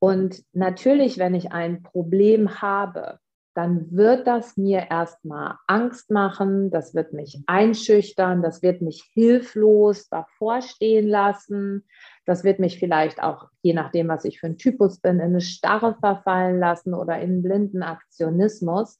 Und 0.00 0.42
natürlich, 0.52 1.18
wenn 1.18 1.36
ich 1.36 1.52
ein 1.52 1.84
Problem 1.84 2.60
habe, 2.60 3.20
dann 3.58 3.90
wird 3.90 4.28
das 4.28 4.56
mir 4.56 4.86
erstmal 4.88 5.56
Angst 5.66 6.12
machen, 6.12 6.70
das 6.70 6.94
wird 6.94 7.12
mich 7.12 7.42
einschüchtern, 7.48 8.40
das 8.40 8.62
wird 8.62 8.82
mich 8.82 9.10
hilflos 9.14 10.08
davor 10.08 10.62
stehen 10.62 11.08
lassen, 11.08 11.84
das 12.24 12.44
wird 12.44 12.60
mich 12.60 12.78
vielleicht 12.78 13.20
auch, 13.20 13.48
je 13.62 13.74
nachdem, 13.74 14.06
was 14.06 14.24
ich 14.24 14.38
für 14.38 14.46
ein 14.46 14.58
Typus 14.58 15.00
bin, 15.00 15.16
in 15.16 15.22
eine 15.22 15.40
Starre 15.40 15.96
verfallen 15.98 16.60
lassen 16.60 16.94
oder 16.94 17.16
in 17.16 17.30
einen 17.30 17.42
blinden 17.42 17.82
Aktionismus. 17.82 18.96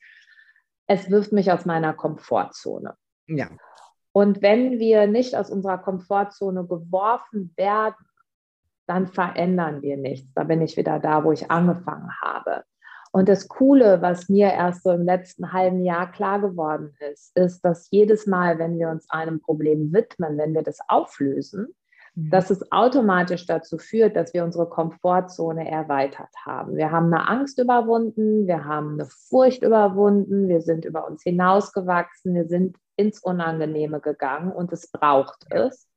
Es 0.89 1.09
wirft 1.09 1.31
mich 1.31 1.53
aus 1.53 1.65
meiner 1.65 1.95
Komfortzone. 1.95 2.97
Ja. 3.29 3.51
Und 4.11 4.43
wenn 4.43 4.81
wir 4.81 5.07
nicht 5.07 5.37
aus 5.37 5.51
unserer 5.51 5.79
Komfortzone 5.79 6.67
geworfen 6.67 7.55
werden, 7.57 7.95
dann 8.89 9.07
verändern 9.07 9.83
wir 9.83 9.97
nichts. 9.97 10.35
Da 10.35 10.43
bin 10.43 10.63
ich 10.63 10.77
wieder 10.77 10.99
da, 10.99 11.23
wo 11.23 11.31
ich 11.31 11.49
angefangen 11.49 12.11
habe. 12.21 12.65
Und 13.13 13.29
das 13.29 13.49
Coole, 13.49 14.03
was 14.03 14.29
mir 14.29 14.53
erst 14.53 14.83
so 14.83 14.91
im 14.91 15.05
letzten 15.05 15.53
halben 15.53 15.85
Jahr 15.85 16.11
klar 16.11 16.41
geworden 16.41 16.95
ist, 17.11 17.37
ist, 17.37 17.65
dass 17.65 17.91
jedes 17.91 18.27
Mal, 18.27 18.59
wenn 18.59 18.79
wir 18.79 18.89
uns 18.91 19.09
einem 19.11 19.41
Problem 19.41 19.93
widmen, 19.93 20.37
wenn 20.37 20.55
wir 20.55 20.63
das 20.63 20.79
auflösen, 20.89 21.69
mhm. 22.15 22.31
dass 22.31 22.51
es 22.51 22.71
automatisch 22.71 23.47
dazu 23.47 23.79
führt, 23.79 24.17
dass 24.17 24.35
wir 24.35 24.45
unsere 24.45 24.69
Komfortzone 24.69 25.71
erweitert 25.71 26.35
haben. 26.45 26.77
Wir 26.77 26.91
haben 26.91 27.13
eine 27.13 27.29
Angst 27.29 27.59
überwunden, 27.59 28.47
wir 28.47 28.65
haben 28.65 28.95
eine 28.95 29.07
Furcht 29.07 29.63
überwunden, 29.63 30.49
wir 30.49 30.61
sind 30.61 30.85
über 30.85 31.07
uns 31.07 31.23
hinausgewachsen, 31.23 32.35
wir 32.35 32.47
sind 32.47 32.77
ins 32.97 33.21
Unangenehme 33.21 34.01
gegangen 34.01 34.53
und 34.53 34.73
es 34.73 34.91
braucht 34.91 35.47
es. 35.51 35.89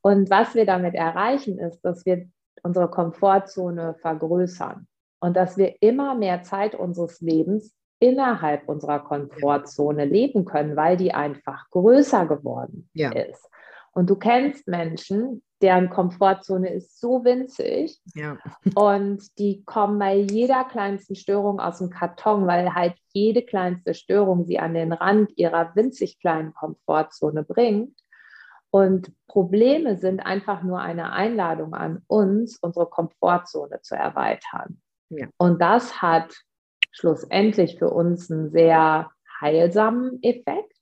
Und 0.00 0.30
was 0.30 0.54
wir 0.54 0.64
damit 0.64 0.94
erreichen, 0.94 1.58
ist, 1.58 1.80
dass 1.82 2.06
wir 2.06 2.28
unsere 2.62 2.88
Komfortzone 2.88 3.94
vergrößern 4.00 4.86
und 5.20 5.36
dass 5.36 5.56
wir 5.56 5.76
immer 5.80 6.14
mehr 6.14 6.42
Zeit 6.42 6.74
unseres 6.74 7.20
Lebens 7.20 7.74
innerhalb 8.00 8.68
unserer 8.68 9.00
Komfortzone 9.00 10.04
leben 10.04 10.44
können, 10.44 10.76
weil 10.76 10.96
die 10.96 11.12
einfach 11.12 11.68
größer 11.70 12.26
geworden 12.26 12.88
ja. 12.92 13.10
ist. 13.12 13.48
Und 13.92 14.08
du 14.08 14.16
kennst 14.16 14.68
Menschen, 14.68 15.42
deren 15.60 15.90
Komfortzone 15.90 16.72
ist 16.72 17.00
so 17.00 17.24
winzig 17.24 18.00
ja. 18.14 18.36
und 18.76 19.36
die 19.38 19.64
kommen 19.64 19.98
bei 19.98 20.14
jeder 20.14 20.64
kleinsten 20.64 21.16
Störung 21.16 21.58
aus 21.58 21.78
dem 21.78 21.90
Karton, 21.90 22.46
weil 22.46 22.74
halt 22.74 22.94
jede 23.12 23.42
kleinste 23.42 23.94
Störung 23.94 24.44
sie 24.44 24.60
an 24.60 24.74
den 24.74 24.92
Rand 24.92 25.36
ihrer 25.36 25.74
winzig 25.74 26.20
kleinen 26.20 26.54
Komfortzone 26.54 27.42
bringt. 27.42 27.98
Und 28.70 29.12
Probleme 29.26 29.96
sind 29.96 30.20
einfach 30.20 30.62
nur 30.62 30.78
eine 30.78 31.12
Einladung 31.12 31.74
an 31.74 32.02
uns, 32.06 32.58
unsere 32.58 32.86
Komfortzone 32.86 33.80
zu 33.80 33.96
erweitern. 33.96 34.80
Ja. 35.10 35.28
Und 35.38 35.60
das 35.60 36.02
hat 36.02 36.34
schlussendlich 36.90 37.78
für 37.78 37.90
uns 37.90 38.30
einen 38.30 38.50
sehr 38.50 39.10
heilsamen 39.40 40.18
Effekt, 40.22 40.72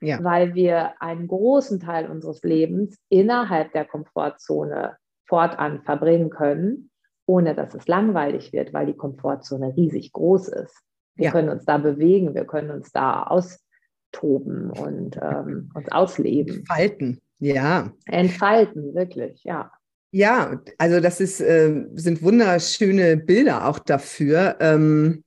ja. 0.00 0.22
weil 0.22 0.54
wir 0.54 1.00
einen 1.00 1.26
großen 1.26 1.80
Teil 1.80 2.10
unseres 2.10 2.42
Lebens 2.42 2.96
innerhalb 3.08 3.72
der 3.72 3.84
Komfortzone 3.84 4.96
fortan 5.26 5.82
verbringen 5.82 6.30
können, 6.30 6.90
ohne 7.26 7.54
dass 7.54 7.74
es 7.74 7.88
langweilig 7.88 8.52
wird, 8.52 8.72
weil 8.72 8.86
die 8.86 8.96
Komfortzone 8.96 9.76
riesig 9.76 10.12
groß 10.12 10.48
ist. 10.48 10.82
Wir 11.16 11.26
ja. 11.26 11.30
können 11.32 11.48
uns 11.48 11.64
da 11.64 11.78
bewegen, 11.78 12.34
wir 12.34 12.44
können 12.44 12.70
uns 12.70 12.92
da 12.92 13.24
austoben 13.24 14.70
und 14.70 15.18
ähm, 15.20 15.70
uns 15.74 15.90
ausleben. 15.90 16.58
Entfalten, 16.58 17.20
ja. 17.38 17.90
Entfalten, 18.06 18.94
wirklich, 18.94 19.42
ja. 19.44 19.72
Ja, 20.16 20.62
also 20.78 21.00
das 21.00 21.20
ist, 21.20 21.42
äh, 21.42 21.84
sind 21.92 22.22
wunderschöne 22.22 23.18
Bilder 23.18 23.68
auch 23.68 23.78
dafür. 23.78 24.56
Ähm, 24.60 25.24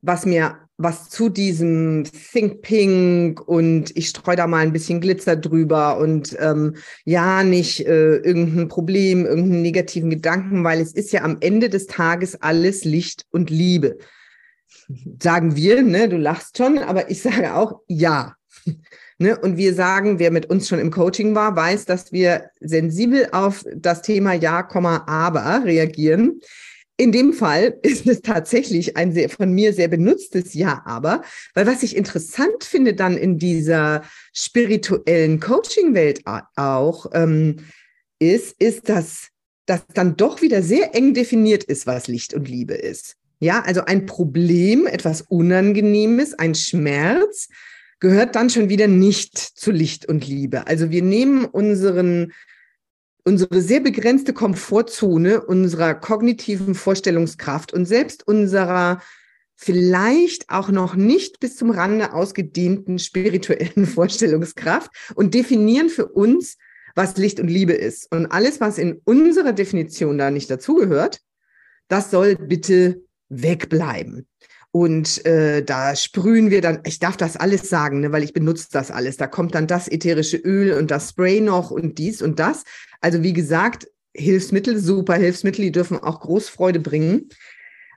was 0.00 0.24
mir, 0.24 0.56
was 0.78 1.10
zu 1.10 1.28
diesem 1.28 2.04
Think 2.04 2.62
Pink 2.62 3.46
und 3.46 3.94
ich 3.94 4.08
streue 4.08 4.36
da 4.36 4.46
mal 4.46 4.60
ein 4.60 4.72
bisschen 4.72 5.02
Glitzer 5.02 5.36
drüber 5.36 5.98
und 5.98 6.34
ähm, 6.40 6.76
ja, 7.04 7.44
nicht 7.44 7.86
äh, 7.86 8.16
irgendein 8.16 8.68
Problem, 8.68 9.26
irgendeinen 9.26 9.60
negativen 9.60 10.08
Gedanken, 10.08 10.64
weil 10.64 10.80
es 10.80 10.94
ist 10.94 11.12
ja 11.12 11.20
am 11.20 11.36
Ende 11.40 11.68
des 11.68 11.88
Tages 11.88 12.40
alles 12.40 12.84
Licht 12.86 13.26
und 13.32 13.50
Liebe. 13.50 13.98
Sagen 15.22 15.56
wir, 15.56 15.82
ne, 15.82 16.08
du 16.08 16.16
lachst 16.16 16.56
schon, 16.56 16.78
aber 16.78 17.10
ich 17.10 17.20
sage 17.20 17.54
auch 17.54 17.82
ja. 17.86 18.34
Ne? 19.20 19.38
Und 19.38 19.58
wir 19.58 19.74
sagen, 19.74 20.18
wer 20.18 20.30
mit 20.30 20.46
uns 20.46 20.66
schon 20.66 20.78
im 20.78 20.90
Coaching 20.90 21.34
war, 21.34 21.54
weiß, 21.54 21.84
dass 21.84 22.10
wir 22.10 22.50
sensibel 22.58 23.28
auf 23.32 23.66
das 23.76 24.00
Thema 24.00 24.32
Ja, 24.32 24.66
aber 25.06 25.62
reagieren. 25.62 26.40
In 26.96 27.12
dem 27.12 27.34
Fall 27.34 27.78
ist 27.82 28.06
es 28.06 28.22
tatsächlich 28.22 28.96
ein 28.96 29.12
sehr, 29.12 29.28
von 29.28 29.52
mir 29.52 29.74
sehr 29.74 29.88
benutztes 29.88 30.54
Ja, 30.54 30.80
aber, 30.86 31.20
weil 31.52 31.66
was 31.66 31.82
ich 31.82 31.96
interessant 31.96 32.64
finde 32.64 32.94
dann 32.94 33.18
in 33.18 33.36
dieser 33.36 34.04
spirituellen 34.32 35.38
Coaching-Welt 35.38 36.22
auch, 36.56 37.06
ähm, 37.12 37.56
ist, 38.18 38.54
ist, 38.58 38.88
dass 38.88 39.28
das 39.66 39.82
dann 39.92 40.16
doch 40.16 40.40
wieder 40.40 40.62
sehr 40.62 40.94
eng 40.94 41.12
definiert 41.12 41.64
ist, 41.64 41.86
was 41.86 42.08
Licht 42.08 42.32
und 42.32 42.48
Liebe 42.48 42.74
ist. 42.74 43.16
Ja, 43.38 43.60
also 43.60 43.82
ein 43.84 44.06
Problem, 44.06 44.86
etwas 44.86 45.20
Unangenehmes, 45.20 46.32
ein 46.38 46.54
Schmerz, 46.54 47.48
gehört 48.00 48.34
dann 48.34 48.50
schon 48.50 48.68
wieder 48.68 48.88
nicht 48.88 49.38
zu 49.38 49.70
Licht 49.70 50.06
und 50.06 50.26
Liebe. 50.26 50.66
Also 50.66 50.90
wir 50.90 51.02
nehmen 51.02 51.44
unseren, 51.44 52.32
unsere 53.24 53.60
sehr 53.60 53.80
begrenzte 53.80 54.32
Komfortzone 54.32 55.44
unserer 55.44 55.94
kognitiven 55.94 56.74
Vorstellungskraft 56.74 57.72
und 57.72 57.84
selbst 57.84 58.26
unserer 58.26 59.00
vielleicht 59.54 60.48
auch 60.48 60.70
noch 60.70 60.94
nicht 60.94 61.38
bis 61.38 61.56
zum 61.56 61.70
Rande 61.70 62.14
ausgedehnten 62.14 62.98
spirituellen 62.98 63.86
Vorstellungskraft 63.94 64.90
und 65.14 65.34
definieren 65.34 65.90
für 65.90 66.06
uns, 66.06 66.56
was 66.94 67.18
Licht 67.18 67.38
und 67.38 67.48
Liebe 67.48 67.74
ist. 67.74 68.10
Und 68.10 68.26
alles, 68.26 68.60
was 68.60 68.78
in 68.78 69.02
unserer 69.04 69.52
Definition 69.52 70.16
da 70.16 70.30
nicht 70.30 70.50
dazugehört, 70.50 71.20
das 71.88 72.10
soll 72.10 72.36
bitte 72.36 73.02
wegbleiben. 73.28 74.26
Und 74.72 75.24
äh, 75.26 75.64
da 75.64 75.96
sprühen 75.96 76.50
wir 76.50 76.60
dann, 76.60 76.80
ich 76.84 77.00
darf 77.00 77.16
das 77.16 77.36
alles 77.36 77.68
sagen, 77.68 78.00
ne, 78.00 78.12
weil 78.12 78.22
ich 78.22 78.32
benutze 78.32 78.68
das 78.70 78.90
alles. 78.90 79.16
Da 79.16 79.26
kommt 79.26 79.54
dann 79.54 79.66
das 79.66 79.88
ätherische 79.88 80.36
Öl 80.36 80.72
und 80.74 80.90
das 80.90 81.10
Spray 81.10 81.40
noch 81.40 81.70
und 81.70 81.98
dies 81.98 82.22
und 82.22 82.38
das. 82.38 82.62
Also 83.00 83.22
wie 83.22 83.32
gesagt, 83.32 83.88
Hilfsmittel, 84.14 84.78
super 84.78 85.14
Hilfsmittel, 85.14 85.64
die 85.64 85.72
dürfen 85.72 85.98
auch 85.98 86.20
Großfreude 86.20 86.78
bringen. 86.78 87.28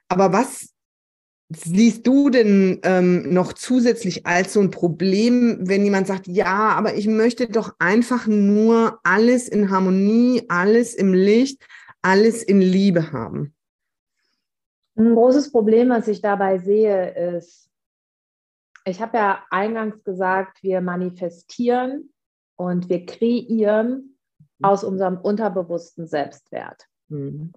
Aber 0.08 0.32
was 0.32 0.70
siehst 1.50 2.06
du 2.06 2.30
denn 2.30 2.80
ähm, 2.82 3.32
noch 3.32 3.52
zusätzlich 3.52 4.26
als 4.26 4.52
so 4.52 4.60
ein 4.60 4.70
Problem, 4.70 5.58
wenn 5.60 5.84
jemand 5.84 6.06
sagt, 6.06 6.26
ja, 6.26 6.70
aber 6.70 6.94
ich 6.94 7.06
möchte 7.06 7.48
doch 7.48 7.74
einfach 7.78 8.26
nur 8.26 8.98
alles 9.04 9.48
in 9.48 9.70
Harmonie, 9.70 10.42
alles 10.48 10.94
im 10.94 11.14
Licht, 11.14 11.64
alles 12.02 12.42
in 12.42 12.60
Liebe 12.60 13.12
haben? 13.12 13.54
Ein 14.96 15.14
großes 15.14 15.50
Problem, 15.50 15.90
was 15.90 16.08
ich 16.08 16.20
dabei 16.20 16.58
sehe, 16.58 17.36
ist, 17.36 17.70
ich 18.84 19.00
habe 19.00 19.16
ja 19.16 19.44
eingangs 19.50 20.04
gesagt, 20.04 20.62
wir 20.62 20.80
manifestieren 20.80 22.12
und 22.56 22.88
wir 22.88 23.06
kreieren 23.06 24.16
mhm. 24.58 24.64
aus 24.64 24.84
unserem 24.84 25.18
unterbewussten 25.18 26.06
Selbstwert. 26.06 26.86
Mhm. 27.08 27.52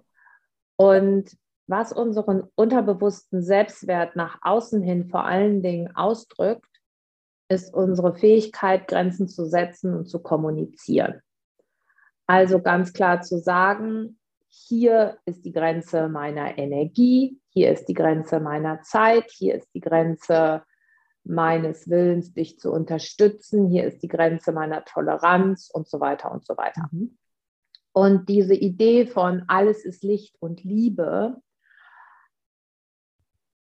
Und 0.76 1.36
was 1.66 1.92
unseren 1.92 2.44
unterbewussten 2.54 3.42
Selbstwert 3.42 4.16
nach 4.16 4.38
außen 4.40 4.82
hin 4.82 5.08
vor 5.10 5.24
allen 5.24 5.62
Dingen 5.62 5.94
ausdrückt, 5.94 6.64
ist 7.50 7.72
unsere 7.72 8.14
Fähigkeit, 8.14 8.88
Grenzen 8.88 9.28
zu 9.28 9.44
setzen 9.44 9.94
und 9.94 10.06
zu 10.06 10.20
kommunizieren. 10.20 11.20
Also 12.26 12.60
ganz 12.60 12.92
klar 12.92 13.22
zu 13.22 13.38
sagen, 13.38 14.18
hier 14.66 15.18
ist 15.24 15.44
die 15.44 15.52
Grenze 15.52 16.08
meiner 16.08 16.58
Energie, 16.58 17.40
hier 17.48 17.72
ist 17.72 17.86
die 17.86 17.94
Grenze 17.94 18.40
meiner 18.40 18.82
Zeit, 18.82 19.30
hier 19.30 19.54
ist 19.54 19.72
die 19.74 19.80
Grenze 19.80 20.64
meines 21.24 21.88
Willens, 21.88 22.32
dich 22.32 22.58
zu 22.58 22.72
unterstützen, 22.72 23.68
hier 23.68 23.84
ist 23.84 24.02
die 24.02 24.08
Grenze 24.08 24.52
meiner 24.52 24.84
Toleranz 24.84 25.70
und 25.72 25.88
so 25.88 26.00
weiter 26.00 26.32
und 26.32 26.44
so 26.44 26.56
weiter. 26.56 26.88
Mhm. 26.90 27.18
Und 27.92 28.28
diese 28.28 28.54
Idee 28.54 29.06
von 29.06 29.44
alles 29.48 29.84
ist 29.84 30.02
Licht 30.02 30.36
und 30.40 30.64
Liebe, 30.64 31.40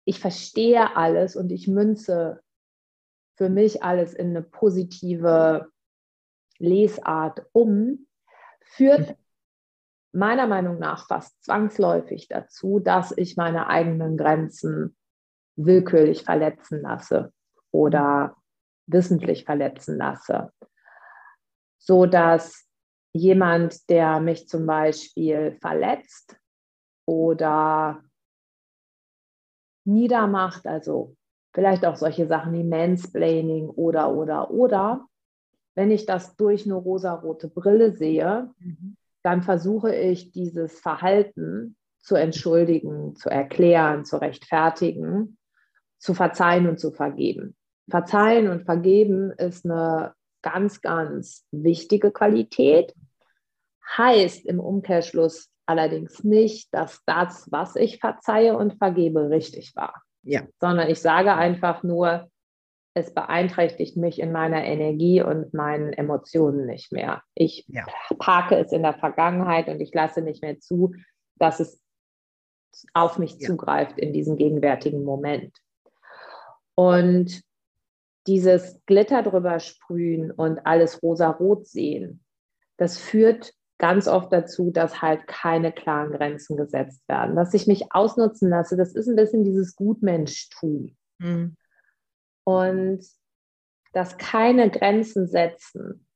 ich 0.05 0.21
verstehe 0.21 0.97
alles 0.97 1.37
und 1.37 1.53
ich 1.53 1.69
münze 1.69 2.43
für 3.37 3.49
mich 3.49 3.83
alles 3.83 4.14
in 4.14 4.29
eine 4.29 4.43
positive 4.43 5.71
Lesart 6.59 7.47
um, 7.53 8.07
führt 8.62 9.17
meiner 10.19 10.47
Meinung 10.47 10.79
nach 10.79 11.07
fast 11.07 11.43
zwangsläufig 11.45 12.29
dazu, 12.29 12.81
dass 12.81 13.17
ich 13.17 13.37
meine 13.37 13.69
eigenen 13.69 14.17
Grenzen 14.17 14.97
willkürlich 15.57 16.25
verletzen 16.25 16.83
lasse 16.83 17.33
oder 17.71 18.37
wissentlich 18.87 19.45
verletzen 19.45 19.97
lasse, 19.97 20.53
so 21.79 22.07
dass 22.07 22.67
jemand, 23.13 23.89
der 23.91 24.21
mich 24.21 24.49
zum 24.49 24.67
Beispiel 24.67 25.57
verletzt 25.61 26.37
oder 27.07 28.03
niedermacht, 29.85 30.67
also 30.67 31.17
vielleicht 31.55 31.85
auch 31.87 31.97
solche 31.97 32.27
Sachen 32.27 32.53
wie 32.53 32.65
Mansplaining 32.65 33.69
oder, 33.69 34.13
oder, 34.13 34.51
oder, 34.51 35.07
wenn 35.75 35.91
ich 35.91 36.07
das 36.07 36.37
durch 36.37 36.67
eine 36.67 36.75
rosarote 36.75 37.49
Brille 37.49 37.93
sehe, 37.93 38.53
mhm. 38.59 38.97
Dann 39.23 39.43
versuche 39.43 39.95
ich 39.95 40.33
dieses 40.33 40.81
Verhalten 40.81 41.77
zu 41.99 42.15
entschuldigen, 42.15 43.17
zu 43.17 43.29
erklären, 43.29 44.05
zu 44.05 44.17
rechtfertigen, 44.17 45.39
zu 45.99 46.15
verzeihen 46.15 46.69
und 46.69 46.79
zu 46.79 46.91
vergeben. 46.91 47.57
Verzeihen 47.89 48.49
und 48.49 48.65
vergeben 48.65 49.33
ist 49.33 49.65
eine 49.65 50.15
ganz, 50.43 50.81
ganz 50.81 51.47
wichtige 51.51 52.13
Qualität. 52.13 52.95
Heißt 53.97 54.47
im 54.47 54.61
Umkehrschluss 54.61 55.51
allerdings 55.67 56.23
nicht, 56.25 56.73
dass 56.73 57.03
das, 57.07 57.47
was 57.51 57.77
ich 57.77 57.99
verzeihe 58.01 58.57
und 58.57 58.79
vergebe, 58.79 59.31
richtig 59.31 59.75
war. 59.75 60.03
Ja. 60.23 60.43
Sondern 60.61 60.89
ich 60.89 61.01
sage 61.01 61.35
einfach 61.35 61.83
nur, 61.83 62.31
es 62.99 63.15
beeinträchtigt 63.15 63.97
mich 63.97 64.19
in 64.21 64.33
meiner 64.33 64.65
Energie 64.65 65.23
und 65.23 65.55
meinen 65.55 65.93
Emotionen 65.93 66.67
nicht 66.67 66.93
mehr. 66.93 67.23
Ich 67.35 67.65
ja. 67.69 67.87
parke 68.19 68.57
es 68.57 68.73
in 68.73 68.83
der 68.83 68.95
Vergangenheit 68.95 69.69
und 69.69 69.81
ich 69.81 69.95
lasse 69.95 70.21
nicht 70.21 70.43
mehr 70.43 70.59
zu, 70.59 70.95
dass 71.37 71.61
es 71.61 71.81
auf 72.95 73.19
mich 73.19 73.39
ja. 73.39 73.49
zugreift 73.49 73.99
in 73.99 74.13
diesem 74.13 74.37
gegenwärtigen 74.37 75.05
Moment. 75.05 75.57
Und 76.75 77.43
dieses 78.27 78.81
Glitter 78.87 79.23
drüber 79.23 79.59
sprühen 79.59 80.31
und 80.31 80.67
alles 80.67 81.03
rosa-rot 81.03 81.67
sehen, 81.67 82.25
das 82.77 82.99
führt 82.99 83.53
ganz 83.79 84.09
oft 84.09 84.33
dazu, 84.33 84.71
dass 84.71 85.01
halt 85.01 85.27
keine 85.27 85.73
klaren 85.73 86.13
Grenzen 86.13 86.57
gesetzt 86.57 87.09
werden. 87.09 87.37
Dass 87.37 87.55
ich 87.55 87.67
mich 87.67 87.87
ausnutzen 87.91 88.51
lasse, 88.51 88.77
das 88.77 88.95
ist 88.95 89.09
ein 89.09 89.17
bisschen 89.17 89.45
dieses 89.45 89.77
Gutmenschtum. 89.77 90.97
Mhm. 91.19 91.57
Und 92.49 93.05
dass 93.93 94.17
keine 94.17 94.71
Grenzen 94.71 95.27
setzen, 95.27 96.07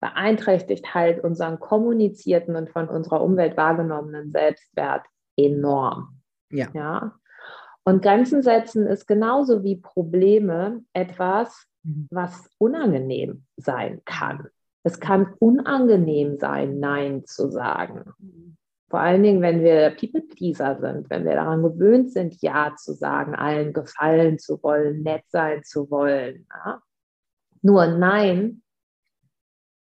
beeinträchtigt 0.00 0.94
halt 0.94 1.24
unseren 1.24 1.58
kommunizierten 1.58 2.54
und 2.54 2.70
von 2.70 2.88
unserer 2.88 3.20
Umwelt 3.20 3.56
wahrgenommenen 3.56 4.30
Selbstwert 4.30 5.04
enorm. 5.36 6.20
Ja. 6.52 6.68
ja? 6.72 7.16
Und 7.82 8.00
Grenzen 8.00 8.44
setzen 8.44 8.86
ist 8.86 9.08
genauso 9.08 9.64
wie 9.64 9.74
Probleme 9.74 10.84
etwas, 10.92 11.66
mhm. 11.82 12.06
was 12.12 12.48
unangenehm 12.58 13.44
sein 13.56 14.02
kann. 14.04 14.46
Es 14.84 15.00
kann 15.00 15.34
unangenehm 15.40 16.38
sein, 16.38 16.78
Nein 16.78 17.24
zu 17.24 17.50
sagen. 17.50 18.12
Vor 18.92 19.00
allen 19.00 19.22
Dingen, 19.22 19.40
wenn 19.40 19.64
wir 19.64 19.96
People-Pleaser 19.98 20.78
sind, 20.78 21.08
wenn 21.08 21.24
wir 21.24 21.32
daran 21.32 21.62
gewöhnt 21.62 22.12
sind, 22.12 22.42
Ja 22.42 22.74
zu 22.76 22.92
sagen, 22.92 23.34
allen 23.34 23.72
gefallen 23.72 24.38
zu 24.38 24.62
wollen, 24.62 25.02
nett 25.02 25.24
sein 25.28 25.64
zu 25.64 25.90
wollen. 25.90 26.46
Ja? 26.50 26.82
Nur 27.62 27.86
Nein 27.86 28.62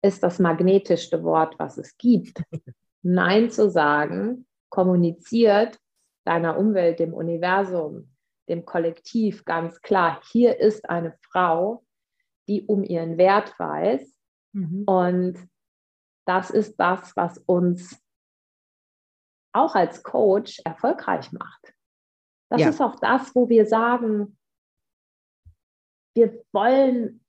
ist 0.01 0.23
das 0.23 0.39
magnetischste 0.39 1.21
Wort, 1.21 1.59
was 1.59 1.77
es 1.77 1.97
gibt. 1.97 2.43
Nein 3.01 3.51
zu 3.51 3.69
sagen 3.69 4.47
kommuniziert 4.69 5.77
deiner 6.23 6.57
Umwelt, 6.57 6.99
dem 6.99 7.13
Universum, 7.13 8.09
dem 8.47 8.63
Kollektiv 8.63 9.43
ganz 9.43 9.81
klar, 9.81 10.21
hier 10.31 10.61
ist 10.61 10.89
eine 10.89 11.13
Frau, 11.29 11.83
die 12.47 12.61
um 12.67 12.85
ihren 12.85 13.17
Wert 13.17 13.53
weiß. 13.59 14.17
Mhm. 14.53 14.83
Und 14.85 15.49
das 16.25 16.51
ist 16.51 16.77
das, 16.77 17.17
was 17.17 17.37
uns 17.39 18.01
auch 19.53 19.75
als 19.75 20.03
Coach 20.03 20.61
erfolgreich 20.65 21.31
macht. 21.31 21.73
Das 22.49 22.61
ja. 22.61 22.69
ist 22.69 22.81
auch 22.81 22.95
das, 22.99 23.33
wo 23.35 23.49
wir 23.49 23.65
sagen, 23.65 24.37
wir 26.15 26.43
wollen 26.51 27.23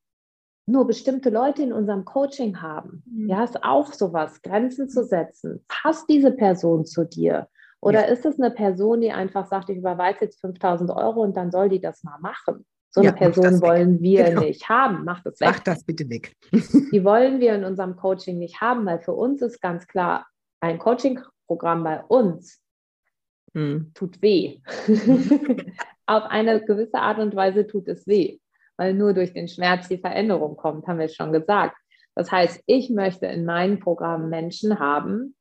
nur 0.66 0.87
bestimmte 0.87 1.30
Leute 1.30 1.62
in 1.62 1.72
unserem 1.72 2.04
Coaching 2.04 2.60
haben. 2.60 3.02
Mhm. 3.06 3.28
Ja, 3.28 3.44
ist 3.44 3.62
auch 3.62 3.92
sowas, 3.92 4.40
Grenzen 4.42 4.88
zu 4.88 5.04
setzen. 5.04 5.64
Passt 5.68 6.08
diese 6.08 6.30
Person 6.30 6.84
zu 6.87 7.04
dir? 7.04 7.48
Oder 7.80 8.06
ja. 8.06 8.12
ist 8.12 8.24
es 8.24 8.40
eine 8.40 8.50
Person, 8.50 9.02
die 9.02 9.12
einfach 9.12 9.46
sagt, 9.46 9.68
ich 9.68 9.76
überweise 9.76 10.20
jetzt 10.22 10.40
5000 10.40 10.90
Euro 10.90 11.22
und 11.22 11.37
dann 11.37 11.50
soll 11.50 11.68
die 11.68 11.80
das 11.80 12.02
mal 12.02 12.18
machen? 12.18 12.64
So 12.90 13.00
eine 13.00 13.10
ja, 13.10 13.16
Person 13.16 13.60
wollen 13.60 14.00
wir 14.00 14.24
genau. 14.24 14.42
nicht 14.42 14.68
haben. 14.68 15.04
Mach 15.04 15.22
das 15.22 15.40
weg. 15.40 15.48
Mach 15.50 15.58
das 15.58 15.84
bitte 15.84 16.08
weg. 16.08 16.34
die 16.52 17.04
wollen 17.04 17.40
wir 17.40 17.54
in 17.54 17.64
unserem 17.64 17.96
Coaching 17.96 18.38
nicht 18.38 18.60
haben, 18.60 18.87
weil 18.87 19.00
für 19.00 19.12
uns 19.12 19.42
ist 19.42 19.60
ganz 19.60 19.87
klar, 19.87 20.26
ein 20.60 20.78
Coaching-Programm 21.46 21.85
bei 21.85 22.02
uns 22.04 22.61
hm. 23.52 23.92
tut 23.94 24.20
weh. 24.22 24.61
Auf 26.07 26.24
eine 26.24 26.64
gewisse 26.64 26.98
Art 26.98 27.18
und 27.18 27.35
Weise 27.35 27.66
tut 27.66 27.88
es 27.88 28.07
weh, 28.07 28.38
weil 28.76 28.94
nur 28.94 29.14
durch 29.14 29.33
den 29.33 29.48
Schmerz 29.48 29.88
die 29.88 29.98
Veränderung 29.98 30.57
kommt, 30.57 30.87
haben 30.87 30.98
wir 30.98 31.09
schon 31.09 31.33
gesagt. 31.33 31.76
Das 32.14 32.30
heißt, 32.30 32.62
ich 32.66 32.90
möchte 32.90 33.26
in 33.26 33.44
meinen 33.44 33.80
Programmen 33.80 34.28
Menschen 34.28 34.78
haben, 34.78 35.35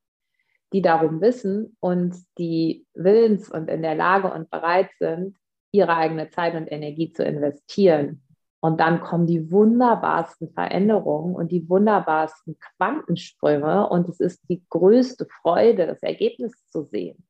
die 0.71 0.81
darum 0.81 1.21
wissen 1.21 1.77
und 1.79 2.15
die 2.39 2.85
willens 2.93 3.49
und 3.49 3.69
in 3.69 3.83
der 3.83 3.95
Lage 3.95 4.31
und 4.31 4.49
bereit 4.49 4.89
sind, 4.97 5.37
ihre 5.71 5.95
eigene 5.95 6.29
Zeit 6.29 6.55
und 6.55 6.71
Energie 6.71 7.11
zu 7.11 7.23
investieren. 7.23 8.22
Und 8.63 8.79
dann 8.79 9.01
kommen 9.01 9.27
die 9.27 9.51
wunderbarsten 9.51 10.49
Veränderungen 10.53 11.35
und 11.35 11.51
die 11.51 11.67
wunderbarsten 11.67 12.57
Quantensprünge. 12.77 13.89
Und 13.89 14.07
es 14.07 14.21
ist 14.21 14.39
die 14.47 14.63
größte 14.69 15.27
Freude, 15.41 15.85
das 15.85 16.01
Ergebnis 16.01 16.53
zu 16.69 16.83
sehen. 16.83 17.27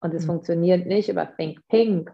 Und 0.00 0.12
es 0.12 0.22
mhm. 0.22 0.32
funktioniert 0.32 0.84
nicht 0.84 1.08
über 1.08 1.24
Think 1.36 1.60
Pink. 1.68 2.12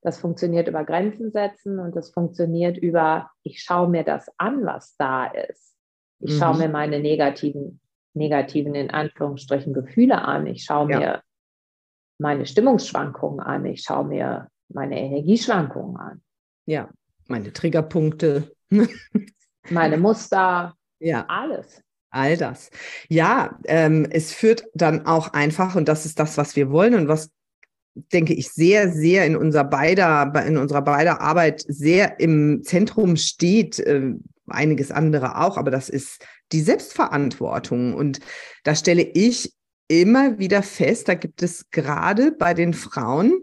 Das 0.00 0.18
funktioniert 0.18 0.66
über 0.66 0.82
Grenzen 0.82 1.30
setzen 1.30 1.78
und 1.78 1.94
das 1.94 2.10
funktioniert 2.10 2.76
über, 2.76 3.30
ich 3.44 3.62
schaue 3.62 3.88
mir 3.88 4.02
das 4.02 4.28
an, 4.36 4.66
was 4.66 4.96
da 4.96 5.26
ist. 5.26 5.76
Ich 6.18 6.36
schaue 6.36 6.54
mhm. 6.54 6.60
mir 6.60 6.68
meine 6.70 6.98
negativen 6.98 7.80
negativen, 8.14 8.74
in 8.74 8.90
Anführungsstrichen, 8.90 9.72
Gefühle 9.72 10.22
an. 10.22 10.48
Ich 10.48 10.64
schaue 10.64 10.90
ja. 10.90 10.98
mir 10.98 11.22
meine 12.18 12.46
Stimmungsschwankungen 12.46 13.38
an. 13.38 13.64
Ich 13.64 13.82
schaue 13.82 14.06
mir 14.06 14.48
meine 14.68 15.00
Energieschwankungen 15.00 15.96
an. 15.96 16.22
Ja, 16.66 16.90
meine 17.28 17.52
Triggerpunkte. 17.52 18.52
meine 19.70 19.96
Muster. 19.96 20.74
Ja. 20.98 21.24
Alles. 21.28 21.82
All 22.10 22.36
das. 22.36 22.70
Ja, 23.08 23.58
ähm, 23.64 24.06
es 24.10 24.32
führt 24.32 24.64
dann 24.74 25.06
auch 25.06 25.32
einfach, 25.32 25.74
und 25.76 25.88
das 25.88 26.04
ist 26.04 26.18
das, 26.18 26.36
was 26.36 26.56
wir 26.56 26.70
wollen 26.70 26.94
und 26.94 27.08
was 27.08 27.30
denke 27.94 28.34
ich, 28.34 28.50
sehr, 28.50 28.90
sehr 28.90 29.26
in 29.26 29.36
unserer 29.36 29.64
beider, 29.64 30.32
in 30.46 30.56
unserer 30.56 30.82
beider 30.82 31.20
Arbeit 31.20 31.64
sehr 31.66 32.20
im 32.20 32.62
Zentrum 32.64 33.16
steht, 33.16 33.78
äh, 33.78 34.12
einiges 34.46 34.90
andere 34.90 35.38
auch, 35.38 35.56
aber 35.56 35.70
das 35.70 35.88
ist 35.88 36.24
die 36.52 36.60
Selbstverantwortung. 36.60 37.94
Und 37.94 38.20
da 38.64 38.74
stelle 38.74 39.02
ich 39.02 39.52
immer 39.88 40.38
wieder 40.38 40.62
fest, 40.62 41.08
da 41.08 41.14
gibt 41.14 41.42
es 41.42 41.70
gerade 41.70 42.32
bei 42.32 42.54
den 42.54 42.74
Frauen 42.74 43.41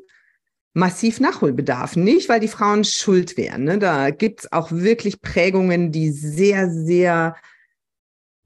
massiv 0.73 1.19
Nachholbedarf. 1.19 1.95
Nicht, 1.95 2.29
weil 2.29 2.39
die 2.39 2.47
Frauen 2.47 2.83
schuld 2.83 3.37
wären. 3.37 3.63
Ne? 3.63 3.79
Da 3.79 4.11
gibt 4.11 4.41
es 4.41 4.51
auch 4.51 4.71
wirklich 4.71 5.21
Prägungen, 5.21 5.91
die 5.91 6.11
sehr, 6.11 6.69
sehr 6.69 7.35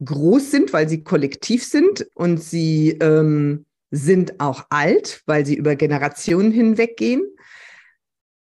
groß 0.04 0.52
sind, 0.52 0.74
weil 0.74 0.90
sie 0.90 1.04
kollektiv 1.04 1.64
sind 1.64 2.08
und 2.16 2.42
sie 2.42 2.92
ähm, 3.02 3.66
sind 3.92 4.40
auch 4.40 4.66
alt, 4.70 5.22
weil 5.26 5.46
sie 5.46 5.56
über 5.56 5.76
Generationen 5.76 6.52
hinweggehen. 6.52 7.24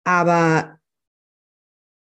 Aber 0.04 0.80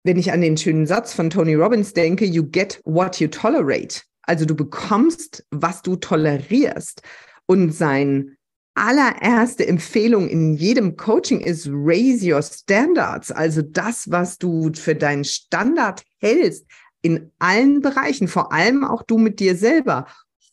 wenn 0.04 0.18
ich 0.18 0.32
an 0.32 0.40
den 0.40 0.56
schönen 0.56 0.86
Satz 0.86 1.12
von 1.12 1.30
Tony 1.30 1.54
Robbins 1.54 1.92
denke, 1.92 2.24
you 2.24 2.44
get 2.44 2.80
what 2.84 3.20
you 3.20 3.28
tolerate. 3.28 4.02
Also 4.22 4.44
du 4.44 4.54
bekommst, 4.54 5.44
was 5.50 5.82
du 5.82 5.96
tolerierst. 5.96 7.02
Und 7.46 7.72
sein 7.72 8.35
allererste 8.76 9.66
Empfehlung 9.66 10.28
in 10.28 10.54
jedem 10.54 10.96
Coaching 10.96 11.40
ist 11.40 11.68
raise 11.70 12.24
your 12.24 12.42
standards. 12.42 13.32
Also 13.32 13.62
das, 13.62 14.10
was 14.10 14.38
du 14.38 14.72
für 14.74 14.94
deinen 14.94 15.24
Standard 15.24 16.02
hältst, 16.18 16.66
in 17.02 17.30
allen 17.38 17.80
Bereichen, 17.80 18.28
vor 18.28 18.52
allem 18.52 18.84
auch 18.84 19.02
du 19.02 19.18
mit 19.18 19.40
dir 19.40 19.56
selber, 19.56 20.06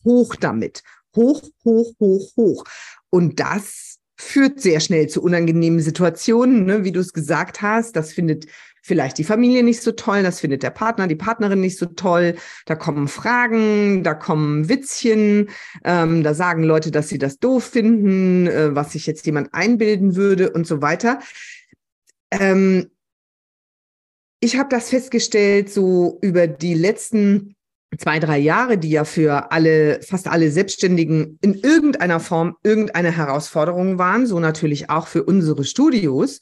hoch 0.04 0.36
damit. 0.36 0.84
Hoch, 1.16 1.42
hoch, 1.64 1.94
hoch, 2.00 2.32
hoch. 2.38 2.64
Und 3.10 3.40
das 3.40 3.93
führt 4.24 4.60
sehr 4.60 4.80
schnell 4.80 5.08
zu 5.08 5.22
unangenehmen 5.22 5.80
Situationen, 5.80 6.66
ne? 6.66 6.84
wie 6.84 6.92
du 6.92 7.00
es 7.00 7.14
gesagt 7.14 7.62
hast. 7.62 7.96
Das 7.96 8.14
findet 8.14 8.48
vielleicht 8.82 9.18
die 9.18 9.24
Familie 9.24 9.64
nicht 9.64 9.82
so 9.82 9.94
toll, 9.94 10.24
das 10.24 10.42
findet 10.42 10.62
der 10.62 10.70
Partner, 10.70 11.08
die 11.08 11.16
Partnerin 11.16 11.62
nicht 11.62 11.78
so 11.78 11.86
toll. 11.86 12.36
Da 12.66 12.76
kommen 12.76 13.08
Fragen, 13.08 14.04
da 14.04 14.14
kommen 14.14 14.68
Witzchen, 14.68 15.50
ähm, 15.86 16.24
da 16.24 16.34
sagen 16.34 16.64
Leute, 16.64 16.92
dass 16.92 17.08
sie 17.08 17.18
das 17.18 17.40
doof 17.40 17.64
finden, 17.64 18.48
äh, 18.48 18.76
was 18.76 18.92
sich 18.92 19.08
jetzt 19.08 19.26
jemand 19.26 19.54
einbilden 19.54 20.16
würde 20.16 20.52
und 20.52 20.68
so 20.68 20.82
weiter. 20.82 21.20
Ähm, 22.32 22.92
ich 24.42 24.58
habe 24.58 24.68
das 24.70 24.90
festgestellt, 24.90 25.72
so 25.72 26.20
über 26.22 26.48
die 26.48 26.74
letzten 26.74 27.56
zwei, 27.98 28.20
drei 28.20 28.38
Jahre, 28.40 28.78
die 28.78 28.90
ja 28.90 29.06
für 29.06 29.52
alle, 29.52 30.02
fast 30.02 30.28
alle 30.28 30.52
Selbstständigen 30.52 31.38
in 31.42 31.56
irgendeiner 31.56 32.20
Form 32.20 32.56
irgendeine 32.64 33.12
Herausforderung 33.12 33.98
waren, 33.98 34.26
so 34.26 34.40
natürlich 34.40 34.90
auch 34.90 35.08
für 35.08 35.24
unsere 35.24 35.64
Studios, 35.64 36.40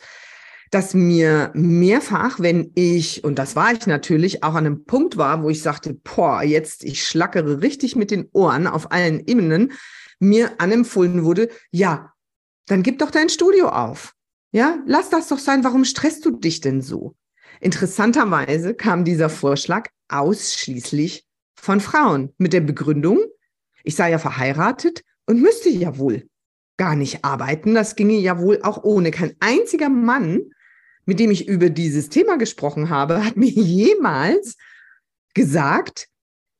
dass 0.71 0.93
mir 0.93 1.51
mehrfach, 1.53 2.39
wenn 2.39 2.71
ich, 2.75 3.23
und 3.23 3.37
das 3.37 3.55
war 3.55 3.73
ich 3.73 3.87
natürlich, 3.87 4.43
auch 4.43 4.55
an 4.55 4.65
einem 4.65 4.85
Punkt 4.85 5.17
war, 5.17 5.43
wo 5.43 5.49
ich 5.49 5.61
sagte, 5.61 5.93
boah, 5.93 6.43
jetzt, 6.43 6.83
ich 6.85 7.05
schlackere 7.05 7.61
richtig 7.61 7.95
mit 7.95 8.09
den 8.09 8.29
Ohren 8.31 8.67
auf 8.67 8.91
allen 8.91 9.25
Ebenen, 9.27 9.73
mir 10.19 10.51
anempfohlen 10.59 11.25
wurde, 11.25 11.49
ja, 11.71 12.13
dann 12.67 12.83
gib 12.83 12.99
doch 12.99 13.11
dein 13.11 13.29
Studio 13.29 13.69
auf. 13.69 14.13
Ja, 14.53 14.79
lass 14.85 15.09
das 15.09 15.27
doch 15.27 15.39
sein. 15.39 15.63
Warum 15.63 15.83
stresst 15.85 16.25
du 16.25 16.31
dich 16.31 16.61
denn 16.61 16.81
so? 16.81 17.15
Interessanterweise 17.59 18.73
kam 18.73 19.03
dieser 19.03 19.29
Vorschlag 19.29 19.89
ausschließlich 20.09 21.25
von 21.61 21.79
Frauen 21.79 22.33
mit 22.39 22.53
der 22.53 22.61
Begründung, 22.61 23.19
ich 23.83 23.95
sei 23.95 24.09
ja 24.09 24.17
verheiratet 24.17 25.03
und 25.27 25.41
müsste 25.41 25.69
ja 25.69 25.97
wohl 25.99 26.27
gar 26.75 26.95
nicht 26.95 27.23
arbeiten. 27.23 27.75
Das 27.75 27.95
ginge 27.95 28.17
ja 28.17 28.39
wohl 28.39 28.59
auch 28.63 28.83
ohne. 28.83 29.11
Kein 29.11 29.35
einziger 29.39 29.87
Mann, 29.87 30.41
mit 31.05 31.19
dem 31.19 31.29
ich 31.29 31.47
über 31.47 31.69
dieses 31.69 32.09
Thema 32.09 32.37
gesprochen 32.37 32.89
habe, 32.89 33.23
hat 33.23 33.37
mir 33.37 33.49
jemals 33.49 34.57
gesagt, 35.35 36.07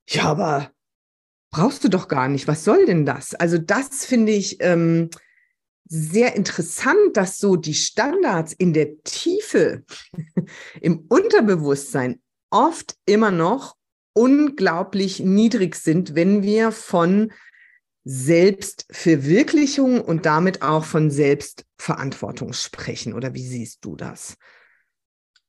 ja, 0.07 0.25
aber 0.25 0.71
brauchst 1.49 1.83
du 1.83 1.89
doch 1.89 2.07
gar 2.07 2.27
nicht. 2.27 2.47
Was 2.47 2.63
soll 2.63 2.85
denn 2.85 3.03
das? 3.03 3.33
Also 3.33 3.57
das 3.57 4.05
finde 4.05 4.33
ich 4.33 4.57
ähm, 4.61 5.09
sehr 5.85 6.35
interessant, 6.35 7.17
dass 7.17 7.39
so 7.39 7.55
die 7.55 7.73
Standards 7.73 8.53
in 8.53 8.73
der 8.73 9.01
Tiefe, 9.01 9.83
im 10.81 11.05
Unterbewusstsein 11.09 12.21
oft 12.51 12.95
immer 13.05 13.31
noch 13.31 13.80
unglaublich 14.13 15.19
niedrig 15.19 15.75
sind, 15.75 16.15
wenn 16.15 16.43
wir 16.43 16.71
von 16.71 17.31
Selbstverwirklichung 18.03 20.01
und 20.01 20.25
damit 20.25 20.61
auch 20.61 20.83
von 20.83 21.11
Selbstverantwortung 21.11 22.53
sprechen. 22.53 23.13
Oder 23.13 23.33
wie 23.33 23.45
siehst 23.45 23.85
du 23.85 23.95
das? 23.95 24.37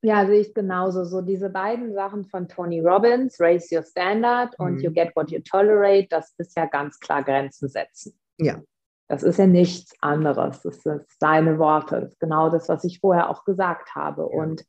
Ja, 0.01 0.25
sehe 0.25 0.41
ich 0.41 0.53
genauso. 0.53 1.05
So 1.05 1.21
diese 1.21 1.49
beiden 1.49 1.93
Sachen 1.93 2.25
von 2.25 2.47
Tony 2.49 2.81
Robbins, 2.81 3.39
Raise 3.39 3.73
Your 3.73 3.83
Standard 3.83 4.53
und 4.59 4.75
mhm. 4.75 4.79
You 4.81 4.91
Get 4.91 5.15
What 5.15 5.31
You 5.31 5.39
Tolerate, 5.39 6.07
das 6.09 6.33
ist 6.37 6.57
ja 6.57 6.65
ganz 6.65 6.99
klar 6.99 7.23
Grenzen 7.23 7.69
setzen. 7.69 8.19
Ja. 8.37 8.61
Das 9.07 9.23
ist 9.23 9.39
ja 9.39 9.47
nichts 9.47 9.93
anderes. 10.01 10.61
Das 10.61 10.81
sind 10.83 11.03
deine 11.19 11.57
Worte. 11.57 12.01
Das 12.01 12.11
ist 12.11 12.19
genau 12.19 12.49
das, 12.49 12.67
was 12.67 12.83
ich 12.83 12.99
vorher 12.99 13.29
auch 13.29 13.45
gesagt 13.45 13.95
habe. 13.95 14.23
Ja. 14.23 14.27
Und 14.27 14.65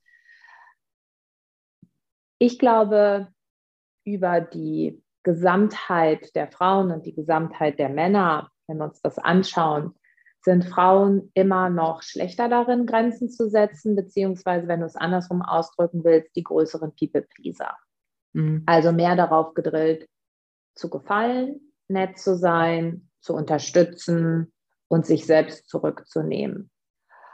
ich 2.39 2.59
glaube, 2.59 3.29
über 4.05 4.41
die 4.41 5.03
Gesamtheit 5.23 6.35
der 6.35 6.49
Frauen 6.49 6.91
und 6.91 7.07
die 7.07 7.15
Gesamtheit 7.15 7.79
der 7.79 7.89
Männer, 7.89 8.51
wenn 8.67 8.79
wir 8.79 8.85
uns 8.85 9.01
das 9.01 9.19
anschauen, 9.19 9.95
sind 10.43 10.67
Frauen 10.67 11.31
immer 11.33 11.71
noch 11.71 12.03
schlechter 12.03 12.49
darin, 12.51 12.85
Grenzen 12.85 13.31
zu 13.31 13.49
setzen, 13.49 13.97
beziehungsweise, 13.97 14.69
wenn 14.69 14.81
du 14.81 14.87
es 14.87 14.97
andersrum 14.97 15.41
ausdrücken 15.41 16.05
willst, 16.05 16.37
die 16.37 16.43
größeren 16.43 16.95
People-Pleaser. 16.95 17.75
Mhm. 18.35 18.63
Also 18.67 18.93
mehr 18.93 19.17
darauf 19.17 19.55
gedrillt, 19.55 20.07
zu 20.75 20.91
gefallen, 20.91 21.73
nett 21.89 22.19
zu 22.19 22.37
sein, 22.37 23.09
zu 23.21 23.35
unterstützen 23.35 24.53
und 24.89 25.07
sich 25.07 25.25
selbst 25.25 25.69
zurückzunehmen. 25.71 26.71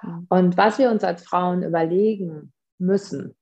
Mhm. 0.03 0.27
Und 0.29 0.57
was 0.57 0.79
wir 0.79 0.93
uns 0.93 1.03
als 1.03 1.25
Frauen 1.25 1.65
überlegen 1.65 2.53
müssen, 2.79 3.35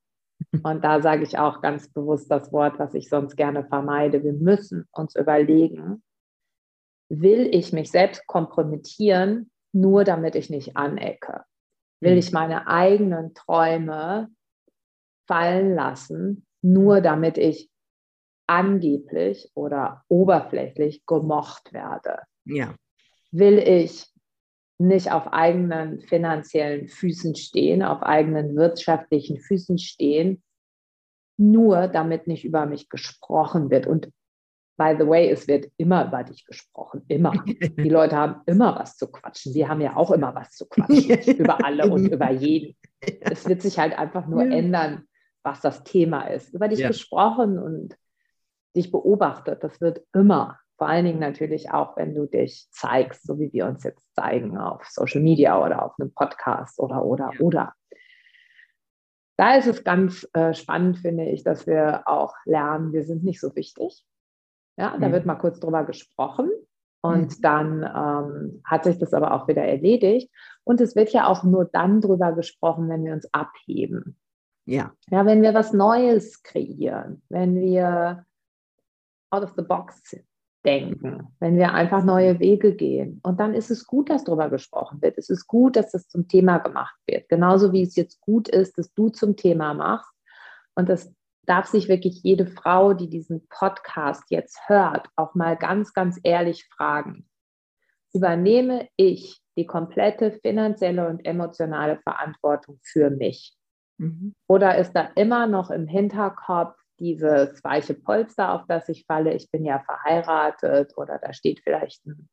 und 0.62 0.84
da 0.84 1.00
sage 1.02 1.24
ich 1.24 1.38
auch 1.38 1.60
ganz 1.60 1.88
bewusst 1.88 2.30
das 2.30 2.52
Wort, 2.52 2.78
was 2.78 2.94
ich 2.94 3.08
sonst 3.08 3.36
gerne 3.36 3.64
vermeide. 3.64 4.22
Wir 4.24 4.32
müssen 4.32 4.86
uns 4.92 5.14
überlegen, 5.14 6.02
will 7.10 7.48
ich 7.52 7.72
mich 7.72 7.90
selbst 7.90 8.26
kompromittieren, 8.26 9.50
nur 9.72 10.04
damit 10.04 10.34
ich 10.34 10.50
nicht 10.50 10.76
anecke? 10.76 11.44
Will 12.00 12.12
hm. 12.12 12.18
ich 12.18 12.32
meine 12.32 12.66
eigenen 12.66 13.34
Träume 13.34 14.28
fallen 15.26 15.74
lassen, 15.74 16.46
nur 16.62 17.00
damit 17.00 17.38
ich 17.38 17.70
angeblich 18.46 19.50
oder 19.54 20.04
oberflächlich 20.08 21.04
gemocht 21.06 21.72
werde? 21.72 22.20
Ja. 22.44 22.74
Will 23.30 23.58
ich 23.58 24.10
nicht 24.78 25.10
auf 25.10 25.32
eigenen 25.32 26.00
finanziellen 26.00 26.88
Füßen 26.88 27.34
stehen, 27.34 27.82
auf 27.82 28.02
eigenen 28.02 28.56
wirtschaftlichen 28.56 29.38
Füßen 29.38 29.78
stehen, 29.78 30.42
nur 31.36 31.88
damit 31.88 32.28
nicht 32.28 32.44
über 32.44 32.64
mich 32.66 32.88
gesprochen 32.88 33.70
wird. 33.70 33.86
Und 33.86 34.10
by 34.76 34.94
the 34.96 35.06
way, 35.06 35.30
es 35.30 35.48
wird 35.48 35.70
immer 35.76 36.06
über 36.06 36.22
dich 36.22 36.44
gesprochen, 36.44 37.04
immer. 37.08 37.32
Die 37.46 37.88
Leute 37.88 38.16
haben 38.16 38.42
immer 38.46 38.78
was 38.78 38.96
zu 38.96 39.08
quatschen. 39.10 39.52
Wir 39.54 39.68
haben 39.68 39.80
ja 39.80 39.96
auch 39.96 40.12
immer 40.12 40.34
was 40.34 40.52
zu 40.52 40.66
quatschen, 40.68 41.18
über 41.38 41.64
alle 41.64 41.90
und 41.90 42.06
über 42.06 42.30
jeden. 42.30 42.76
Es 43.20 43.48
wird 43.48 43.62
sich 43.62 43.78
halt 43.78 43.98
einfach 43.98 44.26
nur 44.28 44.42
ändern, 44.42 45.04
was 45.42 45.60
das 45.60 45.82
Thema 45.82 46.22
ist. 46.28 46.54
Über 46.54 46.68
dich 46.68 46.80
ja. 46.80 46.88
gesprochen 46.88 47.58
und 47.58 47.96
dich 48.76 48.92
beobachtet, 48.92 49.64
das 49.64 49.80
wird 49.80 50.02
immer 50.14 50.58
vor 50.78 50.88
allen 50.88 51.04
Dingen 51.04 51.18
natürlich 51.18 51.72
auch, 51.72 51.96
wenn 51.96 52.14
du 52.14 52.26
dich 52.26 52.68
zeigst, 52.70 53.26
so 53.26 53.38
wie 53.40 53.52
wir 53.52 53.66
uns 53.66 53.82
jetzt 53.82 54.14
zeigen 54.14 54.56
auf 54.56 54.84
Social 54.84 55.20
Media 55.20 55.62
oder 55.62 55.84
auf 55.84 55.98
einem 55.98 56.14
Podcast 56.14 56.78
oder, 56.78 57.04
oder, 57.04 57.30
ja. 57.34 57.40
oder. 57.40 57.74
Da 59.36 59.56
ist 59.56 59.66
es 59.66 59.82
ganz 59.82 60.26
äh, 60.34 60.54
spannend, 60.54 60.98
finde 60.98 61.24
ich, 61.24 61.42
dass 61.42 61.66
wir 61.66 62.04
auch 62.06 62.34
lernen, 62.44 62.92
wir 62.92 63.04
sind 63.04 63.24
nicht 63.24 63.40
so 63.40 63.54
wichtig. 63.56 64.04
Ja, 64.76 64.96
da 64.96 65.08
mhm. 65.08 65.12
wird 65.12 65.26
mal 65.26 65.34
kurz 65.34 65.58
drüber 65.58 65.84
gesprochen 65.84 66.48
und 67.00 67.36
mhm. 67.38 67.42
dann 67.42 67.82
ähm, 67.82 68.62
hat 68.64 68.84
sich 68.84 68.98
das 68.98 69.12
aber 69.12 69.32
auch 69.32 69.48
wieder 69.48 69.64
erledigt. 69.64 70.30
Und 70.62 70.80
es 70.80 70.94
wird 70.94 71.12
ja 71.12 71.26
auch 71.26 71.42
nur 71.42 71.64
dann 71.64 72.00
drüber 72.00 72.32
gesprochen, 72.32 72.88
wenn 72.88 73.04
wir 73.04 73.14
uns 73.14 73.28
abheben. 73.32 74.16
Ja. 74.64 74.92
Ja, 75.10 75.26
wenn 75.26 75.42
wir 75.42 75.54
was 75.54 75.72
Neues 75.72 76.42
kreieren, 76.44 77.22
wenn 77.28 77.60
wir 77.60 78.24
out 79.30 79.42
of 79.42 79.54
the 79.56 79.62
box 79.62 80.00
sind 80.04 80.24
denken, 80.68 81.34
wenn 81.40 81.56
wir 81.56 81.72
einfach 81.72 82.04
neue 82.04 82.38
Wege 82.40 82.74
gehen. 82.74 83.20
Und 83.22 83.40
dann 83.40 83.54
ist 83.54 83.70
es 83.70 83.86
gut, 83.86 84.10
dass 84.10 84.24
darüber 84.24 84.50
gesprochen 84.50 85.00
wird. 85.00 85.16
Es 85.16 85.30
ist 85.30 85.46
gut, 85.46 85.76
dass 85.76 85.92
das 85.92 86.08
zum 86.08 86.28
Thema 86.28 86.58
gemacht 86.58 86.94
wird. 87.06 87.26
Genauso 87.30 87.72
wie 87.72 87.82
es 87.82 87.96
jetzt 87.96 88.20
gut 88.20 88.48
ist, 88.48 88.76
dass 88.76 88.92
du 88.92 89.08
zum 89.08 89.34
Thema 89.36 89.72
machst. 89.72 90.12
Und 90.74 90.90
das 90.90 91.10
darf 91.46 91.66
sich 91.66 91.88
wirklich 91.88 92.22
jede 92.22 92.46
Frau, 92.46 92.92
die 92.92 93.08
diesen 93.08 93.48
Podcast 93.48 94.24
jetzt 94.28 94.60
hört, 94.66 95.08
auch 95.16 95.34
mal 95.34 95.56
ganz, 95.56 95.94
ganz 95.94 96.20
ehrlich 96.22 96.68
fragen. 96.76 97.26
Übernehme 98.12 98.88
ich 98.96 99.40
die 99.56 99.64
komplette 99.64 100.32
finanzielle 100.42 101.08
und 101.08 101.24
emotionale 101.24 101.98
Verantwortung 102.02 102.78
für 102.82 103.08
mich? 103.08 103.56
Mhm. 103.96 104.34
Oder 104.46 104.76
ist 104.76 104.92
da 104.92 105.08
immer 105.16 105.46
noch 105.46 105.70
im 105.70 105.86
Hinterkopf, 105.86 106.76
dieses 106.98 107.62
weiche 107.64 107.94
Polster, 107.94 108.52
auf 108.52 108.66
das 108.66 108.88
ich 108.88 109.04
falle, 109.06 109.34
ich 109.34 109.50
bin 109.50 109.64
ja 109.64 109.80
verheiratet 109.80 110.92
oder 110.96 111.18
da 111.18 111.32
steht 111.32 111.60
vielleicht 111.60 112.04
ein 112.06 112.28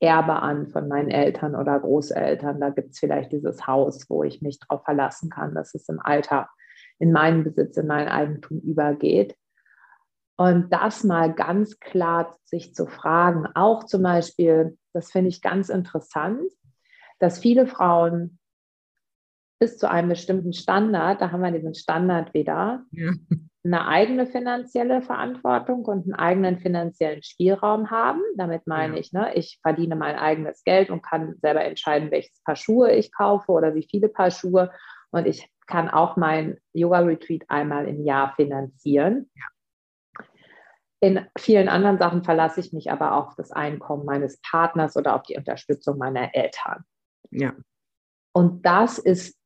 Erbe 0.00 0.34
an 0.34 0.68
von 0.68 0.88
meinen 0.88 1.10
Eltern 1.10 1.56
oder 1.56 1.80
Großeltern, 1.80 2.60
da 2.60 2.70
gibt 2.70 2.90
es 2.90 2.98
vielleicht 2.98 3.32
dieses 3.32 3.66
Haus, 3.66 4.08
wo 4.08 4.22
ich 4.22 4.42
mich 4.42 4.58
darauf 4.60 4.84
verlassen 4.84 5.30
kann, 5.30 5.54
dass 5.54 5.74
es 5.74 5.88
im 5.88 6.00
Alter 6.00 6.48
in 6.98 7.12
meinen 7.12 7.44
Besitz, 7.44 7.76
in 7.76 7.86
mein 7.86 8.08
Eigentum 8.08 8.60
übergeht. 8.60 9.36
Und 10.36 10.72
das 10.72 11.02
mal 11.02 11.32
ganz 11.34 11.80
klar 11.80 12.36
sich 12.44 12.74
zu 12.74 12.86
fragen, 12.86 13.48
auch 13.54 13.84
zum 13.84 14.02
Beispiel, 14.02 14.78
das 14.92 15.10
finde 15.10 15.30
ich 15.30 15.42
ganz 15.42 15.68
interessant, 15.68 16.52
dass 17.18 17.40
viele 17.40 17.66
Frauen 17.66 18.38
bis 19.58 19.78
zu 19.78 19.90
einem 19.90 20.08
bestimmten 20.08 20.52
Standard, 20.52 21.20
da 21.20 21.32
haben 21.32 21.42
wir 21.42 21.50
diesen 21.50 21.74
Standard 21.74 22.32
wieder, 22.34 22.84
ja. 22.92 23.10
Eine 23.68 23.86
eigene 23.86 24.26
finanzielle 24.26 25.02
Verantwortung 25.02 25.84
und 25.84 26.04
einen 26.04 26.14
eigenen 26.14 26.58
finanziellen 26.58 27.22
Spielraum 27.22 27.90
haben. 27.90 28.22
Damit 28.36 28.66
meine 28.66 28.94
ja. 28.94 29.00
ich, 29.00 29.12
ne, 29.12 29.34
ich 29.34 29.58
verdiene 29.62 29.94
mein 29.94 30.16
eigenes 30.16 30.64
Geld 30.64 30.90
und 30.90 31.02
kann 31.02 31.36
selber 31.42 31.62
entscheiden, 31.62 32.10
welches 32.10 32.42
Paar 32.42 32.56
Schuhe 32.56 32.92
ich 32.92 33.12
kaufe 33.12 33.52
oder 33.52 33.74
wie 33.74 33.86
viele 33.88 34.08
Paar 34.08 34.30
Schuhe. 34.30 34.72
Und 35.10 35.26
ich 35.26 35.50
kann 35.66 35.90
auch 35.90 36.16
mein 36.16 36.58
Yoga-Retreat 36.72 37.44
einmal 37.48 37.86
im 37.86 38.04
Jahr 38.04 38.34
finanzieren. 38.36 39.30
Ja. 39.34 40.24
In 41.00 41.26
vielen 41.38 41.68
anderen 41.68 41.98
Sachen 41.98 42.24
verlasse 42.24 42.60
ich 42.60 42.72
mich 42.72 42.90
aber 42.90 43.14
auf 43.14 43.36
das 43.36 43.52
Einkommen 43.52 44.04
meines 44.04 44.40
Partners 44.40 44.96
oder 44.96 45.14
auf 45.14 45.22
die 45.22 45.36
Unterstützung 45.36 45.98
meiner 45.98 46.34
Eltern. 46.34 46.84
Ja. 47.30 47.54
Und 48.32 48.64
das 48.64 48.98
ist 48.98 49.38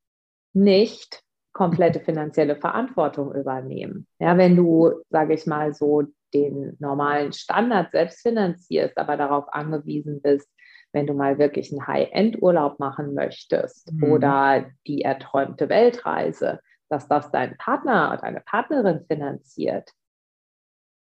nicht 0.55 1.23
komplette 1.53 2.01
finanzielle 2.01 2.57
Verantwortung 2.57 3.35
übernehmen. 3.35 4.07
Ja, 4.19 4.37
wenn 4.39 4.57
du, 4.57 4.93
sage 5.11 5.35
ich 5.35 5.47
mal, 5.47 5.75
so 5.75 6.05
den 6.33 6.77
normalen 6.79 7.33
Standard 7.33 7.91
selbst 7.93 8.23
finanzierst, 8.23 8.97
aber 8.97 9.17
darauf 9.17 9.53
angewiesen 9.53 10.23
bist, 10.23 10.49
wenn 10.93 11.07
du 11.07 11.15
mal 11.15 11.39
wirklich 11.39 11.73
einen 11.73 11.87
High-End-Urlaub 11.87 12.79
machen 12.79 13.15
möchtest 13.15 13.93
mhm. 13.93 14.05
oder 14.05 14.67
die 14.87 15.03
erträumte 15.03 15.69
Weltreise, 15.69 16.61
dass 16.89 17.09
das 17.09 17.31
dein 17.31 17.57
Partner 17.57 18.11
oder 18.13 18.23
deine 18.23 18.41
Partnerin 18.41 19.05
finanziert, 19.07 19.91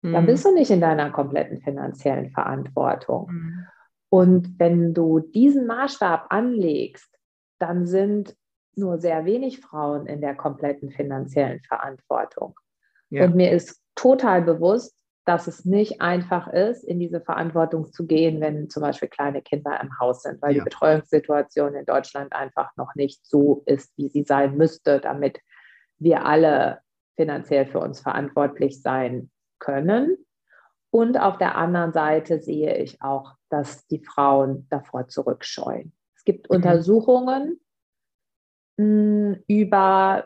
mhm. 0.01 0.13
dann 0.13 0.25
bist 0.25 0.45
du 0.45 0.53
nicht 0.53 0.71
in 0.71 0.81
deiner 0.81 1.09
kompletten 1.11 1.61
finanziellen 1.61 2.31
Verantwortung. 2.31 3.29
Mhm. 3.31 3.67
Und 4.09 4.59
wenn 4.59 4.93
du 4.93 5.19
diesen 5.19 5.65
Maßstab 5.65 6.27
anlegst, 6.29 7.09
dann 7.59 7.85
sind 7.85 8.35
nur 8.77 8.99
sehr 8.99 9.25
wenig 9.25 9.59
Frauen 9.59 10.05
in 10.05 10.21
der 10.21 10.35
kompletten 10.35 10.91
finanziellen 10.91 11.61
Verantwortung. 11.61 12.59
Ja. 13.09 13.25
Und 13.25 13.35
mir 13.35 13.51
ist 13.51 13.81
total 13.95 14.41
bewusst, 14.41 14.95
dass 15.25 15.47
es 15.47 15.63
nicht 15.63 16.01
einfach 16.01 16.47
ist, 16.47 16.83
in 16.83 16.99
diese 16.99 17.21
Verantwortung 17.21 17.91
zu 17.91 18.05
gehen, 18.05 18.41
wenn 18.41 18.69
zum 18.69 18.81
Beispiel 18.81 19.07
kleine 19.07 19.41
Kinder 19.41 19.79
im 19.81 19.97
Haus 19.99 20.23
sind, 20.23 20.41
weil 20.41 20.55
ja. 20.55 20.59
die 20.59 20.69
Betreuungssituation 20.69 21.75
in 21.75 21.85
Deutschland 21.85 22.33
einfach 22.33 22.75
noch 22.75 22.93
nicht 22.95 23.25
so 23.25 23.63
ist, 23.65 23.93
wie 23.97 24.09
sie 24.09 24.23
sein 24.23 24.57
müsste, 24.57 24.99
damit 24.99 25.39
wir 25.97 26.25
alle 26.25 26.79
finanziell 27.15 27.65
für 27.65 27.79
uns 27.79 28.01
verantwortlich 28.01 28.81
sein 28.81 29.29
können. 29.59 30.17
Und 30.89 31.17
auf 31.17 31.37
der 31.37 31.55
anderen 31.55 31.93
Seite 31.93 32.39
sehe 32.39 32.77
ich 32.77 33.01
auch, 33.01 33.35
dass 33.49 33.87
die 33.87 34.03
Frauen 34.03 34.67
davor 34.69 35.07
zurückscheuen. 35.07 35.93
Es 36.15 36.23
gibt 36.25 36.49
mhm. 36.49 36.57
Untersuchungen, 36.57 37.59
über 38.77 40.25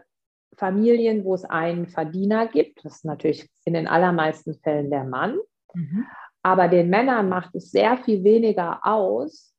Familien, 0.57 1.23
wo 1.23 1.35
es 1.35 1.45
einen 1.45 1.87
Verdiener 1.87 2.47
gibt. 2.47 2.83
Das 2.83 2.97
ist 2.97 3.05
natürlich 3.05 3.49
in 3.65 3.73
den 3.73 3.87
allermeisten 3.87 4.55
Fällen 4.55 4.89
der 4.89 5.03
Mann. 5.03 5.37
Mhm. 5.73 6.05
Aber 6.41 6.67
den 6.67 6.89
Männern 6.89 7.29
macht 7.29 7.55
es 7.55 7.71
sehr 7.71 7.97
viel 7.97 8.23
weniger 8.23 8.79
aus, 8.83 9.53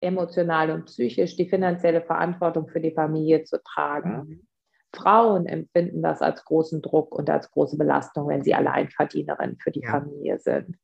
emotional 0.00 0.70
und 0.70 0.84
psychisch 0.86 1.36
die 1.36 1.48
finanzielle 1.48 2.02
Verantwortung 2.02 2.68
für 2.68 2.80
die 2.80 2.92
Familie 2.92 3.44
zu 3.44 3.62
tragen. 3.62 4.28
Mhm. 4.28 4.46
Frauen 4.94 5.46
empfinden 5.46 6.02
das 6.02 6.20
als 6.20 6.44
großen 6.44 6.82
Druck 6.82 7.14
und 7.14 7.30
als 7.30 7.50
große 7.50 7.78
Belastung, 7.78 8.28
wenn 8.28 8.42
sie 8.42 8.54
Alleinverdienerin 8.54 9.56
für 9.58 9.70
die 9.70 9.80
ja. 9.80 9.90
Familie 9.90 10.38
sind. 10.38 10.76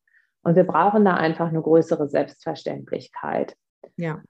Und 0.42 0.56
wir 0.56 0.64
brauchen 0.64 1.04
da 1.04 1.14
einfach 1.14 1.48
eine 1.48 1.60
größere 1.60 2.08
Selbstverständlichkeit. 2.08 3.54
Ja. 3.96 4.22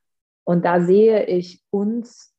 Und 0.45 0.65
da 0.65 0.81
sehe 0.81 1.27
ich 1.27 1.63
uns 1.71 2.35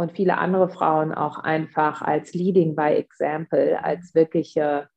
und 0.00 0.12
viele 0.12 0.38
andere 0.38 0.70
Frauen 0.70 1.12
auch 1.12 1.38
einfach 1.38 2.00
als 2.00 2.32
Leading 2.32 2.74
by 2.74 2.94
Example, 2.94 3.82
als 3.84 4.14
wirkliche 4.14 4.88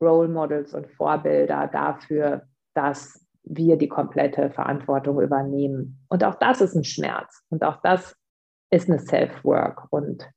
Role 0.00 0.28
Models 0.28 0.72
und 0.72 0.86
Vorbilder 0.92 1.66
dafür, 1.66 2.46
dass 2.74 3.26
wir 3.42 3.76
die 3.76 3.88
komplette 3.88 4.50
Verantwortung 4.50 5.20
übernehmen. 5.20 6.04
Und 6.08 6.22
auch 6.22 6.36
das 6.36 6.60
ist 6.60 6.76
ein 6.76 6.84
Schmerz 6.84 7.42
und 7.50 7.64
auch 7.64 7.82
das 7.82 8.16
ist 8.70 8.88
eine 8.88 9.00
Self-Work 9.00 9.88
und 9.90 10.30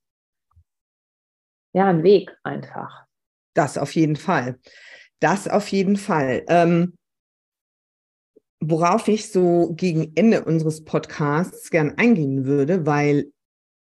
ja, 1.74 1.86
ein 1.88 2.04
Weg 2.04 2.36
einfach. 2.44 3.06
Das 3.54 3.78
auf 3.78 3.94
jeden 3.94 4.16
Fall. 4.16 4.60
Das 5.20 5.48
auf 5.48 5.68
jeden 5.68 5.98
Fall. 5.98 6.44
Ähm, 6.48 6.98
worauf 8.60 9.08
ich 9.08 9.32
so 9.32 9.74
gegen 9.76 10.14
Ende 10.16 10.46
unseres 10.46 10.84
Podcasts 10.84 11.70
gern 11.70 11.98
eingehen 11.98 12.46
würde, 12.46 12.86
weil 12.86 13.32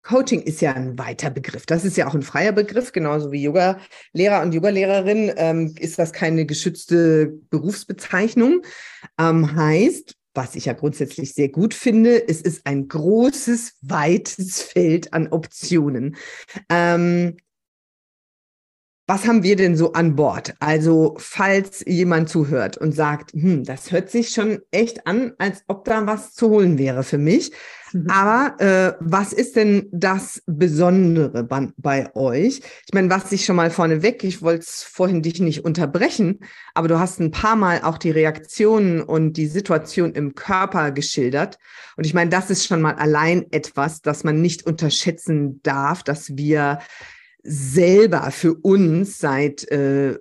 Coaching 0.03 0.41
ist 0.41 0.61
ja 0.61 0.73
ein 0.73 0.99
weiter 0.99 1.29
Begriff. 1.29 1.65
Das 1.65 1.85
ist 1.85 1.97
ja 1.97 2.07
auch 2.07 2.13
ein 2.13 2.21
freier 2.21 2.51
Begriff, 2.51 2.91
genauso 2.91 3.31
wie 3.31 3.43
Yoga-Lehrer 3.43 4.41
und 4.41 4.53
Yoga-Lehrerin 4.53 5.31
ähm, 5.37 5.75
ist 5.79 5.97
das 5.97 6.13
keine 6.13 6.45
geschützte 6.45 7.27
Berufsbezeichnung. 7.49 8.61
Ähm, 9.17 9.55
heißt, 9.55 10.15
was 10.33 10.55
ich 10.55 10.65
ja 10.65 10.73
grundsätzlich 10.73 11.33
sehr 11.33 11.49
gut 11.49 11.73
finde, 11.73 12.27
es 12.27 12.41
ist 12.41 12.65
ein 12.65 12.87
großes, 12.87 13.77
weites 13.81 14.61
Feld 14.61 15.13
an 15.13 15.27
Optionen. 15.29 16.17
Ähm, 16.69 17.37
was 19.05 19.27
haben 19.27 19.43
wir 19.43 19.57
denn 19.57 19.75
so 19.75 19.93
an 19.93 20.15
Bord? 20.15 20.55
Also, 20.59 21.15
falls 21.17 21.83
jemand 21.85 22.29
zuhört 22.29 22.77
und 22.77 22.93
sagt, 22.93 23.33
hm, 23.33 23.65
das 23.65 23.91
hört 23.91 24.09
sich 24.09 24.29
schon 24.29 24.59
echt 24.71 25.05
an, 25.07 25.33
als 25.39 25.63
ob 25.67 25.83
da 25.83 26.07
was 26.07 26.33
zu 26.33 26.49
holen 26.49 26.77
wäre 26.77 27.03
für 27.03 27.17
mich. 27.17 27.51
Mhm. 27.93 28.09
Aber 28.09 28.59
äh, 28.59 28.93
was 28.99 29.33
ist 29.33 29.55
denn 29.55 29.87
das 29.91 30.41
Besondere 30.45 31.43
bei, 31.43 31.69
bei 31.77 32.15
euch? 32.15 32.61
Ich 32.85 32.93
meine, 32.93 33.09
was 33.09 33.31
ich 33.31 33.45
schon 33.45 33.55
mal 33.55 33.69
vorneweg, 33.69 34.23
ich 34.23 34.41
wollte 34.41 34.65
vorhin 34.67 35.21
dich 35.21 35.39
nicht 35.39 35.63
unterbrechen, 35.63 36.39
aber 36.73 36.87
du 36.87 36.99
hast 36.99 37.19
ein 37.19 37.31
paar 37.31 37.55
Mal 37.55 37.81
auch 37.83 37.97
die 37.97 38.11
Reaktionen 38.11 39.01
und 39.01 39.33
die 39.33 39.47
Situation 39.47 40.13
im 40.13 40.35
Körper 40.35 40.91
geschildert. 40.91 41.57
Und 41.95 42.05
ich 42.05 42.13
meine, 42.13 42.29
das 42.29 42.49
ist 42.49 42.65
schon 42.65 42.81
mal 42.81 42.95
allein 42.95 43.45
etwas, 43.51 44.01
das 44.01 44.23
man 44.23 44.41
nicht 44.41 44.65
unterschätzen 44.65 45.61
darf, 45.63 46.03
dass 46.03 46.35
wir 46.35 46.79
selber 47.43 48.31
für 48.31 48.55
uns 48.55 49.19
seit 49.19 49.69
äh, 49.69 50.17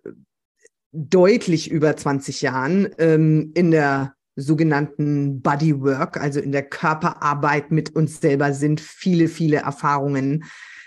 deutlich 0.93 1.71
über 1.71 1.97
20 1.97 2.43
Jahren 2.43 2.89
ähm, 2.99 3.53
in 3.55 3.71
der 3.71 4.15
sogenannten 4.37 5.43
Bodywork, 5.43 6.17
also 6.17 6.41
in 6.41 6.53
der 6.53 6.63
Körperarbeit 6.63 7.71
mit 7.71 7.95
uns 7.95 8.21
selber 8.21 8.53
sind, 8.53 8.81
viele, 8.81 9.29
viele 9.29 9.59
Erfahrungen 9.59 10.45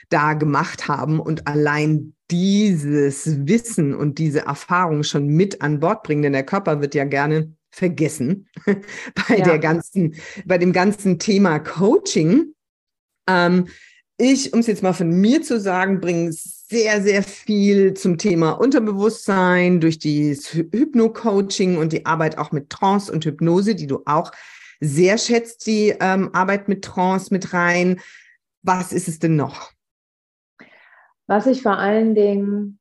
da 0.09 0.33
gemacht 0.33 0.87
haben 0.87 1.19
und 1.19 1.47
allein 1.47 2.13
dieses 2.31 3.47
Wissen 3.47 3.93
und 3.93 4.17
diese 4.17 4.41
Erfahrung 4.41 5.03
schon 5.03 5.27
mit 5.27 5.61
an 5.61 5.79
Bord 5.79 6.03
bringen, 6.03 6.23
denn 6.23 6.33
der 6.33 6.45
Körper 6.45 6.81
wird 6.81 6.95
ja 6.95 7.05
gerne 7.05 7.53
vergessen 7.71 8.47
bei 9.27 9.37
ja. 9.37 9.43
der 9.43 9.59
ganzen, 9.59 10.15
bei 10.45 10.57
dem 10.57 10.73
ganzen 10.73 11.19
Thema 11.19 11.59
Coaching. 11.59 12.53
Ähm, 13.27 13.67
ich, 14.17 14.53
um 14.53 14.59
es 14.59 14.67
jetzt 14.67 14.81
mal 14.81 14.93
von 14.93 15.09
mir 15.09 15.41
zu 15.41 15.59
sagen, 15.59 15.99
bringe 15.99 16.29
sehr, 16.67 17.01
sehr 17.01 17.21
viel 17.21 17.93
zum 17.93 18.17
Thema 18.17 18.51
Unterbewusstsein 18.51 19.79
durch 19.79 19.99
das 19.99 20.51
Hypno-Coaching 20.53 21.77
und 21.77 21.93
die 21.93 22.05
Arbeit 22.05 22.37
auch 22.37 22.51
mit 22.51 22.69
Trance 22.69 23.11
und 23.11 23.23
Hypnose, 23.23 23.75
die 23.75 23.87
du 23.87 24.01
auch 24.05 24.31
sehr 24.79 25.17
schätzt, 25.17 25.67
die 25.67 25.95
ähm, 25.99 26.31
Arbeit 26.33 26.67
mit 26.67 26.83
Trance 26.83 27.31
mit 27.31 27.53
rein. 27.53 27.99
Was 28.63 28.93
ist 28.93 29.07
es 29.07 29.19
denn 29.19 29.35
noch? 29.35 29.71
Was 31.27 31.45
ich 31.45 31.61
vor 31.61 31.77
allen 31.77 32.15
Dingen 32.15 32.79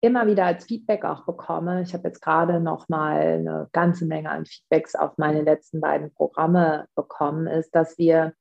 immer 0.00 0.26
wieder 0.26 0.46
als 0.46 0.64
Feedback 0.64 1.04
auch 1.04 1.24
bekomme, 1.26 1.82
ich 1.82 1.94
habe 1.94 2.08
jetzt 2.08 2.20
gerade 2.20 2.60
noch 2.60 2.88
mal 2.88 3.20
eine 3.20 3.68
ganze 3.72 4.04
Menge 4.04 4.30
an 4.30 4.46
Feedbacks 4.46 4.94
auf 4.96 5.16
meine 5.16 5.42
letzten 5.42 5.80
beiden 5.80 6.12
Programme 6.12 6.86
bekommen, 6.96 7.46
ist, 7.46 7.74
dass 7.74 7.98
wir 7.98 8.34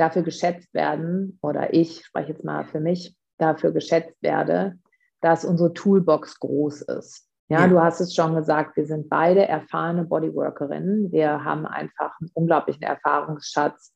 dafür 0.00 0.22
geschätzt 0.22 0.72
werden, 0.72 1.38
oder 1.42 1.74
ich 1.74 2.04
spreche 2.04 2.32
jetzt 2.32 2.44
mal 2.44 2.64
für 2.64 2.80
mich, 2.80 3.16
dafür 3.38 3.72
geschätzt 3.72 4.16
werde, 4.22 4.78
dass 5.20 5.44
unsere 5.44 5.72
Toolbox 5.72 6.40
groß 6.40 6.82
ist. 6.82 7.26
Ja, 7.48 7.62
ja, 7.62 7.66
du 7.66 7.80
hast 7.80 8.00
es 8.00 8.14
schon 8.14 8.34
gesagt, 8.34 8.76
wir 8.76 8.86
sind 8.86 9.08
beide 9.08 9.46
erfahrene 9.46 10.04
Bodyworkerinnen. 10.04 11.10
Wir 11.10 11.44
haben 11.44 11.66
einfach 11.66 12.12
einen 12.20 12.30
unglaublichen 12.32 12.82
Erfahrungsschatz 12.82 13.92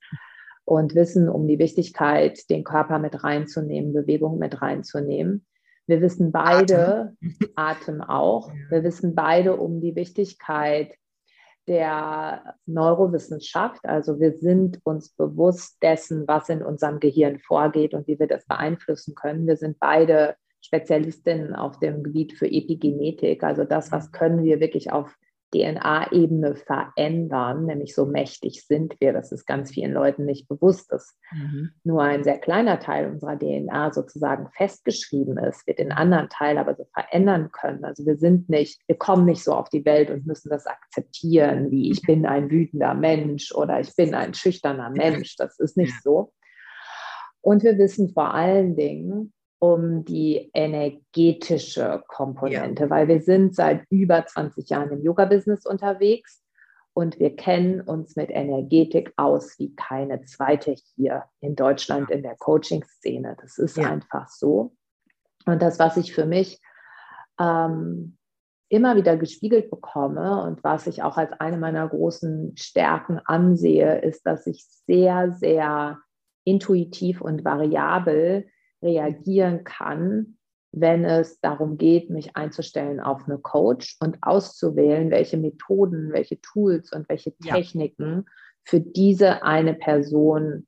und 0.65 0.95
wissen 0.95 1.29
um 1.29 1.47
die 1.47 1.59
Wichtigkeit, 1.59 2.51
den 2.51 2.65
Körper 2.65 2.99
mit 2.99 3.23
reinzunehmen, 3.23 3.93
Bewegung 3.93 4.39
mit 4.39 4.61
reinzunehmen. 4.61 5.47
Wir 5.87 6.01
wissen 6.01 6.33
beide, 6.33 7.15
Atem, 7.55 8.01
Atem 8.01 8.01
auch, 8.01 8.51
wir 8.71 8.83
wissen 8.83 9.15
beide 9.15 9.57
um 9.57 9.81
die 9.81 9.95
Wichtigkeit, 9.95 10.95
der 11.67 12.57
Neurowissenschaft. 12.67 13.85
Also 13.85 14.21
wir 14.21 14.33
sind 14.33 14.81
uns 14.85 15.11
bewusst 15.11 15.83
dessen, 15.83 16.27
was 16.29 16.49
in 16.49 16.63
unserem 16.63 17.01
Gehirn 17.01 17.39
vorgeht 17.39 17.95
und 17.95 18.07
wie 18.07 18.19
wir 18.19 18.27
das 18.27 18.47
beeinflussen 18.47 19.15
können. 19.15 19.47
Wir 19.47 19.57
sind 19.57 19.79
beide 19.79 20.37
Spezialistinnen 20.61 21.55
auf 21.55 21.79
dem 21.79 22.03
Gebiet 22.03 22.33
für 22.33 22.47
Epigenetik. 22.47 23.43
Also 23.43 23.65
das, 23.65 23.93
was 23.93 24.13
können 24.13 24.45
wir 24.45 24.61
wirklich 24.61 24.93
auf 24.93 25.15
DNA-Ebene 25.55 26.57
verändern, 26.57 27.67
nämlich 27.67 27.95
so 27.95 28.07
mächtig 28.07 28.67
sind 28.67 28.97
wir, 29.01 29.13
das 29.13 29.31
ist 29.31 29.47
ganz 29.47 29.71
vielen 29.71 29.93
Leuten 29.93 30.25
nicht 30.25 30.49
bewusst, 30.49 30.91
dass 30.91 31.17
mhm. 31.33 31.71
nur 31.85 32.03
ein 32.03 32.25
sehr 32.25 32.39
kleiner 32.39 32.81
Teil 32.81 33.11
unserer 33.11 33.39
DNA 33.39 33.93
sozusagen 33.93 34.49
festgeschrieben 34.57 35.39
ist, 35.39 35.67
wir 35.67 35.75
den 35.75 35.93
anderen 35.93 36.29
Teil 36.29 36.59
aber 36.59 36.75
so 36.75 36.87
verändern 36.93 37.51
können. 37.53 37.85
Also 37.85 38.05
wir 38.05 38.17
sind 38.17 38.49
nicht, 38.49 38.81
wir 38.87 38.97
kommen 38.97 39.27
nicht 39.27 39.45
so 39.45 39.53
auf 39.53 39.69
die 39.69 39.85
Welt 39.85 40.11
und 40.11 40.27
müssen 40.27 40.51
das 40.51 40.67
akzeptieren, 40.67 41.71
wie 41.71 41.91
ich 41.91 42.03
bin 42.03 42.27
ein 42.27 42.51
wütender 42.51 42.95
Mensch 42.95 43.55
oder 43.55 43.81
ich 43.81 43.95
bin 43.95 44.15
ein 44.15 44.35
schüchterner 44.35 44.91
Mensch. 44.91 45.37
Das 45.37 45.59
ist 45.61 45.77
nicht 45.77 46.03
so. 46.03 46.33
Und 47.45 47.63
wir 47.63 47.77
wissen 47.77 48.09
vor 48.09 48.33
allen 48.33 48.75
Dingen, 48.75 49.34
um 49.59 50.05
die 50.05 50.51
energetische 50.53 52.03
Komponente, 52.09 52.85
ja. 52.85 52.91
weil 52.91 53.09
wir 53.09 53.21
sind 53.21 53.55
seit 53.55 53.85
über 53.91 54.27
20 54.27 54.69
Jahren 54.69 54.91
im 54.93 55.03
Yoga-Business 55.03 55.67
unterwegs 55.67 56.43
und 56.93 57.19
wir 57.19 57.35
kennen 57.35 57.81
uns 57.81 58.15
mit 58.15 58.31
Energetik 58.31 59.13
aus 59.17 59.59
wie 59.59 59.75
keine 59.75 60.23
zweite 60.23 60.77
hier 60.95 61.25
in 61.41 61.57
Deutschland 61.57 62.11
in 62.11 62.23
der 62.23 62.37
Coaching-Szene. 62.37 63.37
Das 63.41 63.59
ist 63.59 63.77
ja. 63.77 63.91
einfach 63.91 64.29
so. 64.29 64.77
Und 65.45 65.61
das, 65.61 65.79
was 65.79 65.97
ich 65.97 66.15
für 66.15 66.25
mich 66.25 66.61
ähm, 67.41 68.17
immer 68.69 68.97
wieder 68.97 69.17
gespiegelt 69.17 69.71
bekomme 69.71 70.43
und 70.43 70.63
was 70.65 70.87
ich 70.87 71.03
auch 71.03 71.17
als 71.17 71.33
eine 71.33 71.59
meiner 71.59 71.89
großen 71.89 72.57
Stärken 72.57 73.21
ansehe, 73.25 74.01
ist, 74.01 74.25
dass 74.25 74.47
ich 74.47 74.65
sehr, 74.87 75.33
sehr 75.33 75.99
intuitiv 76.45 77.21
und 77.21 77.45
variabel 77.45 78.47
reagieren 78.85 79.65
kann, 79.65 80.37
wenn 80.73 81.05
es 81.05 81.41
darum 81.41 81.79
geht, 81.79 82.11
mich 82.11 82.37
einzustellen 82.37 83.01
auf 83.01 83.27
eine 83.27 83.39
Coach 83.39 83.97
und 84.01 84.19
auszuwählen, 84.23 85.11
welche 85.11 85.37
Methoden, 85.37 86.13
welche 86.13 86.41
Tools 86.41 86.93
und 86.93 87.09
welche 87.09 87.35
Techniken 87.37 88.15
ja. 88.15 88.23
für 88.65 88.81
diese 88.81 89.43
eine 89.43 89.75
Person 89.75 90.67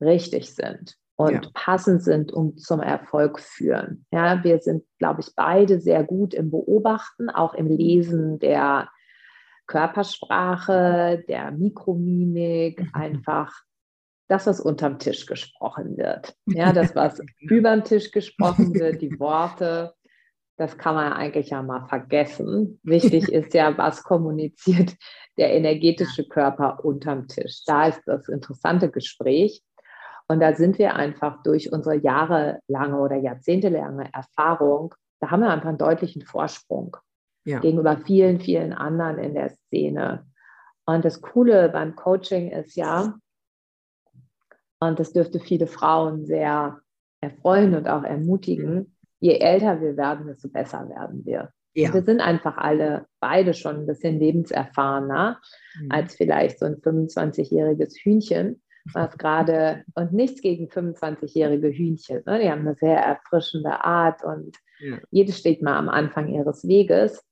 richtig 0.00 0.54
sind 0.54 0.96
und 1.16 1.44
ja. 1.44 1.50
passend 1.54 2.02
sind, 2.02 2.32
um 2.32 2.56
zum 2.58 2.80
Erfolg 2.80 3.40
führen. 3.40 4.04
Ja, 4.10 4.42
wir 4.44 4.58
sind, 4.60 4.84
glaube 4.98 5.20
ich, 5.20 5.34
beide 5.34 5.80
sehr 5.80 6.04
gut 6.04 6.34
im 6.34 6.50
Beobachten, 6.50 7.30
auch 7.30 7.54
im 7.54 7.68
Lesen 7.68 8.38
der 8.38 8.88
Körpersprache, 9.66 11.24
der 11.28 11.52
Mikromimik, 11.52 12.80
mhm. 12.80 12.90
einfach 12.92 13.62
das, 14.28 14.46
was 14.46 14.60
unterm 14.60 14.98
Tisch 14.98 15.26
gesprochen 15.26 15.96
wird. 15.96 16.34
Ja, 16.46 16.72
das, 16.72 16.94
was 16.94 17.20
über 17.40 17.70
den 17.70 17.84
Tisch 17.84 18.10
gesprochen 18.10 18.74
wird, 18.78 19.02
die 19.02 19.18
Worte, 19.18 19.94
das 20.56 20.78
kann 20.78 20.94
man 20.94 21.12
eigentlich 21.12 21.50
ja 21.50 21.62
mal 21.62 21.86
vergessen. 21.86 22.78
Wichtig 22.82 23.32
ist 23.32 23.54
ja, 23.54 23.76
was 23.76 24.02
kommuniziert 24.02 24.94
der 25.38 25.52
energetische 25.54 26.28
Körper 26.28 26.84
unterm 26.84 27.26
Tisch. 27.26 27.62
Da 27.66 27.86
ist 27.88 28.02
das 28.06 28.28
interessante 28.28 28.90
Gespräch. 28.90 29.62
Und 30.28 30.40
da 30.40 30.54
sind 30.54 30.78
wir 30.78 30.94
einfach 30.94 31.42
durch 31.42 31.72
unsere 31.72 31.96
jahrelange 31.96 32.98
oder 32.98 33.16
jahrzehntelange 33.16 34.08
Erfahrung, 34.12 34.94
da 35.20 35.30
haben 35.30 35.40
wir 35.40 35.50
einfach 35.50 35.68
einen 35.68 35.78
deutlichen 35.78 36.22
Vorsprung 36.22 36.96
ja. 37.44 37.60
gegenüber 37.60 37.96
vielen, 38.04 38.40
vielen 38.40 38.72
anderen 38.72 39.18
in 39.18 39.34
der 39.34 39.50
Szene. 39.50 40.26
Und 40.84 41.04
das 41.04 41.22
Coole 41.22 41.68
beim 41.68 41.94
Coaching 41.94 42.50
ist 42.50 42.74
ja, 42.74 43.14
und 44.88 44.98
das 44.98 45.12
dürfte 45.12 45.38
viele 45.38 45.68
Frauen 45.68 46.26
sehr 46.26 46.80
erfreuen 47.20 47.74
und 47.76 47.88
auch 47.88 48.02
ermutigen. 48.02 48.96
Je 49.20 49.38
älter 49.38 49.80
wir 49.80 49.96
werden, 49.96 50.26
desto 50.26 50.48
besser 50.48 50.88
werden 50.88 51.24
wir. 51.24 51.52
Ja. 51.74 51.94
wir 51.94 52.02
sind 52.02 52.20
einfach 52.20 52.58
alle 52.58 53.06
beide 53.20 53.54
schon 53.54 53.76
ein 53.76 53.86
bisschen 53.86 54.18
lebenserfahrener 54.18 55.40
mhm. 55.80 55.90
als 55.90 56.16
vielleicht 56.16 56.58
so 56.58 56.66
ein 56.66 56.76
25-jähriges 56.76 57.94
Hühnchen, 58.02 58.60
was 58.92 59.16
gerade, 59.16 59.84
und 59.94 60.12
nichts 60.12 60.42
gegen 60.42 60.66
25-jährige 60.66 61.68
Hühnchen, 61.68 62.22
ne? 62.26 62.40
die 62.40 62.50
haben 62.50 62.66
eine 62.66 62.74
sehr 62.74 62.98
erfrischende 62.98 63.84
Art 63.84 64.22
und 64.24 64.56
ja. 64.80 64.98
jedes 65.10 65.38
steht 65.38 65.62
mal 65.62 65.78
am 65.78 65.88
Anfang 65.88 66.28
ihres 66.28 66.66
Weges. 66.66 67.24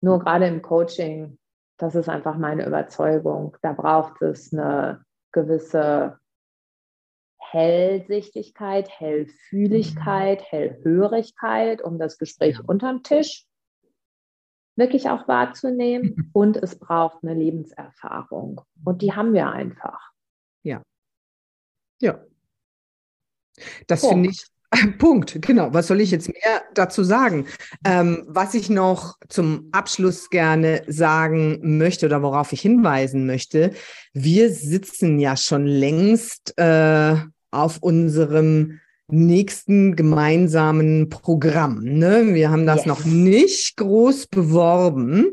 Nur 0.00 0.20
gerade 0.20 0.46
im 0.46 0.62
Coaching, 0.62 1.38
das 1.76 1.94
ist 1.94 2.08
einfach 2.08 2.38
meine 2.38 2.66
Überzeugung, 2.66 3.56
da 3.62 3.74
braucht 3.74 4.22
es 4.22 4.52
eine 4.52 5.04
gewisse 5.30 6.18
Hellsichtigkeit, 7.50 8.88
Hellfühligkeit. 8.90 10.42
Hellhörigkeit, 10.50 11.82
um 11.82 11.98
das 11.98 12.18
Gespräch 12.18 12.60
unterm 12.66 13.02
Tisch 13.02 13.48
wirklich 14.78 15.10
auch 15.10 15.28
wahrzunehmen. 15.28 16.30
Und 16.32 16.56
es 16.56 16.78
braucht 16.78 17.18
eine 17.22 17.34
Lebenserfahrung. 17.34 18.62
Und 18.84 19.02
die 19.02 19.12
haben 19.12 19.34
wir 19.34 19.50
einfach. 19.50 20.12
Ja. 20.62 20.82
Ja. 22.00 22.24
Das 23.88 24.06
finde 24.06 24.30
ich 24.30 24.46
Punkt, 24.98 25.40
genau. 25.42 25.72
Was 25.72 25.86
soll 25.86 26.00
ich 26.00 26.10
jetzt 26.10 26.28
mehr 26.28 26.62
dazu 26.74 27.02
sagen? 27.02 27.46
Ähm, 27.84 28.24
was 28.28 28.54
ich 28.54 28.68
noch 28.68 29.16
zum 29.28 29.68
Abschluss 29.72 30.30
gerne 30.30 30.82
sagen 30.86 31.78
möchte 31.78 32.06
oder 32.06 32.22
worauf 32.22 32.52
ich 32.52 32.60
hinweisen 32.60 33.26
möchte, 33.26 33.72
wir 34.12 34.52
sitzen 34.52 35.18
ja 35.18 35.36
schon 35.36 35.66
längst 35.66 36.52
äh, 36.58 37.16
auf 37.50 37.78
unserem 37.80 38.80
nächsten 39.10 39.96
gemeinsamen 39.96 41.08
Programm. 41.08 41.82
Ne? 41.82 42.34
Wir 42.34 42.50
haben 42.50 42.66
das 42.66 42.78
yes. 42.78 42.86
noch 42.86 43.04
nicht 43.04 43.76
groß 43.76 44.26
beworben, 44.26 45.26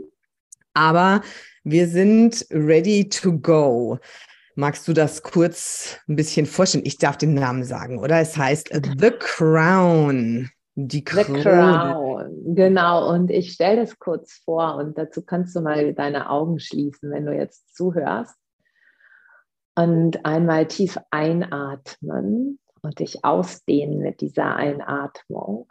aber 0.74 1.22
wir 1.63 1.88
sind 1.88 2.45
ready 2.51 3.09
to 3.09 3.38
go. 3.38 3.99
Magst 4.55 4.88
du 4.88 4.93
das 4.93 5.22
kurz 5.22 5.97
ein 6.07 6.16
bisschen 6.16 6.45
vorstellen? 6.45 6.86
Ich 6.86 6.97
darf 6.97 7.18
den 7.18 7.34
Namen 7.34 7.66
sagen, 7.66 7.99
oder? 7.99 8.22
Es 8.22 8.38
heißt 8.38 8.70
The 8.72 9.11
Crown. 9.20 10.49
Die 10.76 11.03
Krone. 11.03 11.26
The 11.26 11.41
Crown, 11.41 12.55
genau. 12.55 13.09
Und 13.13 13.32
ich 13.32 13.51
stelle 13.51 13.82
das 13.82 13.97
kurz 13.99 14.41
vor 14.45 14.76
und 14.76 14.97
dazu 14.97 15.22
kannst 15.22 15.55
du 15.55 15.61
mal 15.61 15.93
deine 15.93 16.30
Augen 16.30 16.59
schließen, 16.59 17.11
wenn 17.11 17.26
du 17.26 17.34
jetzt 17.34 17.76
zuhörst. 17.76 18.36
Und 19.76 20.26
einmal 20.26 20.67
tief 20.67 20.97
einatmen 21.11 22.59
und 22.82 22.99
dich 22.99 23.26
ausdehnen 23.26 23.99
mit 23.99 24.21
dieser 24.21 24.55
Einatmung. 24.55 25.67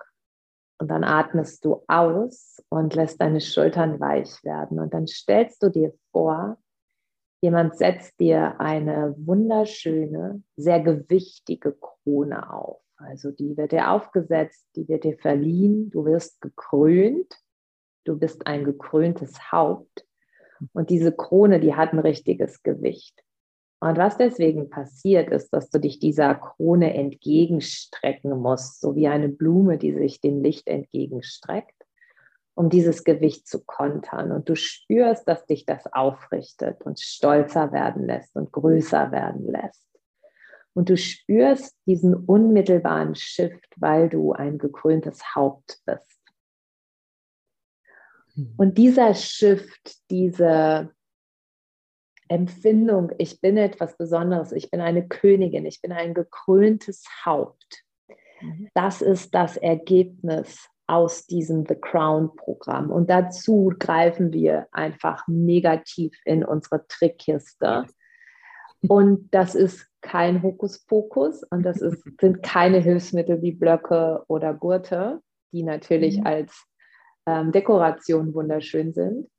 Und 0.79 0.89
dann 0.89 1.05
atmest 1.05 1.65
du 1.65 1.83
aus 1.87 2.63
und 2.69 2.95
lässt 2.95 3.21
deine 3.21 3.41
Schultern 3.41 4.01
weich 4.01 4.43
werden. 4.45 4.79
Und 4.79 4.93
dann 4.93 5.07
stellst 5.07 5.63
du 5.63 5.71
dir 5.71 5.95
vor, 6.13 6.59
jemand 7.41 7.77
setzt 7.79 8.19
dir 8.21 8.61
eine 8.61 9.15
wunderschöne, 9.17 10.43
sehr 10.57 10.81
gewichtige 10.81 11.73
Krone 11.73 12.53
auf. 12.53 12.81
Also 12.97 13.31
die 13.31 13.57
wird 13.57 13.73
dir 13.73 13.91
aufgesetzt, 13.91 14.67
die 14.77 14.89
wird 14.89 15.05
dir 15.05 15.17
verliehen, 15.19 15.91
du 15.91 16.05
wirst 16.05 16.41
gekrönt, 16.41 17.35
du 18.05 18.19
bist 18.19 18.47
ein 18.47 18.65
gekröntes 18.65 19.53
Haupt. 19.53 20.07
Und 20.73 20.91
diese 20.91 21.13
Krone, 21.13 21.61
die 21.61 21.75
hat 21.75 21.93
ein 21.93 21.99
richtiges 21.99 22.63
Gewicht. 22.63 23.24
Und 23.85 23.99
was 23.99 24.17
deswegen 24.17 24.71
passiert, 24.71 25.31
ist, 25.31 25.51
dass 25.51 25.69
du 25.69 25.79
dich 25.79 25.99
dieser 25.99 26.35
Krone 26.37 26.95
entgegenstrecken 26.95 28.31
musst, 28.41 28.81
so 28.81 28.97
wie 28.97 29.09
eine 29.09 29.29
Blume, 29.29 29.77
die 29.77 29.93
sich 29.93 30.23
dem 30.23 30.43
Licht 30.43 30.69
entgegenstreckt, 30.69 31.85
um 32.55 32.71
dieses 32.71 33.05
Gewicht 33.05 33.47
zu 33.47 33.63
kontern. 33.63 34.33
Und 34.33 34.49
du 34.49 34.57
spürst, 34.57 35.29
dass 35.29 35.45
dich 35.45 35.67
das 35.67 35.85
aufrichtet 35.93 36.81
und 36.87 36.99
stolzer 36.99 37.73
werden 37.73 38.07
lässt 38.07 38.35
und 38.37 38.53
größer 38.53 39.13
werden 39.13 39.47
lässt. 39.49 39.87
Und 40.73 40.89
du 40.89 40.97
spürst 40.97 41.77
diesen 41.85 42.15
unmittelbaren 42.15 43.15
Shift, 43.15 43.69
weil 43.77 44.09
du 44.09 44.33
ein 44.33 44.57
gekröntes 44.57 45.35
Haupt 45.35 45.83
bist. 45.85 46.23
Hm. 48.33 48.55
Und 48.57 48.79
dieser 48.79 49.13
Shift, 49.13 49.99
diese 50.11 50.94
Empfindung, 52.29 53.13
ich 53.19 53.41
bin 53.41 53.57
etwas 53.57 53.97
Besonderes, 53.97 54.53
ich 54.53 54.71
bin 54.71 54.81
eine 54.81 55.07
Königin, 55.07 55.67
ich 55.67 55.81
bin 55.83 55.93
ein 55.93 56.15
gekröntes 56.15 57.05
Haupt. 57.25 57.85
Mhm. 58.41 58.69
Das 58.75 59.03
ist 59.03 59.35
das 59.35 59.57
Ergebnis 59.57 60.69
aus 60.87 61.27
diesem 61.27 61.65
The 61.67 61.77
Crown-Programm. 61.77 62.91
Und 62.91 63.09
dazu 63.09 63.73
greifen 63.79 64.33
wir 64.33 64.67
einfach 64.73 65.27
negativ 65.27 66.15
in 66.25 66.45
unsere 66.45 66.87
Trickkiste. 66.89 67.87
Und 68.87 69.29
das 69.33 69.55
ist 69.55 69.87
kein 70.03 70.43
Hokuspokus 70.43 71.43
und 71.45 71.63
das 71.63 71.81
ist, 71.81 72.05
sind 72.21 72.43
keine 72.43 72.79
Hilfsmittel 72.79 73.41
wie 73.43 73.53
Blöcke 73.53 74.23
oder 74.29 74.53
Gurte, 74.53 75.21
die 75.53 75.63
natürlich 75.63 76.19
mhm. 76.19 76.27
als 76.27 76.67
ähm, 77.27 77.53
Dekoration 77.53 78.35
wunderschön 78.35 78.93
sind, 78.93 79.31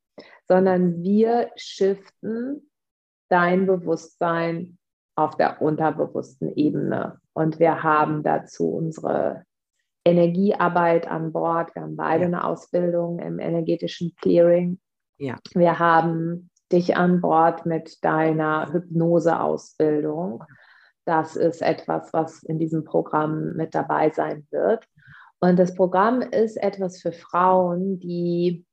sondern 0.47 1.03
wir 1.03 1.51
shiften 1.55 2.69
dein 3.29 3.65
Bewusstsein 3.65 4.77
auf 5.15 5.37
der 5.37 5.61
unterbewussten 5.61 6.55
Ebene. 6.55 7.19
Und 7.33 7.59
wir 7.59 7.83
haben 7.83 8.23
dazu 8.23 8.69
unsere 8.69 9.43
Energiearbeit 10.05 11.07
an 11.07 11.31
Bord. 11.31 11.73
Wir 11.75 11.83
haben 11.83 11.95
beide 11.95 12.25
eine 12.25 12.43
Ausbildung 12.43 13.19
im 13.19 13.39
energetischen 13.39 14.13
Clearing. 14.21 14.79
Ja. 15.17 15.37
Wir 15.53 15.79
haben 15.79 16.49
dich 16.71 16.95
an 16.95 17.21
Bord 17.21 17.65
mit 17.65 18.03
deiner 18.03 18.71
Hypnoseausbildung. 18.71 20.43
Das 21.05 21.35
ist 21.35 21.61
etwas, 21.61 22.11
was 22.13 22.43
in 22.43 22.59
diesem 22.59 22.83
Programm 22.83 23.53
mit 23.55 23.75
dabei 23.75 24.09
sein 24.09 24.45
wird. 24.51 24.85
Und 25.39 25.57
das 25.59 25.75
Programm 25.75 26.21
ist 26.21 26.57
etwas 26.57 27.01
für 27.01 27.11
Frauen, 27.11 27.99
die 27.99 28.65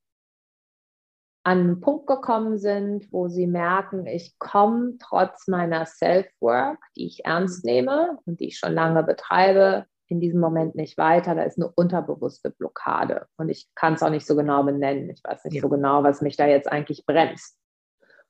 an 1.44 1.58
einen 1.58 1.80
Punkt 1.80 2.06
gekommen 2.06 2.56
sind, 2.58 3.12
wo 3.12 3.28
sie 3.28 3.46
merken, 3.46 4.06
ich 4.06 4.38
komme 4.38 4.94
trotz 5.00 5.48
meiner 5.48 5.86
Self-Work, 5.86 6.78
die 6.96 7.06
ich 7.06 7.24
ernst 7.24 7.64
nehme 7.64 8.18
und 8.26 8.40
die 8.40 8.48
ich 8.48 8.58
schon 8.58 8.72
lange 8.72 9.02
betreibe, 9.02 9.86
in 10.06 10.20
diesem 10.20 10.40
Moment 10.40 10.74
nicht 10.74 10.98
weiter. 10.98 11.34
Da 11.34 11.42
ist 11.42 11.58
eine 11.58 11.72
unterbewusste 11.74 12.50
Blockade. 12.50 13.26
Und 13.36 13.48
ich 13.48 13.68
kann 13.74 13.94
es 13.94 14.02
auch 14.02 14.10
nicht 14.10 14.26
so 14.26 14.36
genau 14.36 14.62
benennen. 14.62 15.10
Ich 15.10 15.22
weiß 15.24 15.44
nicht 15.44 15.54
ja. 15.54 15.62
so 15.62 15.68
genau, 15.68 16.04
was 16.04 16.20
mich 16.20 16.36
da 16.36 16.46
jetzt 16.46 16.70
eigentlich 16.70 17.06
bremst. 17.06 17.58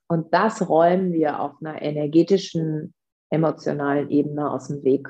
Und 0.09 0.33
das 0.33 0.69
räumen 0.69 1.13
wir 1.13 1.41
auf 1.41 1.53
einer 1.61 1.83
energetischen, 1.83 2.95
emotionalen 3.31 4.11
Ebene 4.11 4.51
aus 4.51 4.69
dem 4.69 4.85
Weg. 4.85 5.09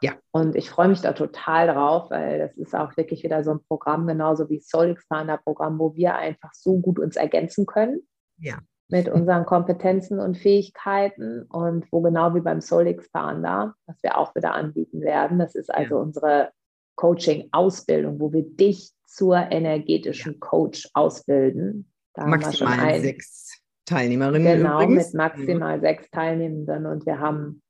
Ja. 0.00 0.12
Und 0.30 0.54
ich 0.54 0.70
freue 0.70 0.88
mich 0.88 1.00
da 1.00 1.12
total 1.12 1.68
drauf, 1.68 2.10
weil 2.10 2.38
das 2.38 2.56
ist 2.56 2.74
auch 2.74 2.96
wirklich 2.96 3.22
wieder 3.24 3.42
so 3.42 3.52
ein 3.52 3.60
Programm, 3.68 4.06
genauso 4.06 4.48
wie 4.48 4.60
Soul 4.60 4.90
Expander 4.90 5.38
Programm, 5.38 5.78
wo 5.78 5.94
wir 5.96 6.14
einfach 6.14 6.52
so 6.54 6.78
gut 6.78 6.98
uns 6.98 7.16
ergänzen 7.16 7.66
können. 7.66 8.02
Ja. 8.38 8.58
Mit 8.90 9.08
unseren 9.08 9.44
Kompetenzen 9.44 10.18
und 10.18 10.38
Fähigkeiten 10.38 11.42
und 11.42 11.90
wo 11.92 12.00
genau 12.00 12.34
wie 12.34 12.40
beim 12.40 12.60
Soul 12.60 12.86
Expander, 12.86 13.74
was 13.86 14.02
wir 14.02 14.16
auch 14.16 14.34
wieder 14.34 14.54
anbieten 14.54 15.00
werden. 15.00 15.38
Das 15.38 15.54
ist 15.54 15.72
also 15.72 15.96
ja. 15.96 16.00
unsere 16.00 16.50
Coaching-Ausbildung, 16.96 18.18
wo 18.18 18.32
wir 18.32 18.44
dich 18.44 18.92
zur 19.04 19.36
energetischen 19.50 20.34
ja. 20.34 20.38
Coach 20.40 20.88
ausbilden. 20.94 21.90
Da 22.14 22.26
maximal 22.26 23.00
sechs 23.00 23.60
Teilnehmerinnen. 23.84 24.58
Genau, 24.58 24.82
übrigens. 24.82 25.12
mit 25.12 25.14
maximal 25.14 25.76
mhm. 25.76 25.80
sechs 25.80 26.10
Teilnehmenden. 26.10 26.86
Und 26.86 27.06
wir 27.06 27.18
haben, 27.18 27.62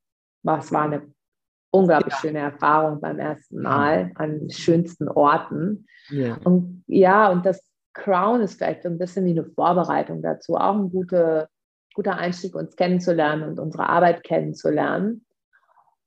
was 0.43 0.73
war 0.73 0.85
eine 0.85 1.03
unglaublich 1.71 2.15
ja. 2.15 2.21
schöne 2.21 2.39
Erfahrung 2.39 3.01
beim 3.01 3.19
ersten 3.19 3.63
Mal 3.63 4.13
an 4.15 4.49
schönsten 4.51 5.09
Orten. 5.09 5.87
Ja. 6.09 6.39
Und 6.45 6.85
ja, 6.87 7.31
und 7.31 7.45
das 7.45 7.63
Crown 7.95 8.41
ist 8.41 8.55
vielleicht 8.55 8.83
so 8.83 8.89
ein 8.89 8.99
bisschen 8.99 9.25
wie 9.25 9.33
eine 9.33 9.45
Vorbereitung 9.45 10.23
dazu, 10.23 10.57
auch 10.57 10.77
ein 10.77 10.91
gute, 10.91 11.49
guter 11.95 12.17
Einstieg, 12.17 12.55
uns 12.55 12.77
kennenzulernen 12.77 13.49
und 13.49 13.59
unsere 13.59 13.89
Arbeit 13.89 14.23
kennenzulernen. 14.23 15.27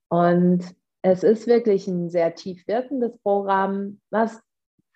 Und 0.08 0.64
es 1.02 1.22
ist 1.22 1.46
wirklich 1.46 1.86
ein 1.86 2.10
sehr 2.10 2.34
tief 2.34 2.66
wirkendes 2.66 3.16
Programm, 3.18 4.00
was 4.10 4.40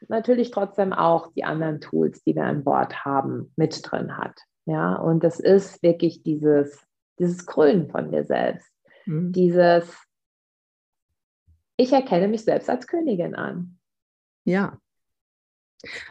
natürlich 0.08 0.50
trotzdem 0.50 0.92
auch 0.92 1.32
die 1.32 1.44
anderen 1.44 1.80
Tools, 1.80 2.22
die 2.24 2.34
wir 2.34 2.44
an 2.44 2.64
Bord 2.64 3.04
haben, 3.04 3.52
mit 3.56 3.80
drin 3.82 4.16
hat. 4.16 4.38
Ja, 4.66 4.96
und 4.96 5.22
es 5.24 5.40
ist 5.40 5.82
wirklich 5.82 6.22
dieses, 6.22 6.84
dieses 7.18 7.46
Krönen 7.46 7.88
von 7.88 8.10
dir 8.10 8.24
selbst. 8.24 8.68
Mhm. 9.06 9.32
Dieses, 9.32 10.05
ich 11.76 11.92
erkenne 11.92 12.28
mich 12.28 12.42
selbst 12.44 12.68
als 12.68 12.86
Königin 12.86 13.34
an. 13.34 13.78
Ja. 14.44 14.78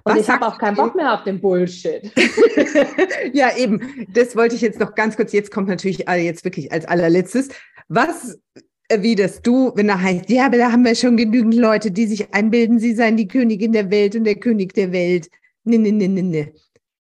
Und 0.04 0.16
Was 0.16 0.20
ich 0.20 0.30
habe 0.30 0.46
auch 0.46 0.58
keinen 0.58 0.76
Bock 0.76 0.96
mehr 0.96 1.14
auf 1.14 1.24
den 1.24 1.42
Bullshit. 1.42 2.12
ja, 3.34 3.56
eben. 3.58 4.08
Das 4.14 4.36
wollte 4.36 4.56
ich 4.56 4.62
jetzt 4.62 4.80
noch 4.80 4.96
ganz 4.96 5.18
kurz. 5.18 5.34
Jetzt 5.34 5.52
kommt 5.52 5.68
natürlich 5.68 6.06
jetzt 6.08 6.46
wirklich 6.46 6.72
als 6.72 6.86
allerletztes. 6.86 7.50
Was 7.88 8.40
erwiderst 8.88 9.46
du, 9.46 9.72
wenn 9.76 9.88
da 9.88 10.00
heißt, 10.00 10.30
ja, 10.30 10.46
aber 10.46 10.58
da 10.58 10.72
haben 10.72 10.86
wir 10.86 10.96
schon 10.96 11.18
genügend 11.18 11.56
Leute, 11.56 11.92
die 11.92 12.06
sich 12.06 12.34
einbilden, 12.34 12.80
sie 12.80 12.94
seien 12.94 13.18
die 13.18 13.28
Königin 13.28 13.72
der 13.72 13.90
Welt 13.90 14.16
und 14.16 14.26
der 14.26 14.36
König 14.36 14.74
der 14.74 14.92
Welt. 14.92 15.30
Nee, 15.64 15.80
nee, 15.80 15.92
nee, 15.92 16.08
nee, 16.08 16.22
nee. 16.22 16.54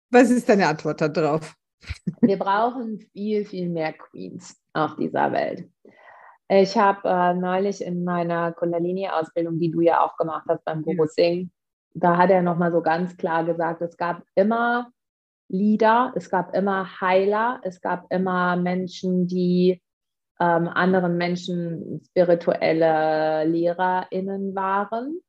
Was 0.09 0.31
ist 0.31 0.49
deine 0.49 0.67
Antwort 0.67 1.01
darauf? 1.01 1.55
Wir 2.21 2.37
brauchen 2.37 2.99
viel, 3.13 3.45
viel 3.45 3.69
mehr 3.69 3.93
Queens 3.93 4.59
auf 4.73 4.95
dieser 4.95 5.31
Welt. 5.31 5.69
Ich 6.51 6.75
habe 6.75 7.07
äh, 7.07 7.35
neulich 7.35 7.83
in 7.83 8.03
meiner 8.03 8.51
Kundalini-Ausbildung, 8.53 9.59
die 9.59 9.69
du 9.69 9.81
ja 9.81 10.03
auch 10.03 10.17
gemacht 10.17 10.45
hast 10.49 10.65
beim 10.65 10.81
Guru 10.81 11.05
Singh, 11.05 11.51
da 11.93 12.17
hat 12.17 12.31
er 12.31 12.41
nochmal 12.41 12.71
so 12.71 12.81
ganz 12.81 13.15
klar 13.17 13.45
gesagt, 13.45 13.83
es 13.83 13.97
gab 13.97 14.23
immer 14.33 14.91
Leader, 15.47 16.11
es 16.15 16.31
gab 16.31 16.55
immer 16.55 16.99
Heiler, 17.01 17.59
es 17.63 17.81
gab 17.81 18.11
immer 18.11 18.55
Menschen, 18.55 19.27
die 19.27 19.79
ähm, 20.39 20.67
anderen 20.67 21.17
Menschen 21.17 22.01
spirituelle 22.05 23.43
LehrerInnen 23.45 24.55
waren. 24.55 25.19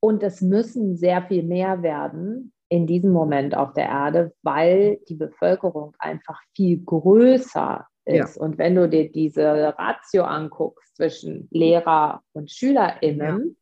Und 0.00 0.22
es 0.22 0.40
müssen 0.40 0.96
sehr 0.96 1.22
viel 1.22 1.42
mehr 1.42 1.82
werden 1.82 2.54
in 2.70 2.86
diesem 2.86 3.12
Moment 3.12 3.54
auf 3.54 3.74
der 3.74 3.86
Erde, 3.86 4.32
weil 4.42 4.98
die 5.08 5.14
Bevölkerung 5.14 5.94
einfach 5.98 6.40
viel 6.56 6.82
größer 6.82 7.86
ist. 8.04 8.36
Ja. 8.36 8.42
Und 8.42 8.58
wenn 8.58 8.74
du 8.74 8.88
dir 8.88 9.10
diese 9.10 9.74
Ratio 9.78 10.24
anguckst 10.24 10.96
zwischen 10.96 11.48
Lehrer 11.50 12.22
und 12.32 12.50
SchülerInnen, 12.50 13.38
ja. 13.40 13.54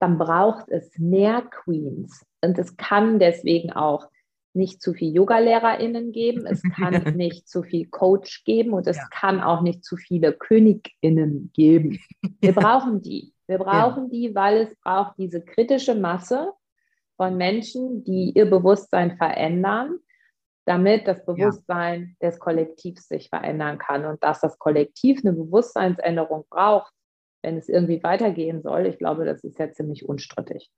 dann 0.00 0.18
braucht 0.18 0.68
es 0.68 0.90
mehr 0.98 1.42
Queens. 1.42 2.24
Und 2.42 2.58
es 2.58 2.76
kann 2.76 3.18
deswegen 3.18 3.72
auch 3.72 4.08
nicht 4.54 4.82
zu 4.82 4.92
viel 4.92 5.14
Yoga-LehrerInnen 5.14 6.12
geben, 6.12 6.46
es 6.46 6.62
kann 6.74 6.92
nicht 7.16 7.48
zu 7.48 7.62
viel 7.62 7.86
Coach 7.88 8.44
geben 8.44 8.72
und 8.72 8.86
es 8.86 8.96
ja. 8.96 9.06
kann 9.10 9.40
auch 9.40 9.62
nicht 9.62 9.84
zu 9.84 9.96
viele 9.96 10.32
KönigInnen 10.32 11.50
geben. 11.54 11.98
Wir 12.40 12.52
brauchen 12.54 13.00
die. 13.02 13.32
Wir 13.46 13.58
brauchen 13.58 14.10
die, 14.10 14.34
weil 14.34 14.66
es 14.66 14.76
braucht 14.82 15.16
diese 15.16 15.42
kritische 15.42 15.94
Masse 15.94 16.52
von 17.16 17.36
Menschen, 17.36 18.04
die 18.04 18.32
ihr 18.34 18.48
Bewusstsein 18.48 19.16
verändern, 19.16 19.98
damit 20.68 21.08
das 21.08 21.24
Bewusstsein 21.24 22.14
ja. 22.20 22.28
des 22.28 22.38
Kollektivs 22.38 23.08
sich 23.08 23.30
verändern 23.30 23.78
kann 23.78 24.04
und 24.04 24.22
dass 24.22 24.40
das 24.40 24.58
Kollektiv 24.58 25.20
eine 25.24 25.32
Bewusstseinsänderung 25.32 26.44
braucht, 26.50 26.92
wenn 27.42 27.56
es 27.56 27.70
irgendwie 27.70 28.02
weitergehen 28.02 28.60
soll. 28.60 28.86
Ich 28.86 28.98
glaube, 28.98 29.24
das 29.24 29.42
ist 29.44 29.58
ja 29.58 29.72
ziemlich 29.72 30.06
unstrittig. 30.06 30.70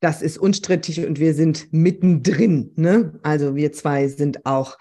Das 0.00 0.20
ist 0.20 0.36
unstrittig 0.36 1.06
und 1.06 1.18
wir 1.18 1.32
sind 1.32 1.72
mittendrin. 1.72 2.72
Ne? 2.76 3.18
Also 3.22 3.56
wir 3.56 3.72
zwei 3.72 4.08
sind 4.08 4.44
auch 4.44 4.76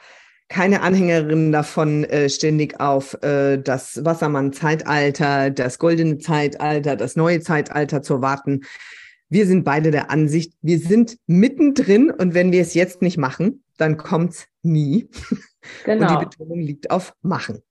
keine 0.49 0.81
Anhängerin 0.81 1.53
davon, 1.53 2.03
äh, 2.03 2.27
ständig 2.27 2.81
auf 2.81 3.13
äh, 3.23 3.57
das 3.59 4.03
Wassermann-Zeitalter, 4.03 5.51
das 5.51 5.79
goldene 5.79 6.17
Zeitalter, 6.17 6.97
das 6.97 7.15
neue 7.15 7.39
Zeitalter 7.39 8.01
zu 8.01 8.21
warten. 8.21 8.65
Wir 9.29 9.45
sind 9.45 9.63
beide 9.63 9.91
der 9.91 10.09
Ansicht, 10.09 10.53
wir 10.61 10.79
sind 10.79 11.17
mittendrin 11.27 12.11
und 12.11 12.33
wenn 12.33 12.51
wir 12.51 12.61
es 12.61 12.73
jetzt 12.73 13.01
nicht 13.01 13.17
machen, 13.17 13.63
dann 13.77 13.97
kommt 13.97 14.31
es 14.31 14.47
nie. 14.63 15.09
Genau. 15.85 16.01
Und 16.11 16.11
die 16.11 16.25
Betonung 16.25 16.59
liegt 16.59 16.91
auf 16.91 17.13
machen. 17.21 17.61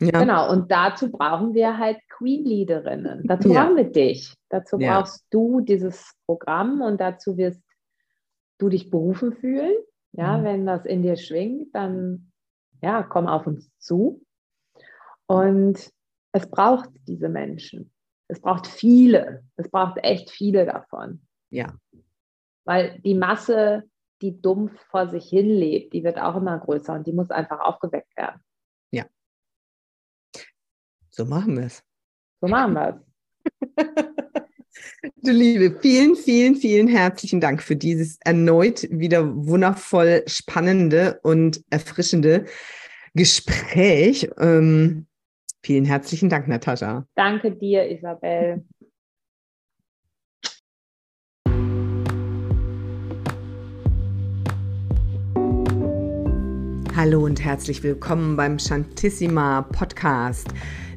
Ja. 0.00 0.20
Genau, 0.20 0.50
und 0.50 0.70
dazu 0.70 1.10
brauchen 1.10 1.54
wir 1.54 1.78
halt 1.78 1.98
Queen-Leaderinnen. 2.08 3.22
Dazu 3.26 3.50
ja. 3.50 3.62
brauchen 3.62 3.76
wir 3.76 3.84
dich. 3.84 4.34
Dazu 4.48 4.78
ja. 4.78 4.98
brauchst 4.98 5.24
du 5.30 5.60
dieses 5.60 6.12
Programm 6.26 6.80
und 6.80 7.00
dazu 7.00 7.36
wirst 7.36 7.62
du 8.58 8.68
dich 8.68 8.90
berufen 8.90 9.32
fühlen. 9.34 9.74
Ja, 10.12 10.38
mhm. 10.38 10.44
wenn 10.44 10.66
das 10.66 10.84
in 10.84 11.02
dir 11.02 11.16
schwingt, 11.16 11.74
dann 11.74 12.32
ja, 12.82 13.02
komm 13.02 13.26
auf 13.26 13.46
uns 13.46 13.70
zu. 13.78 14.22
Und 15.26 15.90
es 16.32 16.50
braucht 16.50 16.90
diese 17.06 17.28
Menschen. 17.28 17.93
Es 18.28 18.40
braucht 18.40 18.66
viele. 18.66 19.44
Es 19.56 19.70
braucht 19.70 19.98
echt 20.02 20.30
viele 20.30 20.66
davon. 20.66 21.20
Ja. 21.50 21.74
Weil 22.64 22.98
die 23.00 23.14
Masse 23.14 23.84
die 24.24 24.40
dumpf 24.40 24.72
vor 24.90 25.08
sich 25.08 25.28
hin 25.28 25.48
lebt, 25.48 25.92
die 25.92 26.02
wird 26.02 26.18
auch 26.18 26.36
immer 26.36 26.58
größer 26.58 26.94
und 26.94 27.06
die 27.06 27.12
muss 27.12 27.30
einfach 27.30 27.60
aufgeweckt 27.60 28.16
werden. 28.16 28.40
Ja. 28.90 29.04
So 31.10 31.26
machen 31.26 31.56
wir 31.58 31.66
es. 31.66 31.82
So 32.40 32.48
machen 32.48 32.72
wir 32.74 33.02
es. 33.76 33.86
Du 35.16 35.30
Liebe, 35.30 35.78
vielen, 35.80 36.16
vielen, 36.16 36.56
vielen 36.56 36.88
herzlichen 36.88 37.40
Dank 37.40 37.62
für 37.62 37.76
dieses 37.76 38.18
erneut 38.20 38.88
wieder 38.90 39.24
wundervoll 39.46 40.24
spannende 40.26 41.20
und 41.22 41.62
erfrischende 41.70 42.46
Gespräch. 43.14 44.30
Ähm, 44.38 45.06
vielen 45.64 45.86
herzlichen 45.86 46.28
Dank, 46.28 46.46
Natascha. 46.46 47.06
Danke 47.14 47.50
dir, 47.50 47.90
Isabel. 47.90 48.62
Hallo 56.94 57.24
und 57.24 57.42
herzlich 57.42 57.82
willkommen 57.82 58.36
beim 58.36 58.58
Shantissima 58.58 59.62
Podcast. 59.62 60.48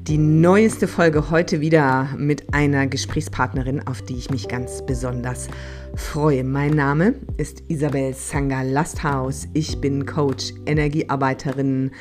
Die 0.01 0.17
neueste 0.17 0.87
Folge 0.87 1.31
heute 1.31 1.59
wieder 1.59 2.09
mit 2.17 2.53
einer 2.53 2.87
Gesprächspartnerin, 2.87 3.85
auf 3.87 4.01
die 4.01 4.15
ich 4.15 4.29
mich 4.29 4.47
ganz 4.47 4.85
besonders 4.85 5.49
freue. 5.95 6.45
Mein 6.45 6.71
Name 6.71 7.15
ist 7.37 7.63
Isabel 7.67 8.13
Sanger 8.13 8.63
Lasthaus. 8.63 9.47
Ich 9.53 9.81
bin 9.81 10.05
Coach, 10.05 10.53
Energiearbeiterin, 10.65 11.91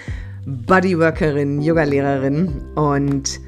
Bodyworkerin, 0.47 1.61
Yogalehrerin 1.61 2.63
und 2.77 3.41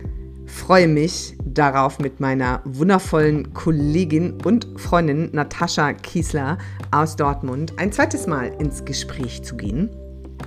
freue 0.46 0.88
mich 0.88 1.36
darauf, 1.44 2.00
mit 2.00 2.18
meiner 2.18 2.60
wundervollen 2.64 3.54
Kollegin 3.54 4.36
und 4.44 4.66
Freundin 4.76 5.30
Natascha 5.32 5.92
Kiesler 5.92 6.58
aus 6.90 7.14
Dortmund 7.14 7.72
ein 7.76 7.92
zweites 7.92 8.26
Mal 8.26 8.52
ins 8.58 8.84
Gespräch 8.84 9.44
zu 9.44 9.56
gehen. 9.56 9.90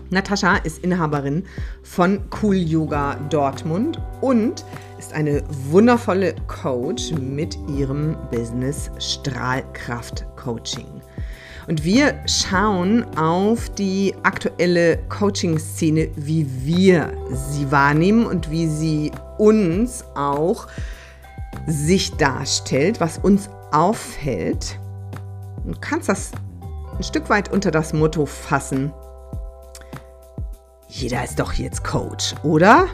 Natascha 0.09 0.57
ist 0.57 0.83
Inhaberin 0.83 1.45
von 1.83 2.19
Cool 2.41 2.57
Yoga 2.57 3.15
Dortmund 3.29 4.01
und 4.19 4.65
ist 4.99 5.13
eine 5.13 5.41
wundervolle 5.69 6.35
Coach 6.47 7.13
mit 7.13 7.57
ihrem 7.77 8.17
Business 8.29 8.91
Strahlkraft 8.99 10.25
Coaching. 10.35 11.00
Und 11.71 11.85
wir 11.85 12.15
schauen 12.25 13.05
auf 13.17 13.69
die 13.69 14.13
aktuelle 14.23 14.97
Coaching-Szene, 15.07 16.09
wie 16.17 16.45
wir 16.65 17.13
sie 17.31 17.71
wahrnehmen 17.71 18.25
und 18.25 18.51
wie 18.51 18.67
sie 18.67 19.09
uns 19.37 20.03
auch 20.13 20.67
sich 21.67 22.11
darstellt, 22.17 22.99
was 22.99 23.19
uns 23.19 23.49
auffällt. 23.71 24.77
Du 25.63 25.73
kannst 25.79 26.09
das 26.09 26.31
ein 26.97 27.03
Stück 27.03 27.29
weit 27.29 27.53
unter 27.53 27.71
das 27.71 27.93
Motto 27.93 28.25
fassen, 28.25 28.91
jeder 30.89 31.23
ist 31.23 31.39
doch 31.39 31.53
jetzt 31.53 31.85
Coach, 31.85 32.35
oder? 32.43 32.87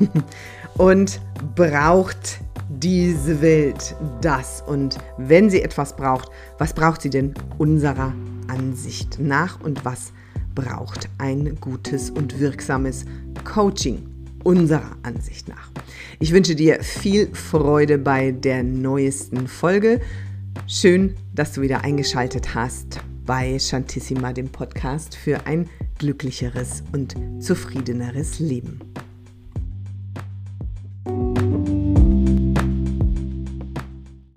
und 0.76 1.20
braucht 1.54 2.40
diese 2.68 3.40
Welt 3.40 3.94
das? 4.20 4.62
Und 4.66 4.98
wenn 5.18 5.50
sie 5.50 5.62
etwas 5.62 5.96
braucht, 5.96 6.28
was 6.58 6.72
braucht 6.72 7.02
sie 7.02 7.10
denn 7.10 7.34
unserer 7.58 8.12
Ansicht 8.48 9.18
nach? 9.18 9.60
Und 9.60 9.84
was 9.84 10.12
braucht 10.54 11.08
ein 11.18 11.56
gutes 11.60 12.10
und 12.10 12.38
wirksames 12.38 13.04
Coaching 13.44 14.06
unserer 14.44 14.96
Ansicht 15.02 15.48
nach? 15.48 15.70
Ich 16.18 16.32
wünsche 16.32 16.54
dir 16.54 16.82
viel 16.82 17.34
Freude 17.34 17.98
bei 17.98 18.30
der 18.30 18.62
neuesten 18.62 19.48
Folge. 19.48 20.00
Schön, 20.66 21.16
dass 21.34 21.52
du 21.52 21.62
wieder 21.62 21.82
eingeschaltet 21.82 22.54
hast 22.54 23.00
bei 23.26 23.58
Shantissima, 23.58 24.32
dem 24.32 24.48
Podcast 24.48 25.16
für 25.16 25.46
ein 25.46 25.68
glücklicheres 25.98 26.82
und 26.92 27.14
zufriedeneres 27.40 28.38
Leben. 28.38 28.80